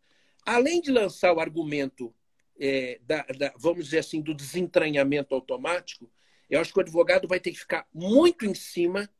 Além 0.46 0.80
de 0.80 0.92
lançar 0.92 1.32
o 1.32 1.40
argumento, 1.40 2.14
eh, 2.60 3.00
da, 3.02 3.22
da, 3.22 3.52
vamos 3.58 3.86
dizer 3.86 3.98
assim, 3.98 4.20
do 4.20 4.32
desentranhamento 4.32 5.34
automático, 5.34 6.08
eu 6.48 6.60
acho 6.60 6.72
que 6.72 6.78
o 6.78 6.82
advogado 6.82 7.26
vai 7.26 7.40
ter 7.40 7.50
que 7.50 7.58
ficar 7.58 7.86
muito 7.92 8.46
em 8.46 8.54
cima 8.54 9.10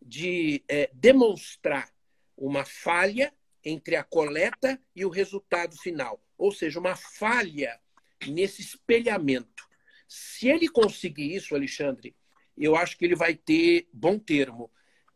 de 0.00 0.62
é, 0.68 0.90
demonstrar 0.92 1.92
uma 2.36 2.64
falha 2.64 3.34
entre 3.64 3.96
a 3.96 4.04
coleta 4.04 4.80
e 4.94 5.04
o 5.04 5.08
resultado 5.08 5.76
final, 5.76 6.22
ou 6.36 6.52
seja, 6.52 6.78
uma 6.78 6.96
falha 6.96 7.78
nesse 8.26 8.62
espelhamento. 8.62 9.66
Se 10.06 10.48
ele 10.48 10.68
conseguir 10.68 11.34
isso, 11.34 11.54
Alexandre, 11.54 12.14
eu 12.56 12.74
acho 12.74 12.96
que 12.96 13.04
ele 13.04 13.14
vai 13.14 13.34
ter 13.34 13.88
bom 13.92 14.18
termo. 14.18 14.70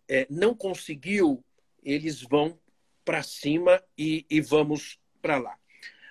É, 0.09 0.26
não 0.28 0.55
conseguiu, 0.55 1.45
eles 1.82 2.20
vão 2.22 2.59
para 3.05 3.22
cima 3.22 3.82
e, 3.97 4.26
e 4.28 4.40
vamos 4.40 5.01
para 5.20 5.38
lá. 5.38 5.57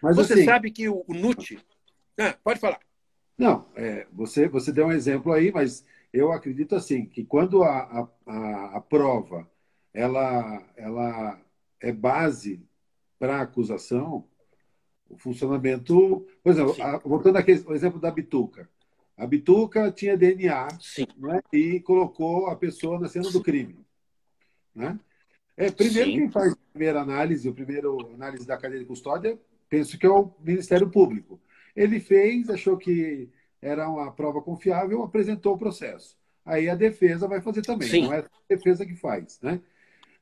Mas, 0.01 0.15
você 0.15 0.33
assim, 0.33 0.45
sabe 0.45 0.71
que 0.71 0.89
o, 0.89 1.03
o 1.07 1.13
NUT. 1.13 1.59
Ah, 2.17 2.35
pode 2.43 2.59
falar. 2.59 2.79
Não, 3.37 3.67
é, 3.75 4.07
você, 4.11 4.47
você 4.47 4.71
deu 4.71 4.87
um 4.87 4.91
exemplo 4.91 5.31
aí, 5.31 5.51
mas 5.51 5.85
eu 6.11 6.31
acredito 6.31 6.75
assim 6.75 7.05
que 7.05 7.23
quando 7.23 7.63
a, 7.63 8.09
a, 8.25 8.77
a 8.77 8.81
prova 8.81 9.49
ela, 9.93 10.63
ela 10.75 11.39
é 11.81 11.91
base 11.91 12.63
para 13.19 13.41
acusação, 13.41 14.25
o 15.09 15.17
funcionamento. 15.17 16.25
Por 16.43 16.51
exemplo, 16.51 16.75
a, 16.81 16.97
voltando 16.97 17.37
aquele 17.37 17.63
exemplo 17.69 17.99
da 17.99 18.11
bituca. 18.11 18.69
A 19.17 19.27
bituca 19.27 19.91
tinha 19.91 20.17
DNA 20.17 20.67
né, 21.17 21.41
e 21.53 21.79
colocou 21.81 22.47
a 22.47 22.55
pessoa 22.55 22.99
na 22.99 23.07
cena 23.07 23.29
do 23.29 23.41
crime. 23.41 23.85
Né? 24.73 24.99
É, 25.55 25.69
primeiro, 25.69 26.09
Sim. 26.09 26.17
quem 26.17 26.31
faz 26.31 26.53
a 26.53 26.57
primeira 26.71 27.01
análise, 27.01 27.47
o 27.47 27.53
primeiro 27.53 27.99
análise 28.13 28.47
da 28.47 28.57
cadeia 28.57 28.79
de 28.79 28.87
custódia, 28.87 29.37
penso 29.69 29.97
que 29.97 30.05
é 30.05 30.09
o 30.09 30.31
Ministério 30.39 30.89
Público. 30.89 31.39
Ele 31.75 31.99
fez, 31.99 32.49
achou 32.49 32.77
que 32.77 33.29
era 33.61 33.87
uma 33.87 34.11
prova 34.11 34.41
confiável, 34.41 35.03
apresentou 35.03 35.53
o 35.53 35.57
processo. 35.57 36.17
Aí 36.43 36.67
a 36.67 36.75
defesa 36.75 37.27
vai 37.27 37.41
fazer 37.41 37.61
também, 37.61 37.87
Sim. 37.87 38.03
não 38.05 38.13
é 38.13 38.19
a 38.19 38.25
defesa 38.49 38.85
que 38.85 38.95
faz. 38.95 39.39
Né? 39.41 39.61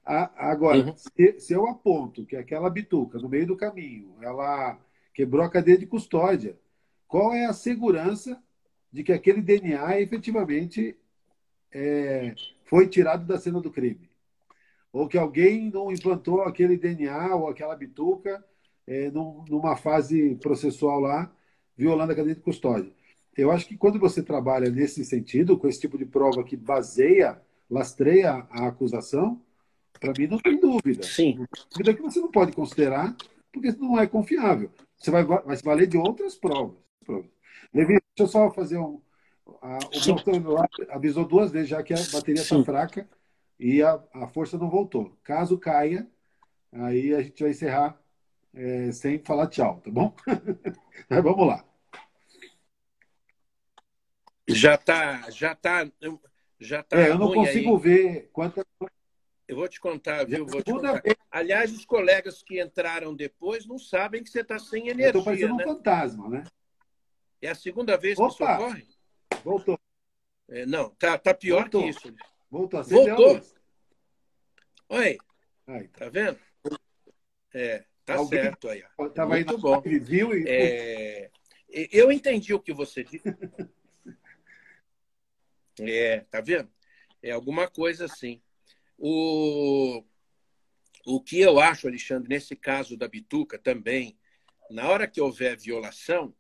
Agora, 0.10 0.88
uhum. 0.88 0.94
se, 0.98 1.40
se, 1.40 1.54
eu 1.54 1.68
aponto 1.68 2.26
que 2.26 2.36
aquela 2.36 2.68
bituca, 2.68 3.20
no 3.20 3.30
meio 3.30 3.46
do 3.46 3.56
caminho, 3.56 4.16
ela 4.22 4.76
quebrou 5.14 5.44
a 5.44 5.50
cadeia 5.50 5.78
de 5.78 5.86
custódia, 5.86 6.58
qual 7.08 7.32
é 7.32 7.46
a 7.46 7.54
segurança 7.54 8.42
de 8.92 9.04
que 9.04 9.14
aquele 9.14 9.40
DNA 9.40 10.02
efetivamente 10.02 10.98
é, 11.72 12.34
foi 12.66 12.88
tirado 12.88 13.24
da 13.28 13.38
cena 13.38 13.62
do 13.62 13.70
crime? 13.70 14.10
Ou 14.92 15.08
que 15.08 15.16
alguém 15.16 15.70
não 15.70 15.92
implantou 15.92 16.42
aquele 16.42 16.76
DNA 16.76 17.36
ou 17.36 17.48
aquela 17.48 17.76
bituca 17.76 18.44
é, 18.88 19.12
num, 19.12 19.46
numa 19.48 19.76
fase 19.76 20.34
processual 20.38 21.00
lá, 21.00 21.32
violando 21.78 22.14
a 22.14 22.16
cadeia 22.16 22.34
de 22.34 22.42
custódia. 22.42 22.92
Eu 23.38 23.52
acho 23.52 23.68
que 23.68 23.78
quando 23.78 24.00
você 24.00 24.24
trabalha 24.24 24.72
nesse 24.72 25.06
sentido, 25.06 25.56
com 25.56 25.68
esse 25.68 25.80
tipo 25.80 26.00
de 26.00 26.06
prova 26.06 26.44
que 26.44 26.58
baseia, 26.58 27.40
lastreia 27.70 28.48
a 28.50 28.68
acusação, 28.68 29.40
para 30.00 30.14
mim, 30.18 30.28
não 30.28 30.38
tem 30.38 30.60
dúvida. 30.60 31.04
Sim. 31.04 31.46
Dúvida 31.72 31.94
que 31.94 32.02
você 32.02 32.20
não 32.20 32.32
pode 32.32 32.52
considerar, 32.52 33.16
porque 33.52 33.72
não 33.74 34.00
é 34.00 34.08
confiável. 34.08 34.72
Você 34.98 35.12
vai, 35.12 35.24
vai 35.24 35.56
se 35.56 35.64
valer 35.64 35.88
de 35.88 35.98
outras 35.98 36.36
provas. 36.36 36.78
Levi, 37.74 37.94
deixa 37.94 38.02
eu 38.20 38.28
só 38.28 38.52
fazer 38.52 38.78
um. 38.78 39.02
A, 39.62 39.78
o 39.78 40.00
Sim. 40.00 40.14
meu 40.14 40.24
celular 40.24 40.70
avisou 40.90 41.26
duas 41.26 41.52
vezes 41.52 41.70
já 41.70 41.82
que 41.82 41.94
a 41.94 41.98
bateria 42.12 42.42
está 42.42 42.64
fraca 42.64 43.10
e 43.60 43.82
a, 43.82 44.02
a 44.14 44.28
força 44.28 44.58
não 44.58 44.70
voltou. 44.70 45.18
Caso 45.24 45.58
caia, 45.58 46.08
aí 46.72 47.14
a 47.14 47.22
gente 47.22 47.42
vai 47.42 47.52
encerrar 47.52 48.00
é, 48.54 48.92
sem 48.92 49.20
falar 49.20 49.48
tchau, 49.48 49.82
tá 49.84 49.92
bom? 49.92 50.16
Mas 51.10 51.24
vamos 51.24 51.48
lá. 51.48 51.66
Já 54.48 54.76
está, 54.76 55.30
já 55.30 55.54
tá, 55.54 55.88
já 56.60 56.82
tá. 56.82 57.00
É, 57.00 57.10
eu 57.10 57.20
não 57.20 57.32
consigo 57.32 57.76
aí. 57.76 57.82
ver 57.82 58.30
quantas 58.34 58.66
eu 59.50 59.56
vou 59.56 59.68
te 59.68 59.80
contar, 59.80 60.26
viu? 60.28 60.46
Vou 60.46 60.62
te 60.62 60.72
contar. 60.72 61.02
Aliás, 61.32 61.74
os 61.74 61.84
colegas 61.84 62.44
que 62.44 62.62
entraram 62.62 63.16
depois 63.16 63.66
não 63.66 63.80
sabem 63.80 64.24
que 64.24 64.30
você 64.30 64.42
está 64.42 64.60
sem 64.60 64.90
energia. 64.90 65.08
Estou 65.08 65.24
parecendo 65.24 65.56
né? 65.56 65.64
um 65.64 65.68
fantasma, 65.68 66.30
né? 66.30 66.44
É 67.42 67.50
a 67.50 67.56
segunda 67.56 67.98
vez 67.98 68.20
Opa! 68.20 68.28
que 68.28 68.34
isso 68.34 68.44
ocorre? 68.44 68.88
Voltou. 69.44 69.80
É, 70.50 70.68
não, 70.68 70.92
tá, 70.92 71.18
tá 71.18 71.34
pior 71.34 71.62
Voltou. 71.62 71.82
que 71.82 71.90
isso. 71.90 72.16
Voltou. 72.48 72.84
Voltou. 72.84 73.42
Oi. 74.90 75.18
Aí, 75.66 75.88
tá. 75.88 76.06
tá 76.06 76.10
vendo? 76.10 76.40
É, 77.52 77.86
tá 78.06 78.18
Alguém 78.18 78.44
certo 78.44 78.70
aí. 78.70 78.84
Tava 79.16 79.34
Muito 79.34 79.58
bom. 79.58 79.82
Viu 79.82 80.32
e... 80.38 80.48
é, 80.48 81.32
eu 81.92 82.12
entendi 82.12 82.54
o 82.54 82.60
que 82.60 82.72
você 82.72 83.04
disse. 83.04 83.24
é, 85.82 86.20
tá 86.30 86.40
vendo? 86.40 86.72
É 87.24 87.32
alguma 87.32 87.68
coisa 87.68 88.06
assim. 88.06 88.40
O, 89.02 90.04
o 91.06 91.22
que 91.22 91.40
eu 91.40 91.60
acho, 91.60 91.88
Alexandre, 91.88 92.28
nesse 92.28 92.56
caso 92.56 92.98
da 92.98 93.08
bituca 93.08 93.58
também, 93.58 94.20
na 94.70 94.90
hora 94.90 95.08
que 95.08 95.22
houver 95.22 95.58
violação, 95.58 96.36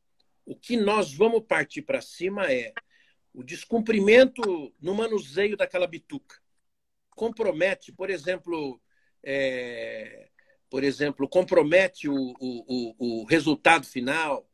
o 0.45 0.55
que 0.55 0.75
nós 0.75 1.13
vamos 1.13 1.43
partir 1.47 1.81
para 1.81 2.01
cima 2.01 2.51
é 2.51 2.73
o 3.33 3.43
descumprimento 3.43 4.73
no 4.81 4.93
manuseio 4.93 5.55
daquela 5.55 5.87
bituca. 5.87 6.35
Compromete, 7.11 7.91
por 7.93 8.09
exemplo, 8.09 8.81
é, 9.23 10.29
por 10.69 10.83
exemplo, 10.83 11.27
compromete 11.27 12.09
o, 12.09 12.15
o, 12.39 13.21
o, 13.21 13.25
resultado 13.25 13.85
final. 13.85 14.47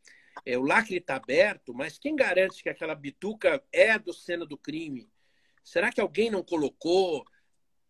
É, 0.46 0.58
o 0.58 0.64
lacre 0.64 0.98
está 0.98 1.16
aberto, 1.16 1.74
mas 1.74 1.98
quem 1.98 2.16
garante 2.16 2.62
que 2.62 2.70
aquela 2.70 2.94
bituca 2.94 3.64
é 3.72 3.98
do 3.98 4.14
cena 4.14 4.46
do 4.46 4.58
crime? 4.58 5.10
Será 5.64 5.92
que 5.92 6.00
alguém 6.00 6.30
não 6.30 6.44
colocou? 6.44 7.26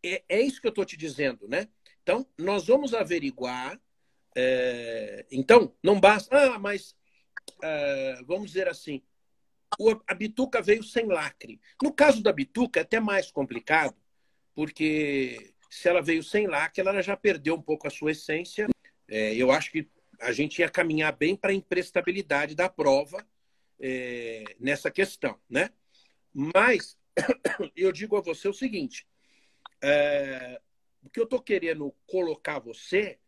É, 0.08 0.24
é 0.30 0.42
isso 0.42 0.62
que 0.62 0.68
eu 0.68 0.70
estou 0.70 0.86
te 0.86 0.98
dizendo, 0.98 1.48
né? 1.48 1.68
Então, 2.04 2.26
nós 2.38 2.68
vamos 2.68 2.94
averiguar. 2.94 3.80
É, 4.36 5.26
então, 5.32 5.76
não 5.82 6.00
basta. 6.00 6.38
Ah, 6.38 6.60
mas 6.60 6.96
é, 7.64 8.22
vamos 8.26 8.48
dizer 8.48 8.68
assim: 8.68 9.02
o, 9.80 10.00
a 10.08 10.14
bituca 10.14 10.62
veio 10.62 10.84
sem 10.84 11.06
lacre. 11.08 11.60
No 11.82 11.92
caso 11.92 12.22
da 12.22 12.32
bituca, 12.32 12.80
é 12.80 12.84
até 12.84 13.00
mais 13.00 13.32
complicado, 13.32 13.96
porque 14.54 15.54
se 15.70 15.90
ela 15.90 16.02
veio 16.02 16.24
sem 16.24 16.48
lacre, 16.48 16.82
ela 16.82 17.02
já 17.02 17.18
perdeu 17.18 17.56
um 17.56 17.62
pouco 17.62 17.88
a 17.88 17.92
sua 17.92 18.12
essência. 18.12 18.68
É, 19.08 19.34
eu 19.36 19.52
acho 19.52 19.72
que 19.72 19.88
a 20.20 20.32
gente 20.32 20.60
ia 20.60 20.70
caminhar 20.70 21.16
bem 21.16 21.36
para 21.36 21.52
a 21.52 21.56
imprestabilidade 21.56 22.56
da 22.56 22.70
prova 22.70 23.26
é, 23.80 24.44
nessa 24.60 24.90
questão, 24.90 25.40
né? 25.50 25.70
Mas 26.34 26.98
eu 27.76 27.92
digo 27.92 28.16
a 28.16 28.22
você 28.22 28.48
o 28.48 28.54
seguinte: 28.54 29.08
é, 29.86 30.60
o 31.04 31.10
que 31.12 31.20
eu 31.20 31.26
estou 31.26 31.40
querendo 31.40 31.94
colocar 32.08 32.58
você 32.58 33.20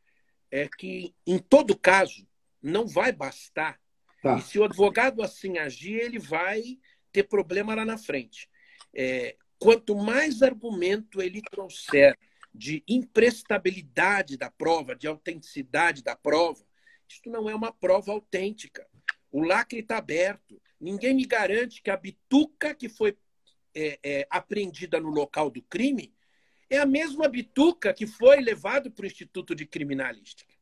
é 0.49 0.67
que, 0.67 1.13
em 1.25 1.37
todo 1.37 1.77
caso, 1.77 2.27
não 2.61 2.87
vai 2.87 3.11
bastar. 3.11 3.79
Tá. 4.23 4.37
E 4.37 4.41
se 4.41 4.57
o 4.57 4.63
advogado 4.63 5.21
assim 5.21 5.59
agir, 5.59 5.93
ele 5.93 6.17
vai 6.17 6.79
ter 7.11 7.23
problema 7.23 7.75
lá 7.75 7.85
na 7.85 7.97
frente. 7.97 8.49
É, 8.91 9.35
quanto 9.59 9.95
mais 9.95 10.41
argumento 10.41 11.21
ele 11.21 11.43
trouxer 11.51 12.17
de 12.51 12.83
imprestabilidade 12.87 14.35
da 14.35 14.49
prova, 14.49 14.95
de 14.95 15.05
autenticidade 15.05 16.03
da 16.03 16.15
prova, 16.15 16.65
isto 17.07 17.29
não 17.29 17.47
é 17.47 17.53
uma 17.53 17.71
prova 17.71 18.11
autêntica. 18.11 18.87
O 19.31 19.43
lacre 19.43 19.81
está 19.81 19.97
aberto. 19.97 20.59
Ninguém 20.81 21.13
me 21.13 21.25
garante 21.25 21.83
que 21.83 21.91
a 21.91 21.97
bituca 21.97 22.73
que 22.73 22.89
foi 22.89 23.15
é, 23.75 23.99
é, 24.01 24.27
apreendida 24.31 24.99
no 24.99 25.09
local 25.09 25.51
do 25.51 25.61
crime 25.61 26.16
é 26.69 26.77
a 26.77 26.85
mesma 26.85 27.27
bituca 27.27 27.93
que 27.93 28.05
foi 28.05 28.41
levado 28.41 28.91
para 28.91 29.03
o 29.03 29.07
Instituto 29.07 29.55
de 29.55 29.65
Criminalística. 29.65 30.53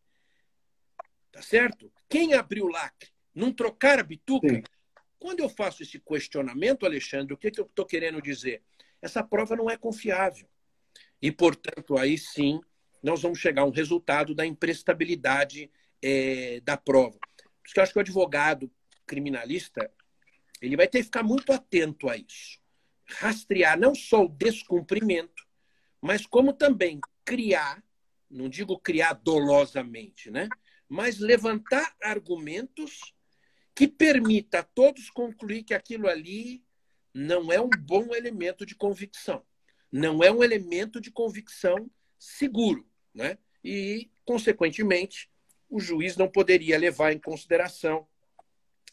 Tá 1.32 1.42
certo? 1.42 1.92
Quem 2.08 2.34
abriu 2.34 2.66
o 2.66 2.70
lacre? 2.70 3.10
Não 3.34 3.52
trocar 3.52 4.00
a 4.00 4.04
bituca? 4.04 4.48
Sim. 4.48 4.64
Quando 5.20 5.40
eu 5.40 5.50
faço 5.50 5.84
esse 5.84 6.00
questionamento, 6.00 6.86
Alexandre, 6.86 7.34
o 7.34 7.38
que, 7.38 7.52
que 7.52 7.60
eu 7.60 7.66
estou 7.66 7.86
querendo 7.86 8.22
dizer? 8.22 8.62
Essa 9.02 9.24
prova 9.24 9.56
não 9.56 9.70
é 9.70 9.78
confiável. 9.78 10.48
E, 11.22 11.32
portanto, 11.32 11.98
aí 11.98 12.18
sim, 12.18 12.62
nós 13.02 13.22
vamos 13.22 13.40
chegar 13.40 13.64
a 13.64 13.66
um 13.66 13.72
resultado 13.72 14.34
da 14.34 14.46
imprestabilidade 14.46 15.72
é, 16.02 16.60
da 16.62 16.78
prova. 16.78 17.18
Por 17.20 17.66
isso 17.66 17.74
que 17.74 17.80
eu 17.80 17.84
acho 17.84 17.94
que 17.94 18.00
o 18.00 18.02
advogado 18.02 18.72
criminalista 19.06 19.92
ele 20.62 20.78
vai 20.78 20.88
ter 20.88 21.00
que 21.00 21.06
ficar 21.06 21.24
muito 21.24 21.52
atento 21.52 22.10
a 22.10 22.18
isso. 22.18 22.60
Rastrear 23.06 23.80
não 23.80 23.94
só 23.94 24.26
o 24.26 24.30
descumprimento, 24.30 25.45
mas 26.06 26.26
como 26.26 26.54
também 26.54 27.00
criar, 27.26 27.84
não 28.30 28.48
digo 28.48 28.78
criar 28.78 29.14
dolosamente, 29.14 30.30
né? 30.30 30.48
mas 30.88 31.20
levantar 31.20 31.96
argumentos 32.02 33.14
que 33.74 33.88
permita 33.88 34.60
a 34.60 34.64
todos 34.64 35.10
concluir 35.10 35.64
que 35.64 35.74
aquilo 35.74 36.08
ali 36.08 36.64
não 37.14 37.52
é 37.52 37.60
um 37.60 37.70
bom 37.70 38.14
elemento 38.14 38.66
de 38.66 38.76
convicção, 38.76 39.42
não 39.92 40.24
é 40.24 40.32
um 40.32 40.44
elemento 40.44 41.02
de 41.02 41.10
convicção 41.10 41.90
seguro, 42.20 42.88
né? 43.14 43.38
E, 43.64 44.10
consequentemente, 44.24 45.30
o 45.70 45.80
juiz 45.80 46.16
não 46.16 46.28
poderia 46.28 46.78
levar 46.78 47.14
em 47.14 47.20
consideração 47.20 48.08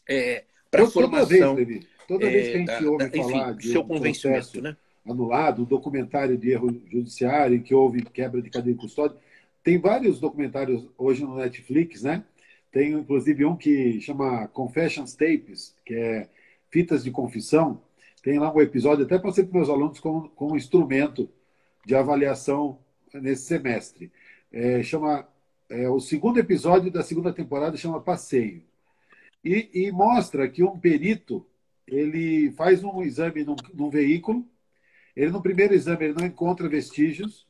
é, 0.09 0.45
para 0.71 0.83
a 0.83 0.89
formação. 0.89 1.55
Vez, 1.55 1.85
toda 2.07 2.29
vez 2.29 2.49
que 2.49 2.55
a 2.55 2.57
gente 2.57 2.71
é, 2.71 2.89
ouve 2.89 3.09
da, 3.09 3.17
falar 3.17 3.51
enfim, 3.51 3.57
de 3.57 3.71
seu 3.71 3.81
um 3.81 3.87
convencimento, 3.87 4.61
né? 4.61 4.75
Anulado, 5.07 5.63
um 5.63 5.65
documentário 5.65 6.37
de 6.37 6.51
erro 6.51 6.81
judiciário 6.89 7.61
que 7.61 7.75
houve 7.75 8.03
quebra 8.03 8.41
de 8.41 8.49
cadeia 8.49 8.73
de 8.73 8.81
custódia. 8.81 9.17
Tem 9.63 9.77
vários 9.77 10.19
documentários 10.19 10.87
hoje 10.97 11.23
no 11.23 11.35
Netflix, 11.35 12.03
né? 12.03 12.23
Tem 12.71 12.91
inclusive 12.93 13.45
um 13.45 13.55
que 13.55 14.01
chama 14.01 14.47
Confessions 14.47 15.13
Tapes, 15.13 15.75
que 15.85 15.93
é 15.93 16.29
fitas 16.69 17.03
de 17.03 17.11
confissão. 17.11 17.81
Tem 18.23 18.39
lá 18.39 18.53
um 18.53 18.61
episódio, 18.61 19.05
até 19.05 19.19
passei 19.19 19.43
para 19.43 19.57
meus 19.57 19.69
alunos 19.69 19.99
como, 19.99 20.29
como 20.29 20.57
instrumento 20.57 21.29
de 21.85 21.93
avaliação 21.93 22.79
nesse 23.13 23.43
semestre. 23.43 24.11
É, 24.51 24.81
chama 24.81 25.27
é, 25.69 25.89
o 25.89 25.99
segundo 25.99 26.39
episódio 26.39 26.91
da 26.91 27.03
segunda 27.03 27.33
temporada 27.33 27.77
chama 27.77 28.01
Passeio. 28.01 28.63
E, 29.43 29.69
e, 29.73 29.91
mostra 29.91 30.47
que 30.47 30.63
um 30.63 30.79
perito 30.79 31.45
ele 31.85 32.51
faz 32.51 32.83
um 32.83 33.01
exame 33.03 33.43
num, 33.43 33.55
num 33.73 33.89
veículo, 33.89 34.47
ele 35.15 35.31
no 35.31 35.41
primeiro 35.41 35.73
exame 35.73 36.05
ele 36.05 36.15
não 36.19 36.25
encontra 36.25 36.67
vestígios, 36.69 37.47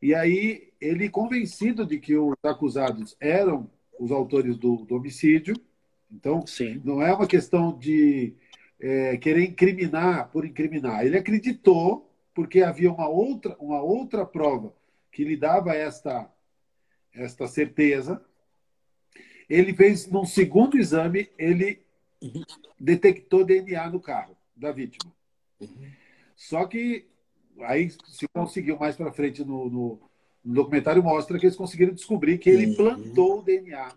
e 0.00 0.14
aí 0.14 0.72
ele 0.80 1.08
convencido 1.08 1.86
de 1.86 1.98
que 1.98 2.16
os 2.16 2.36
acusados 2.42 3.16
eram 3.20 3.70
os 3.98 4.10
autores 4.10 4.56
do, 4.56 4.78
do 4.78 4.96
homicídio. 4.96 5.54
Então, 6.10 6.44
Sim. 6.46 6.82
não 6.84 7.00
é 7.00 7.14
uma 7.14 7.26
questão 7.26 7.78
de 7.78 8.34
é, 8.80 9.16
querer 9.16 9.44
incriminar 9.44 10.28
por 10.30 10.44
incriminar. 10.44 11.06
Ele 11.06 11.16
acreditou 11.16 12.10
porque 12.34 12.62
havia 12.62 12.90
uma 12.90 13.08
outra, 13.08 13.56
uma 13.60 13.80
outra 13.80 14.26
prova 14.26 14.74
que 15.12 15.24
lhe 15.24 15.36
dava 15.36 15.72
esta, 15.72 16.28
esta 17.14 17.46
certeza. 17.46 18.24
Ele 19.48 19.72
fez, 19.72 20.06
num 20.08 20.24
segundo 20.24 20.78
exame, 20.78 21.30
ele 21.38 21.80
uhum. 22.20 22.42
detectou 22.78 23.44
DNA 23.44 23.88
no 23.90 24.00
carro 24.00 24.36
da 24.56 24.72
vítima. 24.72 25.12
Uhum. 25.60 26.01
Só 26.42 26.66
que 26.66 27.06
aí 27.60 27.88
se 28.08 28.26
conseguiu 28.34 28.76
mais 28.76 28.96
para 28.96 29.12
frente 29.12 29.44
no, 29.44 29.70
no, 29.70 30.00
no 30.44 30.54
documentário 30.54 31.00
mostra 31.00 31.38
que 31.38 31.46
eles 31.46 31.56
conseguiram 31.56 31.94
descobrir 31.94 32.38
que 32.38 32.50
ele 32.50 32.66
uhum. 32.66 32.74
plantou 32.74 33.38
o 33.38 33.42
DNA 33.42 33.92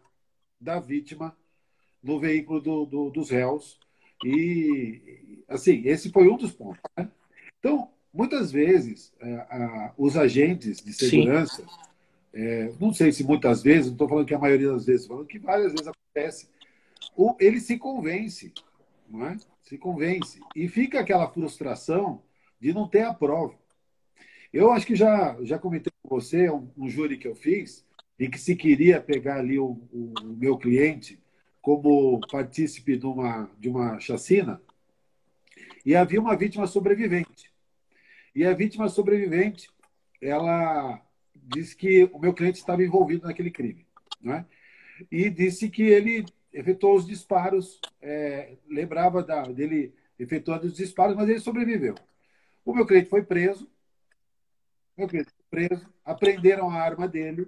da 0.61 0.79
vítima 0.79 1.35
no 2.03 2.19
veículo 2.19 2.61
do, 2.61 2.85
do, 2.85 3.09
dos 3.09 3.31
réus. 3.31 3.79
E, 4.23 5.43
assim, 5.47 5.81
esse 5.85 6.11
foi 6.11 6.29
um 6.29 6.37
dos 6.37 6.51
pontos. 6.51 6.79
Né? 6.95 7.09
Então, 7.59 7.89
muitas 8.13 8.51
vezes, 8.51 9.11
é, 9.19 9.33
a, 9.33 9.93
os 9.97 10.15
agentes 10.15 10.83
de 10.83 10.93
segurança, 10.93 11.65
é, 12.31 12.71
não 12.79 12.93
sei 12.93 13.11
se 13.11 13.23
muitas 13.23 13.63
vezes, 13.63 13.87
não 13.87 13.93
estou 13.93 14.07
falando 14.07 14.27
que 14.27 14.35
a 14.35 14.39
maioria 14.39 14.71
das 14.71 14.85
vezes, 14.85 15.07
falando 15.07 15.25
que 15.25 15.39
várias 15.39 15.71
vezes 15.71 15.87
acontece, 15.87 16.47
o, 17.17 17.35
ele 17.39 17.59
se 17.59 17.79
convence, 17.79 18.53
não 19.09 19.25
é? 19.25 19.37
Se 19.63 19.79
convence. 19.79 20.39
E 20.55 20.67
fica 20.67 20.99
aquela 20.99 21.27
frustração 21.27 22.21
de 22.59 22.73
não 22.73 22.87
ter 22.87 23.03
a 23.03 23.13
prova. 23.13 23.55
Eu 24.51 24.71
acho 24.71 24.87
que 24.87 24.95
já, 24.95 25.37
já 25.41 25.59
comentei 25.59 25.91
com 26.01 26.09
você 26.09 26.49
um, 26.49 26.71
um 26.77 26.89
júri 26.89 27.17
que 27.17 27.27
eu 27.27 27.35
fiz, 27.35 27.85
em 28.19 28.29
que 28.29 28.39
se 28.39 28.55
queria 28.55 29.01
pegar 29.01 29.39
ali 29.39 29.59
o, 29.59 29.81
o, 29.91 30.13
o 30.21 30.37
meu 30.37 30.57
cliente 30.57 31.19
como 31.61 32.19
partícipe 32.31 32.95
de 32.95 33.05
uma, 33.05 33.49
de 33.59 33.67
uma 33.67 33.99
chacina, 33.99 34.61
e 35.85 35.95
havia 35.95 36.21
uma 36.21 36.37
vítima 36.37 36.67
sobrevivente. 36.67 37.51
E 38.33 38.45
a 38.45 38.53
vítima 38.53 38.87
sobrevivente, 38.89 39.69
ela 40.21 41.01
disse 41.33 41.75
que 41.75 42.03
o 42.13 42.19
meu 42.19 42.33
cliente 42.33 42.59
estava 42.59 42.83
envolvido 42.83 43.27
naquele 43.27 43.51
crime. 43.51 43.85
Né? 44.21 44.45
E 45.11 45.29
disse 45.29 45.69
que 45.69 45.83
ele 45.83 46.25
efetuou 46.51 46.95
os 46.95 47.05
disparos, 47.05 47.79
é, 48.01 48.57
lembrava 48.67 49.23
da, 49.23 49.43
dele 49.43 49.93
efetuando 50.17 50.65
os 50.65 50.75
disparos, 50.75 51.15
mas 51.15 51.29
ele 51.29 51.39
sobreviveu. 51.39 51.95
O 52.65 52.73
meu 52.73 52.85
cliente 52.85 53.09
foi 53.09 53.23
preso, 53.23 53.69
meu 54.97 55.07
cliente 55.07 55.29
foi 55.29 55.67
preso, 55.67 55.87
apreenderam 56.03 56.69
a 56.69 56.81
arma 56.81 57.07
dele. 57.07 57.47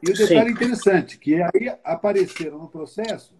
E 0.00 0.10
o 0.10 0.16
detalhe 0.16 0.50
Sim. 0.50 0.54
interessante, 0.54 1.18
que 1.18 1.42
aí 1.42 1.68
apareceram 1.82 2.58
no 2.58 2.68
processo 2.68 3.34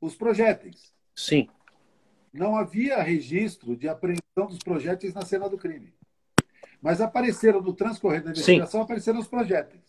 os 0.00 0.16
projéteis. 0.16 0.92
Sim. 1.14 1.48
Não 2.32 2.56
havia 2.56 3.02
registro 3.02 3.76
de 3.76 3.88
apreensão 3.88 4.46
dos 4.48 4.58
projéteis 4.58 5.14
na 5.14 5.22
cena 5.22 5.48
do 5.48 5.58
crime. 5.58 5.94
Mas 6.80 7.00
apareceram 7.00 7.60
no 7.60 7.74
transcorrer 7.74 8.24
da 8.24 8.30
investigação, 8.30 8.80
Sim. 8.80 8.84
apareceram 8.84 9.20
os 9.20 9.28
projéteis. 9.28 9.84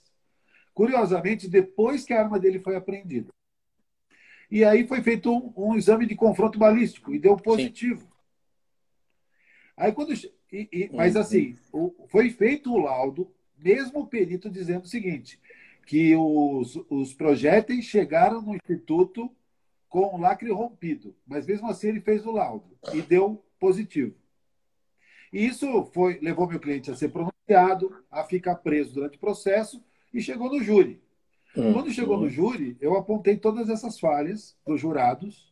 Curiosamente, 0.74 1.48
depois 1.48 2.04
que 2.04 2.14
a 2.14 2.22
arma 2.22 2.40
dele 2.40 2.60
foi 2.60 2.76
apreendida. 2.76 3.32
E 4.50 4.66
aí 4.66 4.86
foi 4.86 5.02
feito 5.02 5.32
um, 5.32 5.54
um 5.56 5.76
exame 5.78 6.06
de 6.06 6.16
confronto 6.16 6.60
balístico 6.60 7.14
e 7.14 7.20
deu 7.20 7.38
positivo. 7.38 8.02
Sim. 8.02 8.11
Aí 9.76 9.92
quando 9.92 10.14
e, 10.14 10.30
e, 10.52 10.90
mas 10.94 11.16
assim, 11.16 11.56
o, 11.72 11.94
foi 12.08 12.30
feito 12.30 12.74
o 12.74 12.78
laudo, 12.78 13.32
mesmo 13.58 14.02
o 14.02 14.08
perito 14.08 14.50
dizendo 14.50 14.84
o 14.84 14.88
seguinte, 14.88 15.40
que 15.86 16.16
os, 16.16 16.80
os 16.90 17.14
projéteis 17.14 17.86
chegaram 17.86 18.42
no 18.42 18.56
instituto 18.56 19.32
com 19.88 20.16
o 20.16 20.18
lacre 20.18 20.52
rompido, 20.52 21.16
mas 21.26 21.46
mesmo 21.46 21.68
assim 21.68 21.90
ele 21.90 22.02
fez 22.02 22.26
o 22.26 22.32
laudo 22.32 22.78
e 22.94 23.02
deu 23.02 23.44
positivo. 23.60 24.16
E 25.32 25.46
isso 25.46 25.86
foi 25.94 26.20
levou 26.22 26.48
meu 26.48 26.60
cliente 26.60 26.92
a 26.92 26.96
ser 26.96 27.10
pronunciado, 27.10 28.04
a 28.10 28.24
ficar 28.24 28.56
preso 28.56 28.94
durante 28.94 29.18
o 29.18 29.20
processo 29.20 29.84
e 30.14 30.22
chegou 30.22 30.50
no 30.50 30.64
júri. 30.64 31.02
Uhum. 31.56 31.74
Quando 31.74 31.92
chegou 31.92 32.18
no 32.18 32.30
júri, 32.30 32.78
eu 32.80 32.96
apontei 32.96 33.38
todas 33.38 33.70
essas 33.70 34.00
falhas 34.00 34.56
dos 34.66 34.80
jurados 34.80 35.52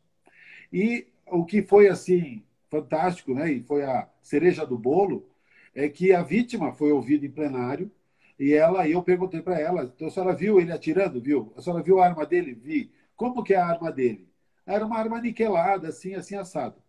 e 0.72 1.08
o 1.28 1.46
que 1.46 1.62
foi 1.62 1.88
assim 1.88 2.44
fantástico, 2.70 3.34
né? 3.34 3.52
E 3.52 3.64
foi 3.64 3.84
a 3.84 4.08
cereja 4.22 4.66
do 4.66 4.78
bolo, 4.78 5.30
é 5.76 5.90
que 5.90 6.14
a 6.14 6.22
vítima 6.24 6.74
foi 6.74 6.92
ouvida 6.92 7.26
em 7.26 7.32
plenário 7.32 7.92
e 8.40 8.54
ela, 8.54 8.88
eu 8.88 9.04
perguntei 9.04 9.42
para 9.42 9.60
ela, 9.60 9.84
então 9.84 10.08
a 10.08 10.12
senhora 10.12 10.34
viu 10.36 10.60
ele 10.60 10.72
atirando, 10.72 11.22
viu? 11.22 11.54
A 11.58 11.62
senhora 11.62 11.84
viu 11.84 12.00
a 12.00 12.06
arma 12.06 12.26
dele? 12.26 12.54
Vi. 12.54 12.92
Como 13.16 13.44
que 13.44 13.54
é 13.54 13.58
a 13.58 13.68
arma 13.68 13.92
dele? 13.92 14.30
Era 14.66 14.86
uma 14.86 14.98
arma 14.98 15.20
niquelada, 15.22 15.90
assim, 15.90 16.14
assim, 16.16 16.36
assado. 16.36 16.82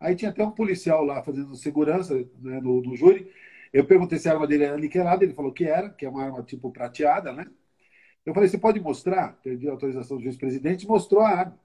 Aí 0.00 0.14
tinha 0.16 0.30
até 0.30 0.42
um 0.44 0.50
policial 0.50 1.04
lá 1.04 1.22
fazendo 1.22 1.54
segurança 1.56 2.14
né, 2.40 2.60
no, 2.60 2.80
no 2.80 2.96
júri. 2.96 3.30
Eu 3.72 3.84
perguntei 3.84 4.18
se 4.18 4.28
a 4.28 4.32
arma 4.32 4.46
dele 4.46 4.64
era 4.64 4.78
niquelada, 4.78 5.24
ele 5.24 5.34
falou 5.34 5.52
que 5.52 5.64
era, 5.64 5.90
que 5.90 6.06
é 6.06 6.08
uma 6.08 6.24
arma 6.24 6.42
tipo 6.42 6.70
prateada, 6.72 7.32
né? 7.32 7.46
Eu 8.24 8.34
falei, 8.34 8.48
você 8.48 8.58
pode 8.58 8.80
mostrar? 8.80 9.38
Pedi 9.42 9.68
autorização 9.68 10.16
do 10.16 10.22
juiz-presidente, 10.22 10.86
mostrou 10.86 11.22
a 11.22 11.28
arma. 11.30 11.60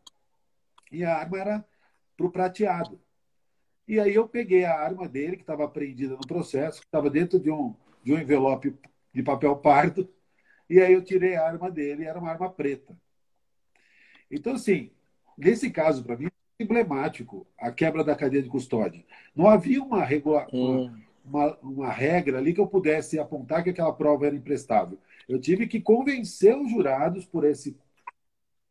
E 0.91 1.03
a 1.03 1.15
arma 1.15 1.39
era 1.39 1.65
para 2.17 2.25
o 2.25 2.31
prateado. 2.31 2.99
E 3.88 3.99
aí 3.99 4.15
eu 4.15 4.27
peguei 4.27 4.63
a 4.63 4.79
arma 4.79 5.07
dele, 5.07 5.36
que 5.36 5.43
estava 5.43 5.65
apreendida 5.65 6.15
no 6.15 6.25
processo, 6.27 6.79
que 6.79 6.86
estava 6.86 7.09
dentro 7.09 7.39
de 7.39 7.51
um, 7.51 7.75
de 8.03 8.13
um 8.13 8.19
envelope 8.19 8.73
de 9.13 9.23
papel 9.23 9.55
pardo, 9.57 10.09
e 10.69 10.79
aí 10.79 10.93
eu 10.93 11.03
tirei 11.03 11.36
a 11.36 11.45
arma 11.45 11.69
dele, 11.69 12.05
era 12.05 12.17
uma 12.17 12.31
arma 12.31 12.49
preta. 12.49 12.95
Então, 14.31 14.53
assim, 14.53 14.89
nesse 15.38 15.69
caso, 15.69 16.03
para 16.03 16.17
mim, 16.17 16.27
é 16.27 16.63
emblemático 16.63 17.45
a 17.57 17.71
quebra 17.71 18.03
da 18.03 18.15
cadeia 18.15 18.41
de 18.41 18.49
custódia. 18.49 19.03
Não 19.36 19.47
havia 19.47 19.84
uma, 19.84 20.03
regula... 20.03 20.47
Hum. 20.53 20.97
uma, 21.23 21.57
uma 21.57 21.91
regra 21.91 22.38
ali 22.38 22.53
que 22.53 22.61
eu 22.61 22.67
pudesse 22.67 23.19
apontar 23.19 23.63
que 23.63 23.69
aquela 23.69 23.93
prova 23.93 24.25
era 24.25 24.36
imprestável. 24.36 24.97
Eu 25.27 25.39
tive 25.39 25.67
que 25.67 25.81
convencer 25.81 26.57
os 26.57 26.71
jurados 26.71 27.25
por, 27.25 27.43
esse, 27.43 27.77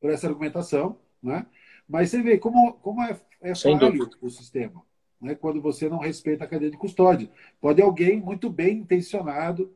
por 0.01 0.11
essa 0.11 0.27
argumentação, 0.27 0.99
né? 1.23 1.47
mas 1.87 2.11
você 2.11 2.23
vê 2.23 2.39
como, 2.39 2.73
como 2.75 3.03
é, 3.03 3.21
é 3.43 3.55
falho 3.55 4.11
o 4.21 4.31
sistema 4.31 4.83
né, 5.23 5.35
quando 5.37 5.61
você 5.61 5.89
não 5.89 5.99
respeita 5.99 6.45
a 6.45 6.49
cadeia 6.49 6.71
de 6.71 6.77
custódia. 6.77 7.31
Pode 7.61 7.81
alguém 7.81 8.21
muito 8.21 8.51
bem 8.51 8.79
intencionado, 8.79 9.73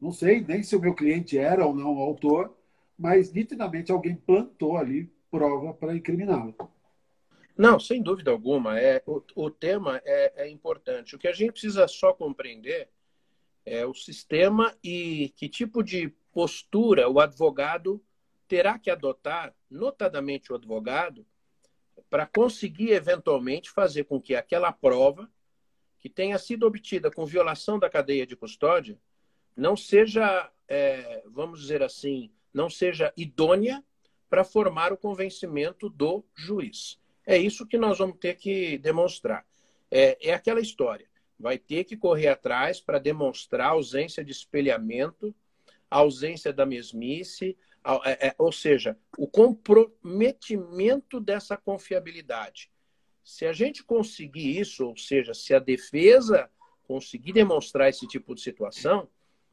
não 0.00 0.12
sei 0.12 0.40
nem 0.40 0.62
se 0.62 0.76
o 0.76 0.80
meu 0.80 0.94
cliente 0.94 1.36
era 1.36 1.66
ou 1.66 1.74
não 1.74 1.96
o 1.96 2.00
autor, 2.00 2.56
mas 2.96 3.32
nitidamente 3.32 3.90
alguém 3.90 4.14
plantou 4.14 4.76
ali 4.76 5.10
prova 5.30 5.74
para 5.74 5.96
incriminá-lo. 5.96 6.54
Não, 7.56 7.78
sem 7.78 8.00
dúvida 8.00 8.30
alguma. 8.30 8.78
É, 8.78 9.02
o, 9.04 9.22
o 9.34 9.50
tema 9.50 10.00
é, 10.04 10.44
é 10.44 10.48
importante. 10.48 11.14
O 11.14 11.18
que 11.18 11.28
a 11.28 11.32
gente 11.32 11.52
precisa 11.52 11.88
só 11.88 12.12
compreender 12.12 12.88
é 13.66 13.84
o 13.84 13.94
sistema 13.94 14.74
e 14.82 15.32
que 15.36 15.48
tipo 15.48 15.82
de 15.82 16.12
postura 16.32 17.08
o 17.08 17.18
advogado 17.18 18.00
terá 18.46 18.78
que 18.78 18.90
adotar, 18.90 19.54
notadamente 19.70 20.52
o 20.52 20.56
advogado, 20.56 21.26
para 22.10 22.26
conseguir 22.26 22.90
eventualmente 22.90 23.70
fazer 23.70 24.04
com 24.04 24.20
que 24.20 24.34
aquela 24.34 24.72
prova 24.72 25.30
que 25.98 26.08
tenha 26.08 26.38
sido 26.38 26.66
obtida 26.66 27.10
com 27.10 27.24
violação 27.24 27.78
da 27.78 27.88
cadeia 27.88 28.26
de 28.26 28.36
custódia 28.36 28.98
não 29.56 29.76
seja, 29.76 30.50
é, 30.68 31.22
vamos 31.26 31.60
dizer 31.60 31.82
assim, 31.82 32.30
não 32.52 32.68
seja 32.68 33.12
idônea 33.16 33.82
para 34.28 34.44
formar 34.44 34.92
o 34.92 34.96
convencimento 34.96 35.88
do 35.88 36.24
juiz. 36.34 37.00
É 37.26 37.38
isso 37.38 37.66
que 37.66 37.78
nós 37.78 37.98
vamos 37.98 38.18
ter 38.18 38.34
que 38.34 38.78
demonstrar. 38.78 39.46
É, 39.90 40.28
é 40.28 40.34
aquela 40.34 40.60
história. 40.60 41.08
Vai 41.38 41.58
ter 41.58 41.84
que 41.84 41.96
correr 41.96 42.28
atrás 42.28 42.80
para 42.80 42.98
demonstrar 42.98 43.68
a 43.68 43.70
ausência 43.70 44.24
de 44.24 44.32
espelhamento, 44.32 45.34
a 45.90 45.98
ausência 45.98 46.52
da 46.52 46.66
mesmice, 46.66 47.56
ou 48.38 48.50
seja, 48.50 48.98
o 49.18 49.26
comprometimento 49.26 51.20
dessa 51.20 51.56
confiabilidade. 51.56 52.70
Se 53.22 53.46
a 53.46 53.52
gente 53.52 53.82
conseguir 53.82 54.58
isso, 54.58 54.86
ou 54.86 54.96
seja, 54.96 55.34
se 55.34 55.54
a 55.54 55.58
defesa 55.58 56.50
conseguir 56.86 57.32
demonstrar 57.32 57.88
esse 57.88 58.06
tipo 58.06 58.34
de 58.34 58.40
situação, 58.40 59.08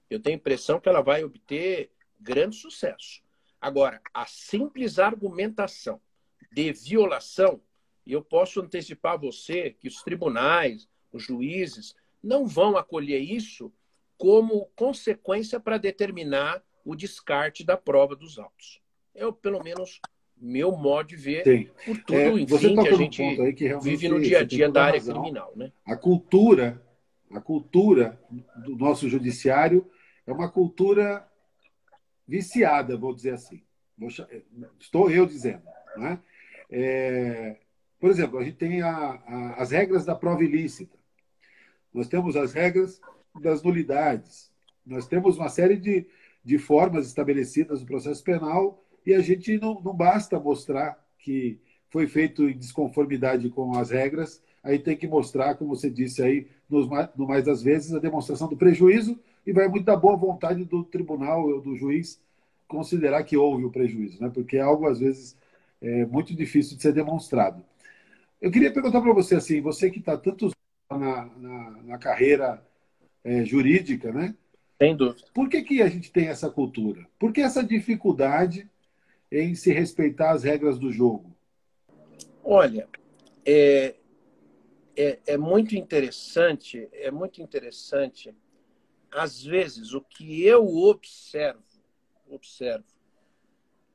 eu 0.09 0.19
tenho 0.19 0.35
a 0.35 0.39
impressão 0.39 0.79
que 0.79 0.89
ela 0.89 1.01
vai 1.01 1.23
obter 1.23 1.91
grande 2.19 2.55
sucesso. 2.55 3.21
Agora, 3.59 4.01
a 4.13 4.25
simples 4.25 4.99
argumentação 4.99 6.01
de 6.51 6.73
violação, 6.73 7.61
eu 8.05 8.21
posso 8.21 8.59
antecipar 8.59 9.13
a 9.13 9.17
você 9.17 9.71
que 9.71 9.87
os 9.87 10.03
tribunais, 10.03 10.89
os 11.11 11.23
juízes, 11.23 11.95
não 12.21 12.45
vão 12.45 12.75
acolher 12.75 13.19
isso 13.19 13.71
como 14.17 14.69
consequência 14.75 15.59
para 15.59 15.77
determinar 15.77 16.63
o 16.85 16.95
descarte 16.95 17.63
da 17.63 17.77
prova 17.77 18.15
dos 18.15 18.39
autos. 18.39 18.81
É, 19.13 19.29
pelo 19.31 19.63
menos, 19.63 19.99
meu 20.37 20.71
modo 20.71 21.09
de 21.09 21.15
ver, 21.15 21.43
Sim. 21.43 21.69
por 21.85 21.97
tudo, 22.03 22.17
é, 22.17 22.29
enfim, 22.29 22.75
que 22.75 22.87
a 22.87 22.93
gente 22.93 23.21
um 23.23 23.53
que 23.53 23.77
vive 23.79 24.09
no 24.09 24.19
dia 24.19 24.39
a 24.39 24.43
dia 24.43 24.69
da 24.69 24.85
área 24.85 24.99
razão. 24.99 25.21
criminal. 25.21 25.53
Né? 25.55 25.71
A 25.85 25.95
cultura, 25.95 26.81
a 27.31 27.39
cultura 27.41 28.19
do 28.63 28.75
nosso 28.75 29.07
judiciário 29.07 29.89
é 30.25 30.31
uma 30.31 30.49
cultura 30.49 31.27
viciada, 32.27 32.97
vou 32.97 33.13
dizer 33.13 33.33
assim. 33.33 33.61
Estou 34.79 35.11
eu 35.11 35.25
dizendo. 35.25 35.63
Né? 35.97 36.19
É, 36.69 37.57
por 37.99 38.09
exemplo, 38.09 38.39
a 38.39 38.43
gente 38.43 38.57
tem 38.57 38.81
a, 38.81 38.89
a, 38.89 39.53
as 39.61 39.71
regras 39.71 40.05
da 40.05 40.15
prova 40.15 40.43
ilícita. 40.43 40.97
Nós 41.93 42.07
temos 42.07 42.35
as 42.35 42.53
regras 42.53 42.99
das 43.39 43.61
nulidades. 43.61 44.51
Nós 44.85 45.07
temos 45.07 45.37
uma 45.37 45.49
série 45.49 45.75
de, 45.75 46.07
de 46.43 46.57
formas 46.57 47.07
estabelecidas 47.07 47.81
no 47.81 47.87
processo 47.87 48.23
penal 48.23 48.83
e 49.05 49.13
a 49.13 49.21
gente 49.21 49.57
não, 49.59 49.81
não 49.81 49.93
basta 49.93 50.39
mostrar 50.39 50.97
que 51.19 51.59
foi 51.89 52.07
feito 52.07 52.47
em 52.49 52.57
desconformidade 52.57 53.49
com 53.49 53.77
as 53.77 53.89
regras, 53.89 54.41
aí 54.63 54.79
tem 54.79 54.95
que 54.95 55.07
mostrar, 55.07 55.55
como 55.55 55.75
você 55.75 55.89
disse 55.89 56.23
aí, 56.23 56.47
no, 56.69 56.87
no 57.17 57.27
mais 57.27 57.43
das 57.43 57.61
vezes, 57.61 57.93
a 57.93 57.99
demonstração 57.99 58.47
do 58.47 58.57
prejuízo 58.57 59.19
e 59.45 59.51
vai 59.51 59.67
muito 59.67 59.85
da 59.85 59.95
boa 59.95 60.15
vontade 60.15 60.63
do 60.63 60.83
tribunal 60.83 61.47
ou 61.47 61.61
do 61.61 61.75
juiz 61.75 62.19
considerar 62.67 63.23
que 63.23 63.35
houve 63.35 63.65
o 63.65 63.71
prejuízo, 63.71 64.21
né? 64.21 64.31
porque 64.33 64.57
é 64.57 64.61
algo, 64.61 64.87
às 64.87 64.99
vezes, 64.99 65.37
é 65.81 66.05
muito 66.05 66.33
difícil 66.33 66.77
de 66.77 66.83
ser 66.83 66.93
demonstrado. 66.93 67.63
Eu 68.41 68.49
queria 68.49 68.71
perguntar 68.71 69.01
para 69.01 69.13
você, 69.13 69.35
assim, 69.35 69.61
você 69.61 69.89
que 69.89 69.99
está 69.99 70.17
tantos 70.17 70.53
na, 70.89 71.25
na, 71.25 71.69
na 71.83 71.97
carreira 71.97 72.65
é, 73.23 73.43
jurídica, 73.43 74.11
né? 74.11 74.33
Sem 74.81 74.95
dúvida. 74.95 75.27
Por 75.31 75.47
que, 75.47 75.61
que 75.61 75.79
a 75.79 75.87
gente 75.87 76.11
tem 76.11 76.27
essa 76.27 76.49
cultura? 76.49 77.07
Por 77.19 77.31
que 77.31 77.39
essa 77.39 77.63
dificuldade 77.63 78.67
em 79.31 79.53
se 79.53 79.71
respeitar 79.71 80.31
as 80.31 80.41
regras 80.43 80.79
do 80.79 80.91
jogo? 80.91 81.37
Olha, 82.43 82.89
é, 83.45 83.93
é, 84.97 85.19
é 85.27 85.37
muito 85.37 85.75
interessante, 85.75 86.89
é 86.93 87.11
muito 87.11 87.43
interessante. 87.43 88.35
Às 89.11 89.43
vezes, 89.43 89.93
o 89.93 90.01
que 90.01 90.43
eu 90.43 90.65
observo, 90.65 91.61
observo 92.27 92.87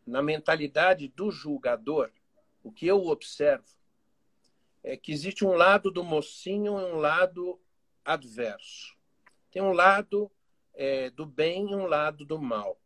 na 0.07 0.23
mentalidade 0.23 1.09
do 1.09 1.33
julgador, 1.33 2.13
o 2.63 2.71
que 2.71 2.87
eu 2.87 3.09
observo 3.09 3.67
é 4.85 4.97
que 4.97 5.11
existe 5.11 5.45
um 5.45 5.55
lado 5.55 5.91
do 5.91 6.05
mocinho 6.05 6.79
e 6.79 6.85
um 6.85 6.95
lado 6.95 7.59
adverso. 8.05 8.97
Tem 9.51 9.61
um 9.61 9.73
lado 9.73 10.31
é, 10.77 11.11
do 11.11 11.27
bem 11.27 11.71
e 11.71 11.75
um 11.75 11.87
lado 11.87 12.25
do 12.25 12.39
mal. 12.39 12.79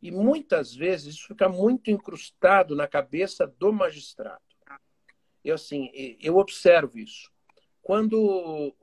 E 0.00 0.10
muitas 0.10 0.74
vezes 0.74 1.14
isso 1.14 1.28
fica 1.28 1.48
muito 1.48 1.90
incrustado 1.90 2.76
na 2.76 2.86
cabeça 2.86 3.46
do 3.46 3.72
magistrado. 3.72 4.40
Eu, 5.44 5.54
assim, 5.54 5.90
eu 6.20 6.36
observo 6.36 6.98
isso. 6.98 7.30
Quando, 7.82 8.74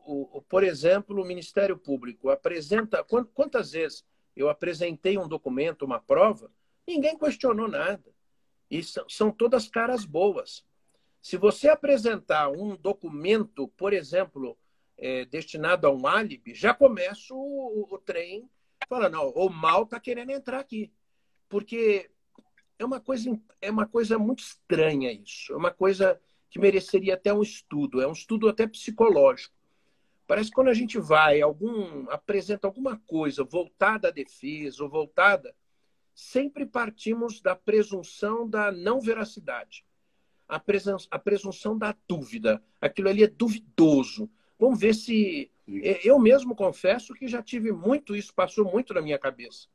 por 0.49 0.63
exemplo, 0.63 1.21
o 1.21 1.25
Ministério 1.25 1.77
Público 1.77 2.29
apresenta. 2.29 3.03
Quantas 3.03 3.71
vezes 3.71 4.03
eu 4.35 4.49
apresentei 4.49 5.17
um 5.17 5.27
documento, 5.27 5.85
uma 5.85 5.99
prova, 5.99 6.51
ninguém 6.85 7.17
questionou 7.17 7.67
nada. 7.67 8.13
E 8.69 8.81
são 8.83 9.31
todas 9.31 9.67
caras 9.67 10.03
boas. 10.03 10.65
Se 11.21 11.37
você 11.37 11.69
apresentar 11.69 12.49
um 12.49 12.75
documento, 12.75 13.67
por 13.69 13.93
exemplo, 13.93 14.57
é, 14.97 15.25
destinado 15.25 15.87
a 15.87 15.91
um 15.91 16.07
álibi, 16.07 16.53
já 16.55 16.73
começa 16.73 17.33
o, 17.33 17.87
o 17.89 17.97
trem 17.99 18.49
falando, 18.87 19.19
o 19.35 19.49
mal 19.49 19.83
está 19.83 19.99
querendo 19.99 20.31
entrar 20.31 20.59
aqui. 20.59 20.91
Porque 21.49 22.09
é 22.79 22.85
uma 22.85 22.99
coisa 22.99 23.39
é 23.61 23.71
uma 23.71 23.87
coisa 23.87 24.17
muito 24.19 24.43
estranha 24.43 25.11
isso. 25.11 25.53
É 25.53 25.55
uma 25.55 25.71
coisa 25.71 26.19
que 26.49 26.59
mereceria 26.59 27.15
até 27.15 27.33
um 27.33 27.41
estudo, 27.41 28.01
é 28.01 28.07
um 28.07 28.13
estudo 28.13 28.47
até 28.47 28.67
psicológico. 28.67 29.55
Parece 30.25 30.49
que 30.49 30.55
quando 30.55 30.69
a 30.69 30.73
gente 30.73 30.99
vai, 30.99 31.41
algum 31.41 32.09
apresenta 32.09 32.67
alguma 32.67 32.97
coisa 32.97 33.43
voltada 33.43 34.09
à 34.09 34.11
defesa 34.11 34.83
ou 34.83 34.89
voltada, 34.89 35.55
sempre 36.13 36.65
partimos 36.65 37.39
da 37.39 37.55
presunção 37.55 38.47
da 38.49 38.71
não 38.71 38.99
veracidade, 38.99 39.85
a 40.47 41.19
presunção 41.19 41.77
da 41.77 41.95
dúvida. 42.07 42.61
Aquilo 42.81 43.09
ali 43.09 43.23
é 43.23 43.27
duvidoso. 43.27 44.29
Vamos 44.59 44.79
ver 44.79 44.93
se. 44.93 45.51
Eu 46.03 46.17
mesmo 46.17 46.55
confesso 46.55 47.13
que 47.13 47.27
já 47.27 47.43
tive 47.43 47.71
muito 47.71 48.15
isso, 48.15 48.33
passou 48.33 48.65
muito 48.65 48.93
na 48.93 49.01
minha 49.01 49.19
cabeça. 49.19 49.67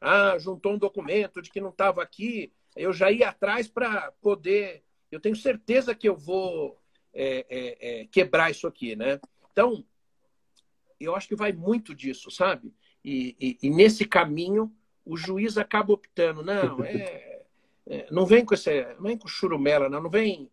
Ah, 0.00 0.36
juntou 0.38 0.72
um 0.74 0.78
documento 0.78 1.40
de 1.40 1.50
que 1.50 1.60
não 1.60 1.70
estava 1.70 2.02
aqui, 2.02 2.52
eu 2.76 2.92
já 2.92 3.10
ia 3.10 3.30
atrás 3.30 3.68
para 3.68 4.12
poder. 4.20 4.82
Eu 5.10 5.20
tenho 5.20 5.34
certeza 5.34 5.94
que 5.94 6.08
eu 6.08 6.16
vou 6.16 6.78
é, 7.12 7.46
é, 7.48 8.00
é, 8.00 8.06
quebrar 8.06 8.50
isso 8.50 8.66
aqui, 8.66 8.94
né? 8.94 9.20
Então, 9.50 9.84
eu 10.98 11.14
acho 11.14 11.26
que 11.26 11.34
vai 11.34 11.52
muito 11.52 11.94
disso, 11.94 12.30
sabe? 12.30 12.72
E, 13.04 13.34
e, 13.40 13.58
e 13.62 13.70
nesse 13.70 14.04
caminho, 14.04 14.72
o 15.04 15.16
juiz 15.16 15.56
acaba 15.58 15.92
optando, 15.92 16.42
não, 16.42 16.82
é, 16.84 17.42
é, 17.86 18.06
não 18.10 18.26
vem 18.26 18.44
com 18.44 18.54
esse, 18.54 18.84
não 18.94 19.02
vem 19.02 19.18
com 19.18 19.26
churumela, 19.26 19.88
não, 19.88 20.02
não 20.02 20.10
vem. 20.10 20.50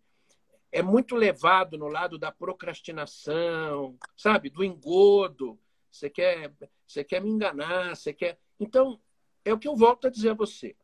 É 0.71 0.81
muito 0.81 1.15
levado 1.15 1.77
no 1.77 1.87
lado 1.87 2.17
da 2.17 2.31
procrastinação, 2.31 3.97
sabe? 4.15 4.49
Do 4.49 4.63
engodo. 4.63 5.59
Você 5.91 6.09
quer, 6.09 6.51
você 6.85 7.03
quer 7.03 7.21
me 7.21 7.29
enganar, 7.29 7.95
você 7.95 8.13
quer. 8.13 8.37
Então, 8.59 8.99
é 9.43 9.53
o 9.53 9.57
que 9.57 9.67
eu 9.67 9.75
volto 9.75 10.07
a 10.07 10.09
dizer 10.09 10.31
a 10.31 10.35
você. 10.35 10.75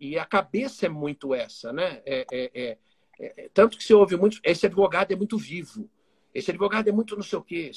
E 0.00 0.18
a 0.18 0.24
cabeça 0.24 0.86
é 0.86 0.88
muito 0.88 1.34
essa, 1.34 1.72
né? 1.72 2.02
É, 2.04 2.26
é, 2.32 2.50
é, 2.54 2.78
é 3.18 3.48
tanto 3.52 3.78
que 3.78 3.84
você 3.84 3.94
ouve 3.94 4.16
muito. 4.16 4.40
Esse 4.42 4.66
advogado 4.66 5.12
é 5.12 5.16
muito 5.16 5.38
vivo. 5.38 5.88
Esse 6.34 6.50
advogado 6.50 6.88
é 6.88 6.92
muito 6.92 7.16
não 7.16 7.22
sei 7.22 7.38
o 7.38 7.42
quê. 7.42 7.70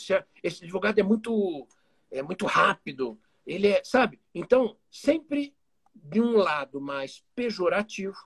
Esse 0.43 0.64
advogado 0.64 0.99
é 0.99 1.03
muito, 1.03 1.68
é 2.12 2.22
muito 2.22 2.45
rápido. 2.45 3.20
Ele 3.45 3.68
é, 3.68 3.82
sabe? 3.84 4.20
Então, 4.36 4.78
sempre 4.91 5.55
de 5.95 6.22
um 6.22 6.38
lado 6.38 6.82
mais 6.82 7.24
pejorativo, 7.36 8.18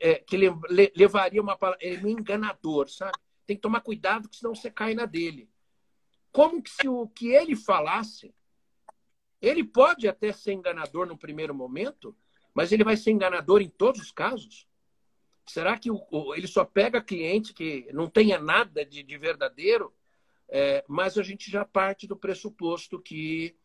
é, 0.00 0.16
que 0.16 0.36
le, 0.36 0.50
le, 0.68 0.92
levaria 0.94 1.40
uma 1.40 1.56
palavra. 1.56 1.84
Ele 1.84 2.08
é 2.08 2.10
enganador, 2.10 2.88
sabe? 2.88 3.18
Tem 3.46 3.56
que 3.56 3.62
tomar 3.62 3.80
cuidado, 3.80 4.28
que 4.28 4.36
senão 4.36 4.54
você 4.54 4.70
cai 4.70 4.94
na 4.94 5.06
dele. 5.06 5.48
Como 6.30 6.62
que 6.62 6.70
se 6.70 6.88
o 6.88 7.08
que 7.08 7.28
ele 7.28 7.54
falasse 7.54 8.34
ele 9.42 9.64
pode 9.64 10.06
até 10.06 10.32
ser 10.32 10.52
enganador 10.52 11.04
no 11.04 11.18
primeiro 11.18 11.52
momento, 11.52 12.16
mas 12.54 12.70
ele 12.70 12.84
vai 12.84 12.96
ser 12.96 13.10
enganador 13.10 13.60
em 13.60 13.68
todos 13.68 14.00
os 14.00 14.12
casos? 14.12 14.68
Será 15.44 15.76
que 15.76 15.90
o, 15.90 16.00
o, 16.12 16.32
ele 16.36 16.46
só 16.46 16.64
pega 16.64 17.02
cliente 17.02 17.52
que 17.52 17.88
não 17.92 18.08
tenha 18.08 18.38
nada 18.38 18.86
de, 18.86 19.02
de 19.02 19.18
verdadeiro? 19.18 19.92
É, 20.48 20.84
mas 20.86 21.18
a 21.18 21.22
gente 21.24 21.50
já 21.50 21.64
parte 21.64 22.06
do 22.06 22.16
pressuposto 22.16 23.00
que, 23.00 23.56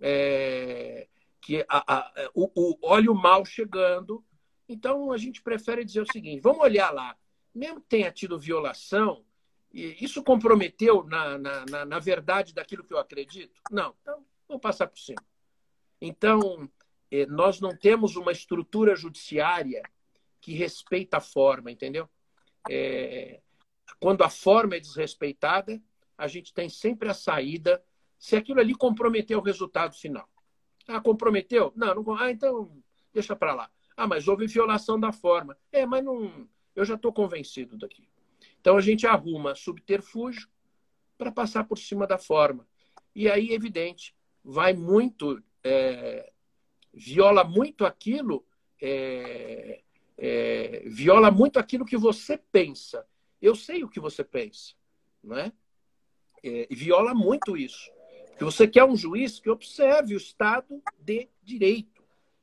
é, 0.00 1.06
que 1.42 1.66
a, 1.68 1.94
a, 1.94 2.30
o, 2.34 2.50
o, 2.54 2.78
olha 2.82 3.12
o 3.12 3.14
mal 3.14 3.44
chegando. 3.44 4.24
Então 4.68 5.12
a 5.12 5.16
gente 5.16 5.42
prefere 5.42 5.84
dizer 5.84 6.00
o 6.00 6.12
seguinte: 6.12 6.40
vamos 6.40 6.60
olhar 6.60 6.90
lá, 6.90 7.16
mesmo 7.54 7.80
que 7.80 7.88
tenha 7.88 8.10
tido 8.10 8.38
violação, 8.38 9.24
isso 9.72 10.22
comprometeu 10.22 11.04
na, 11.04 11.38
na, 11.38 11.66
na, 11.66 11.84
na 11.84 11.98
verdade 11.98 12.54
daquilo 12.54 12.84
que 12.84 12.92
eu 12.92 12.98
acredito? 12.98 13.60
Não. 13.70 13.94
Então, 14.02 14.24
Vamos 14.48 14.62
passar 14.62 14.86
por 14.86 14.98
cima. 14.98 15.22
Então, 16.00 16.70
eh, 17.10 17.26
nós 17.26 17.60
não 17.60 17.76
temos 17.76 18.16
uma 18.16 18.32
estrutura 18.32 18.94
judiciária 18.94 19.82
que 20.40 20.52
respeita 20.52 21.16
a 21.16 21.20
forma, 21.20 21.70
entendeu? 21.70 22.08
É, 22.70 23.40
quando 23.98 24.22
a 24.22 24.30
forma 24.30 24.76
é 24.76 24.80
desrespeitada, 24.80 25.82
a 26.16 26.28
gente 26.28 26.54
tem 26.54 26.68
sempre 26.68 27.08
a 27.08 27.14
saída 27.14 27.82
se 28.18 28.36
aquilo 28.36 28.60
ali 28.60 28.74
comprometeu 28.74 29.38
o 29.38 29.42
resultado 29.42 29.94
final. 29.96 30.28
Ah, 30.86 31.00
comprometeu? 31.00 31.72
Não, 31.74 31.94
não 31.94 32.16
ah, 32.16 32.30
então 32.30 32.82
deixa 33.12 33.34
para 33.34 33.54
lá. 33.54 33.70
Ah, 33.96 34.06
mas 34.06 34.28
houve 34.28 34.46
violação 34.46 35.00
da 35.00 35.12
forma. 35.12 35.56
É, 35.72 35.86
mas 35.86 36.04
não. 36.04 36.48
Eu 36.74 36.84
já 36.84 36.94
estou 36.94 37.12
convencido 37.12 37.78
daqui. 37.78 38.06
Então 38.60 38.76
a 38.76 38.80
gente 38.80 39.06
arruma 39.06 39.54
subterfúgio 39.54 40.48
para 41.16 41.32
passar 41.32 41.64
por 41.64 41.78
cima 41.78 42.06
da 42.06 42.18
forma. 42.18 42.68
E 43.14 43.30
aí, 43.30 43.52
evidente, 43.52 44.14
vai 44.44 44.74
muito, 44.74 45.42
é, 45.64 46.30
viola 46.92 47.42
muito 47.42 47.86
aquilo, 47.86 48.44
é, 48.80 49.82
é, 50.18 50.82
viola 50.86 51.30
muito 51.30 51.58
aquilo 51.58 51.84
que 51.84 51.96
você 51.96 52.36
pensa. 52.36 53.06
eu 53.40 53.54
sei 53.54 53.82
o 53.82 53.88
que 53.88 54.00
você 54.00 54.22
pensa, 54.22 54.74
não 55.22 55.38
é? 55.38 55.52
é 56.42 56.66
viola 56.70 57.14
muito 57.14 57.56
isso. 57.56 57.90
Que 58.36 58.44
você 58.44 58.68
quer 58.68 58.84
um 58.84 58.96
juiz 58.96 59.40
que 59.40 59.48
observe 59.48 60.14
o 60.14 60.18
Estado 60.18 60.82
de 61.00 61.28
direito. 61.42 61.95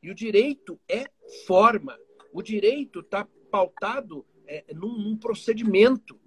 E 0.03 0.11
o 0.11 0.15
direito 0.15 0.77
é 0.87 1.09
forma. 1.47 1.97
O 2.33 2.41
direito 2.41 2.99
está 2.99 3.25
pautado 3.49 4.25
é, 4.45 4.65
num, 4.73 4.97
num, 4.97 5.17
procedimento. 5.17 6.19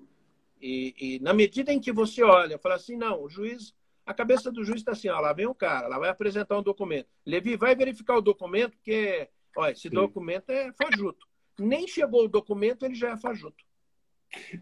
E, 0.60 0.94
e, 0.98 1.20
na 1.20 1.34
medida 1.34 1.70
em 1.70 1.78
que 1.78 1.92
você 1.92 2.22
olha, 2.22 2.58
fala 2.58 2.76
assim, 2.76 2.96
não, 2.96 3.22
o 3.22 3.28
juiz, 3.28 3.74
a 4.06 4.14
cabeça 4.14 4.50
do 4.50 4.64
juiz 4.64 4.78
está 4.78 4.92
assim, 4.92 5.08
ó, 5.08 5.20
lá 5.20 5.34
vem 5.34 5.46
o 5.46 5.54
cara, 5.54 5.88
lá 5.88 5.98
vai 5.98 6.08
apresentar 6.08 6.58
um 6.58 6.62
documento. 6.62 7.08
Levi, 7.26 7.54
vai 7.56 7.76
verificar 7.76 8.16
o 8.16 8.22
documento, 8.22 8.72
porque, 8.78 9.28
olha, 9.54 9.72
esse 9.72 9.82
Sim. 9.82 9.90
documento 9.90 10.48
é 10.48 10.72
fajuto. 10.72 11.26
Nem 11.58 11.86
chegou 11.86 12.24
o 12.24 12.28
documento, 12.28 12.84
ele 12.84 12.94
já 12.94 13.10
é 13.10 13.16
fajuto. 13.16 13.62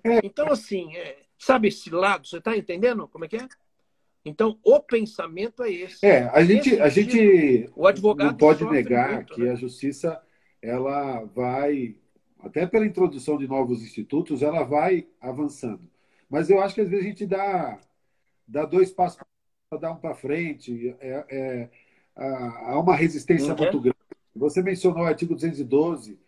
É. 0.02 0.20
Então, 0.24 0.48
assim, 0.48 0.96
é, 0.96 1.24
sabe 1.38 1.68
esse 1.68 1.88
lado? 1.90 2.26
Você 2.26 2.38
está 2.38 2.56
entendendo 2.56 3.06
como 3.06 3.24
é 3.24 3.28
que 3.28 3.36
é? 3.36 3.48
Então, 4.24 4.58
o 4.64 4.80
pensamento 4.80 5.62
é 5.62 5.70
esse. 5.70 6.04
É, 6.04 6.24
a 6.32 6.42
gente, 6.44 6.80
a 6.80 6.88
gente 6.88 7.70
o 7.76 7.86
advogado 7.86 8.28
não 8.28 8.36
pode 8.36 8.64
negar 8.64 9.16
muito, 9.16 9.34
que 9.34 9.42
né? 9.42 9.52
a 9.52 9.54
justiça 9.54 10.20
ela 10.62 11.24
vai, 11.24 11.94
até 12.40 12.66
pela 12.66 12.86
introdução 12.86 13.36
de 13.36 13.46
novos 13.46 13.82
institutos, 13.82 14.42
ela 14.42 14.64
vai 14.64 15.06
avançando. 15.20 15.82
Mas 16.30 16.48
eu 16.48 16.60
acho 16.60 16.74
que 16.74 16.80
às 16.80 16.88
vezes 16.88 17.04
a 17.04 17.08
gente 17.08 17.26
dá, 17.26 17.78
dá 18.48 18.64
dois 18.64 18.90
passos 18.90 19.20
para 19.68 19.78
dar 19.78 19.92
um 19.92 19.96
para 19.96 20.14
frente. 20.14 20.96
É, 21.00 21.24
é, 21.30 21.70
há 22.16 22.78
uma 22.80 22.96
resistência 22.96 23.52
uhum. 23.52 23.58
muito 23.58 23.80
grande. 23.80 23.96
Você 24.34 24.62
mencionou 24.62 25.02
o 25.02 25.06
artigo 25.06 25.34
212. 25.34 26.18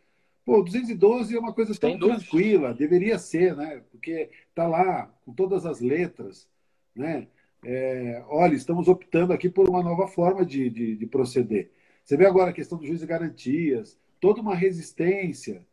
Pô, 0.45 0.63
212 0.63 1.35
é 1.35 1.41
uma 1.41 1.53
coisa 1.53 1.75
tão 1.75 1.99
tranquila, 1.99 2.73
deveria 2.73 3.19
ser, 3.19 3.57
né? 3.57 3.83
Porque 3.91 4.31
está 4.49 4.69
lá, 4.69 5.13
com 5.25 5.33
todas 5.33 5.67
as 5.67 5.81
letras, 5.81 6.49
né? 6.95 7.27
É, 7.69 8.25
olha, 8.29 8.55
estamos 8.55 8.87
optando 8.87 9.33
aqui 9.33 9.51
por 9.51 9.69
uma 9.69 9.83
nova 9.83 10.07
forma 10.07 10.47
de, 10.47 10.71
de, 10.71 10.95
de, 10.95 11.07
proceder. 11.07 11.73
Você 12.05 12.17
vê 12.17 12.25
agora 12.25 12.51
a 12.51 12.55
questão 12.55 12.79
do 12.79 12.87
juiz 12.87 13.01
de 13.01 13.07
garantias, 13.07 13.99
toda 14.21 14.41
uma 14.41 14.55
resistência 14.55 15.67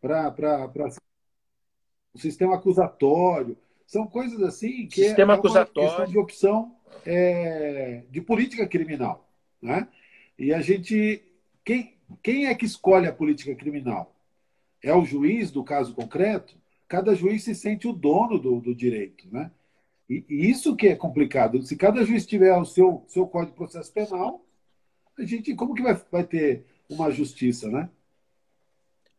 para 0.00 0.70
o 2.14 2.18
sistema 2.20 2.54
acusatório. 2.54 3.58
São 3.84 4.06
coisas 4.06 4.40
assim 4.42 4.86
que 4.86 5.02
é 5.02 5.06
sistema 5.08 5.32
é 5.32 5.36
uma 5.36 5.42
questão 5.42 6.06
de 6.06 6.18
opção 6.18 6.76
é, 7.04 8.04
de 8.08 8.20
política 8.20 8.64
criminal. 8.68 9.28
Né? 9.60 9.88
E 10.38 10.54
a 10.54 10.60
gente. 10.60 11.20
Quem, 11.64 11.96
quem 12.22 12.46
é 12.46 12.54
que 12.54 12.64
escolhe 12.64 13.08
a 13.08 13.12
política 13.12 13.56
criminal? 13.56 14.14
É 14.80 14.94
o 14.94 15.04
juiz 15.04 15.50
do 15.50 15.64
caso 15.64 15.96
concreto? 15.96 16.54
Cada 16.86 17.12
juiz 17.12 17.42
se 17.42 17.56
sente 17.56 17.88
o 17.88 17.92
dono 17.92 18.38
do, 18.38 18.60
do 18.60 18.72
direito. 18.72 19.26
Né? 19.32 19.50
E, 20.10 20.24
e, 20.28 20.50
isso 20.50 20.74
que 20.74 20.88
é 20.88 20.96
complicado. 20.96 21.62
Se 21.62 21.76
cada 21.76 22.04
juiz 22.04 22.26
tiver 22.26 22.52
o 22.56 22.64
seu, 22.64 23.04
seu 23.06 23.28
código 23.28 23.52
de 23.52 23.56
processo 23.56 23.92
penal, 23.92 24.44
a 25.16 25.24
gente, 25.24 25.54
como 25.54 25.72
que 25.72 25.82
vai, 25.82 25.94
vai 26.10 26.24
ter 26.24 26.66
uma 26.88 27.12
justiça, 27.12 27.70
né? 27.70 27.88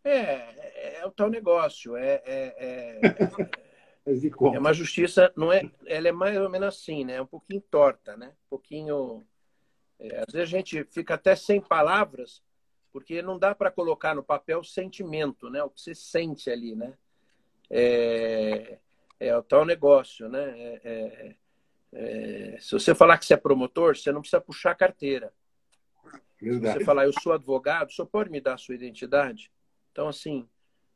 É, 0.03 0.19
é, 0.19 0.97
é 0.99 1.05
o 1.05 1.11
tal 1.11 1.29
negócio. 1.29 1.95
É, 1.95 2.21
é, 2.25 2.99
é, 3.05 4.11
é, 4.53 4.59
uma 4.59 4.73
justiça, 4.73 5.31
não 5.37 5.53
é? 5.53 5.71
Ela 5.85 6.09
é 6.09 6.11
mais 6.11 6.37
ou 6.37 6.49
menos 6.49 6.67
assim, 6.67 7.05
né? 7.05 7.21
Um 7.21 7.27
pouquinho 7.27 7.61
torta, 7.61 8.17
né? 8.17 8.27
Um 8.27 8.49
pouquinho. 8.49 9.23
É, 9.97 10.25
às 10.27 10.33
vezes 10.33 10.53
a 10.53 10.57
gente 10.57 10.83
fica 10.91 11.13
até 11.13 11.37
sem 11.37 11.61
palavras, 11.61 12.43
porque 12.91 13.21
não 13.21 13.39
dá 13.39 13.55
para 13.55 13.71
colocar 13.71 14.13
no 14.13 14.23
papel 14.23 14.61
sentimento, 14.61 15.49
né? 15.49 15.63
O 15.63 15.69
que 15.69 15.79
você 15.79 15.95
sente 15.95 16.49
ali, 16.49 16.75
né? 16.75 16.93
É, 17.69 18.77
é 19.21 19.37
o 19.37 19.43
tal 19.43 19.63
negócio, 19.63 20.27
né? 20.27 20.59
É, 20.59 20.81
é, 20.83 21.35
é, 21.93 22.57
se 22.59 22.71
você 22.71 22.95
falar 22.95 23.19
que 23.19 23.25
você 23.25 23.35
é 23.35 23.37
promotor, 23.37 23.95
você 23.95 24.11
não 24.11 24.21
precisa 24.21 24.41
puxar 24.41 24.71
a 24.71 24.75
carteira. 24.75 25.31
Verdade. 26.41 26.73
Se 26.73 26.79
você 26.79 26.85
falar, 26.85 27.05
eu 27.05 27.13
sou 27.13 27.31
advogado, 27.31 27.91
só 27.91 28.03
pode 28.03 28.31
me 28.31 28.41
dar 28.41 28.55
a 28.55 28.57
sua 28.57 28.73
identidade? 28.73 29.51
Então, 29.91 30.07
assim, 30.07 30.49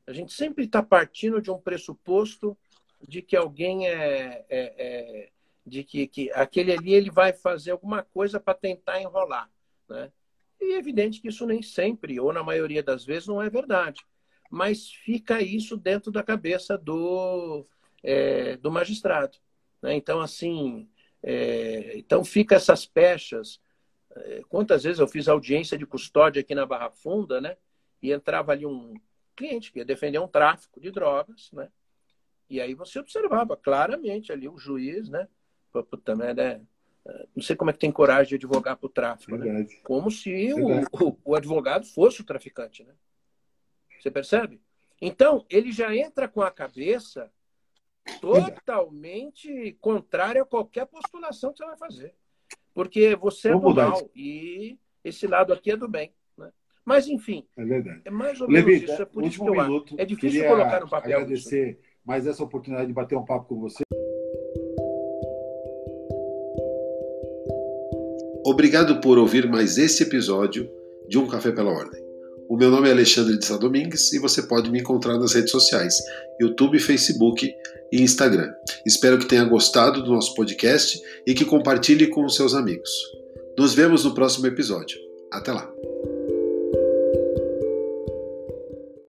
a 0.08 0.12
gente 0.12 0.34
sempre 0.34 0.66
está 0.66 0.82
partindo 0.82 1.40
de 1.40 1.52
um 1.52 1.60
pressuposto 1.60 2.58
de 3.00 3.22
que 3.22 3.36
alguém 3.36 3.88
é, 3.88 4.44
é, 4.50 4.74
é 4.78 5.30
de 5.64 5.84
que, 5.84 6.08
que 6.08 6.32
aquele 6.32 6.72
ali 6.72 6.94
ele 6.94 7.12
vai 7.12 7.32
fazer 7.32 7.72
alguma 7.72 8.02
coisa 8.02 8.40
para 8.40 8.56
tentar 8.56 9.00
enrolar, 9.00 9.50
né? 9.88 10.12
E 10.60 10.74
é 10.74 10.78
evidente 10.78 11.22
que 11.22 11.28
isso 11.28 11.46
nem 11.46 11.62
sempre, 11.62 12.20
ou 12.20 12.34
na 12.34 12.42
maioria 12.42 12.82
das 12.82 13.06
vezes, 13.06 13.28
não 13.28 13.40
é 13.40 13.50
verdade. 13.52 14.04
Mas 14.50 14.90
fica 14.90 15.42
isso 15.42 15.78
dentro 15.78 16.12
da 16.12 16.24
cabeça 16.24 16.78
do, 16.78 17.68
é, 18.06 18.56
do 18.58 18.72
magistrado. 18.72 19.38
Né? 19.82 19.96
Então, 19.96 20.22
assim, 20.22 20.88
é, 21.24 21.98
então 21.98 22.24
fica 22.24 22.56
essas 22.56 22.86
pechas. 22.86 23.60
É, 24.16 24.42
quantas 24.48 24.84
vezes 24.84 25.00
eu 25.00 25.08
fiz 25.08 25.28
audiência 25.28 25.78
de 25.78 25.86
custódia 25.86 26.40
aqui 26.40 26.54
na 26.54 26.66
Barra 26.66 26.92
Funda, 26.92 27.42
né? 27.42 27.58
E 28.02 28.12
entrava 28.12 28.52
ali 28.52 28.66
um 28.66 28.94
cliente 29.36 29.72
que 29.72 29.80
ia 29.80 29.86
defender 29.86 30.20
um 30.20 30.28
tráfico 30.28 30.80
de 30.80 30.92
drogas, 30.92 31.50
né? 31.52 31.70
E 32.48 32.62
aí 32.62 32.76
você 32.76 33.00
observava 33.00 33.58
claramente 33.58 34.32
ali 34.32 34.48
o 34.48 34.58
juiz, 34.58 35.10
né? 35.10 35.28
Puta, 35.72 36.16
né? 36.16 36.62
Não 37.36 37.44
sei 37.44 37.56
como 37.56 37.72
é 37.72 37.74
que 37.74 37.80
tem 37.80 37.92
coragem 37.92 38.30
de 38.30 38.36
advogar 38.36 38.78
para 38.78 38.86
o 38.86 38.90
tráfico, 38.90 39.36
né? 39.36 39.68
Como 39.84 40.12
se 40.12 40.54
o, 40.54 40.82
o, 41.08 41.18
o 41.26 41.36
advogado 41.36 41.86
fosse 41.86 42.22
o 42.22 42.24
traficante, 42.24 42.84
né? 42.84 42.94
Você 44.00 44.12
percebe? 44.12 44.62
Então, 45.02 45.44
ele 45.50 45.72
já 45.72 45.94
entra 45.96 46.28
com 46.28 46.42
a 46.42 46.52
cabeça 46.52 47.32
totalmente 48.22 49.78
contrária 49.82 50.42
a 50.42 50.46
qualquer 50.46 50.86
postulação 50.86 51.52
que 51.52 51.58
você 51.58 51.66
vai 51.66 51.78
fazer. 51.78 52.14
Porque 52.74 53.16
você 53.16 53.50
é 53.50 53.52
do 53.52 53.74
mal 53.74 54.10
e 54.16 54.78
esse 55.04 55.28
lado 55.28 55.54
aqui 55.54 55.72
é 55.72 55.78
do 55.78 55.88
bem. 55.88 56.14
Né? 56.38 56.52
Mas, 56.84 57.08
enfim, 57.08 57.48
é, 57.58 57.64
verdade. 57.64 58.02
é 58.06 58.10
mais 58.10 58.42
ou 58.42 58.48
menos 58.48 58.66
Levi, 58.66 58.86
isso. 58.86 59.02
É 59.02 59.06
por 59.06 59.24
isso 59.24 59.42
que 59.42 59.50
eu 59.50 59.54
minuto, 59.54 59.96
É 59.98 60.06
difícil 60.06 60.46
colocar 60.46 60.82
no 60.82 60.90
papel. 60.90 61.18
agradecer 61.18 61.72
isso. 61.72 61.80
mais 62.06 62.28
essa 62.28 62.44
oportunidade 62.44 62.88
de 62.88 62.94
bater 62.94 63.18
um 63.18 63.26
papo 63.26 63.48
com 63.48 63.60
você. 63.62 63.84
Obrigado 68.46 69.02
por 69.02 69.18
ouvir 69.18 69.50
mais 69.50 69.78
esse 69.78 70.04
episódio 70.04 70.70
de 71.08 71.18
Um 71.18 71.28
Café 71.28 71.52
pela 71.52 71.72
Ordem. 71.72 72.05
O 72.48 72.56
meu 72.56 72.70
nome 72.70 72.88
é 72.88 72.92
Alexandre 72.92 73.38
de 73.38 73.46
Sá 73.46 73.58
Domingues 73.58 74.14
e 74.14 74.20
você 74.20 74.44
pode 74.44 74.70
me 74.70 74.80
encontrar 74.80 75.18
nas 75.18 75.34
redes 75.34 75.52
sociais, 75.52 75.96
YouTube, 76.40 76.80
Facebook 76.80 77.52
e 77.92 78.02
Instagram. 78.02 78.52
Espero 78.86 79.18
que 79.18 79.26
tenha 79.26 79.44
gostado 79.46 80.04
do 80.04 80.12
nosso 80.12 80.34
podcast 80.36 81.02
e 81.26 81.34
que 81.34 81.46
compartilhe 81.46 82.08
com 82.08 82.26
os 82.26 82.36
seus 82.36 82.54
amigos. 82.54 82.90
Nos 83.58 83.74
vemos 83.74 84.04
no 84.04 84.14
próximo 84.14 84.46
episódio. 84.48 84.98
Até 85.32 85.52
lá! 85.52 85.95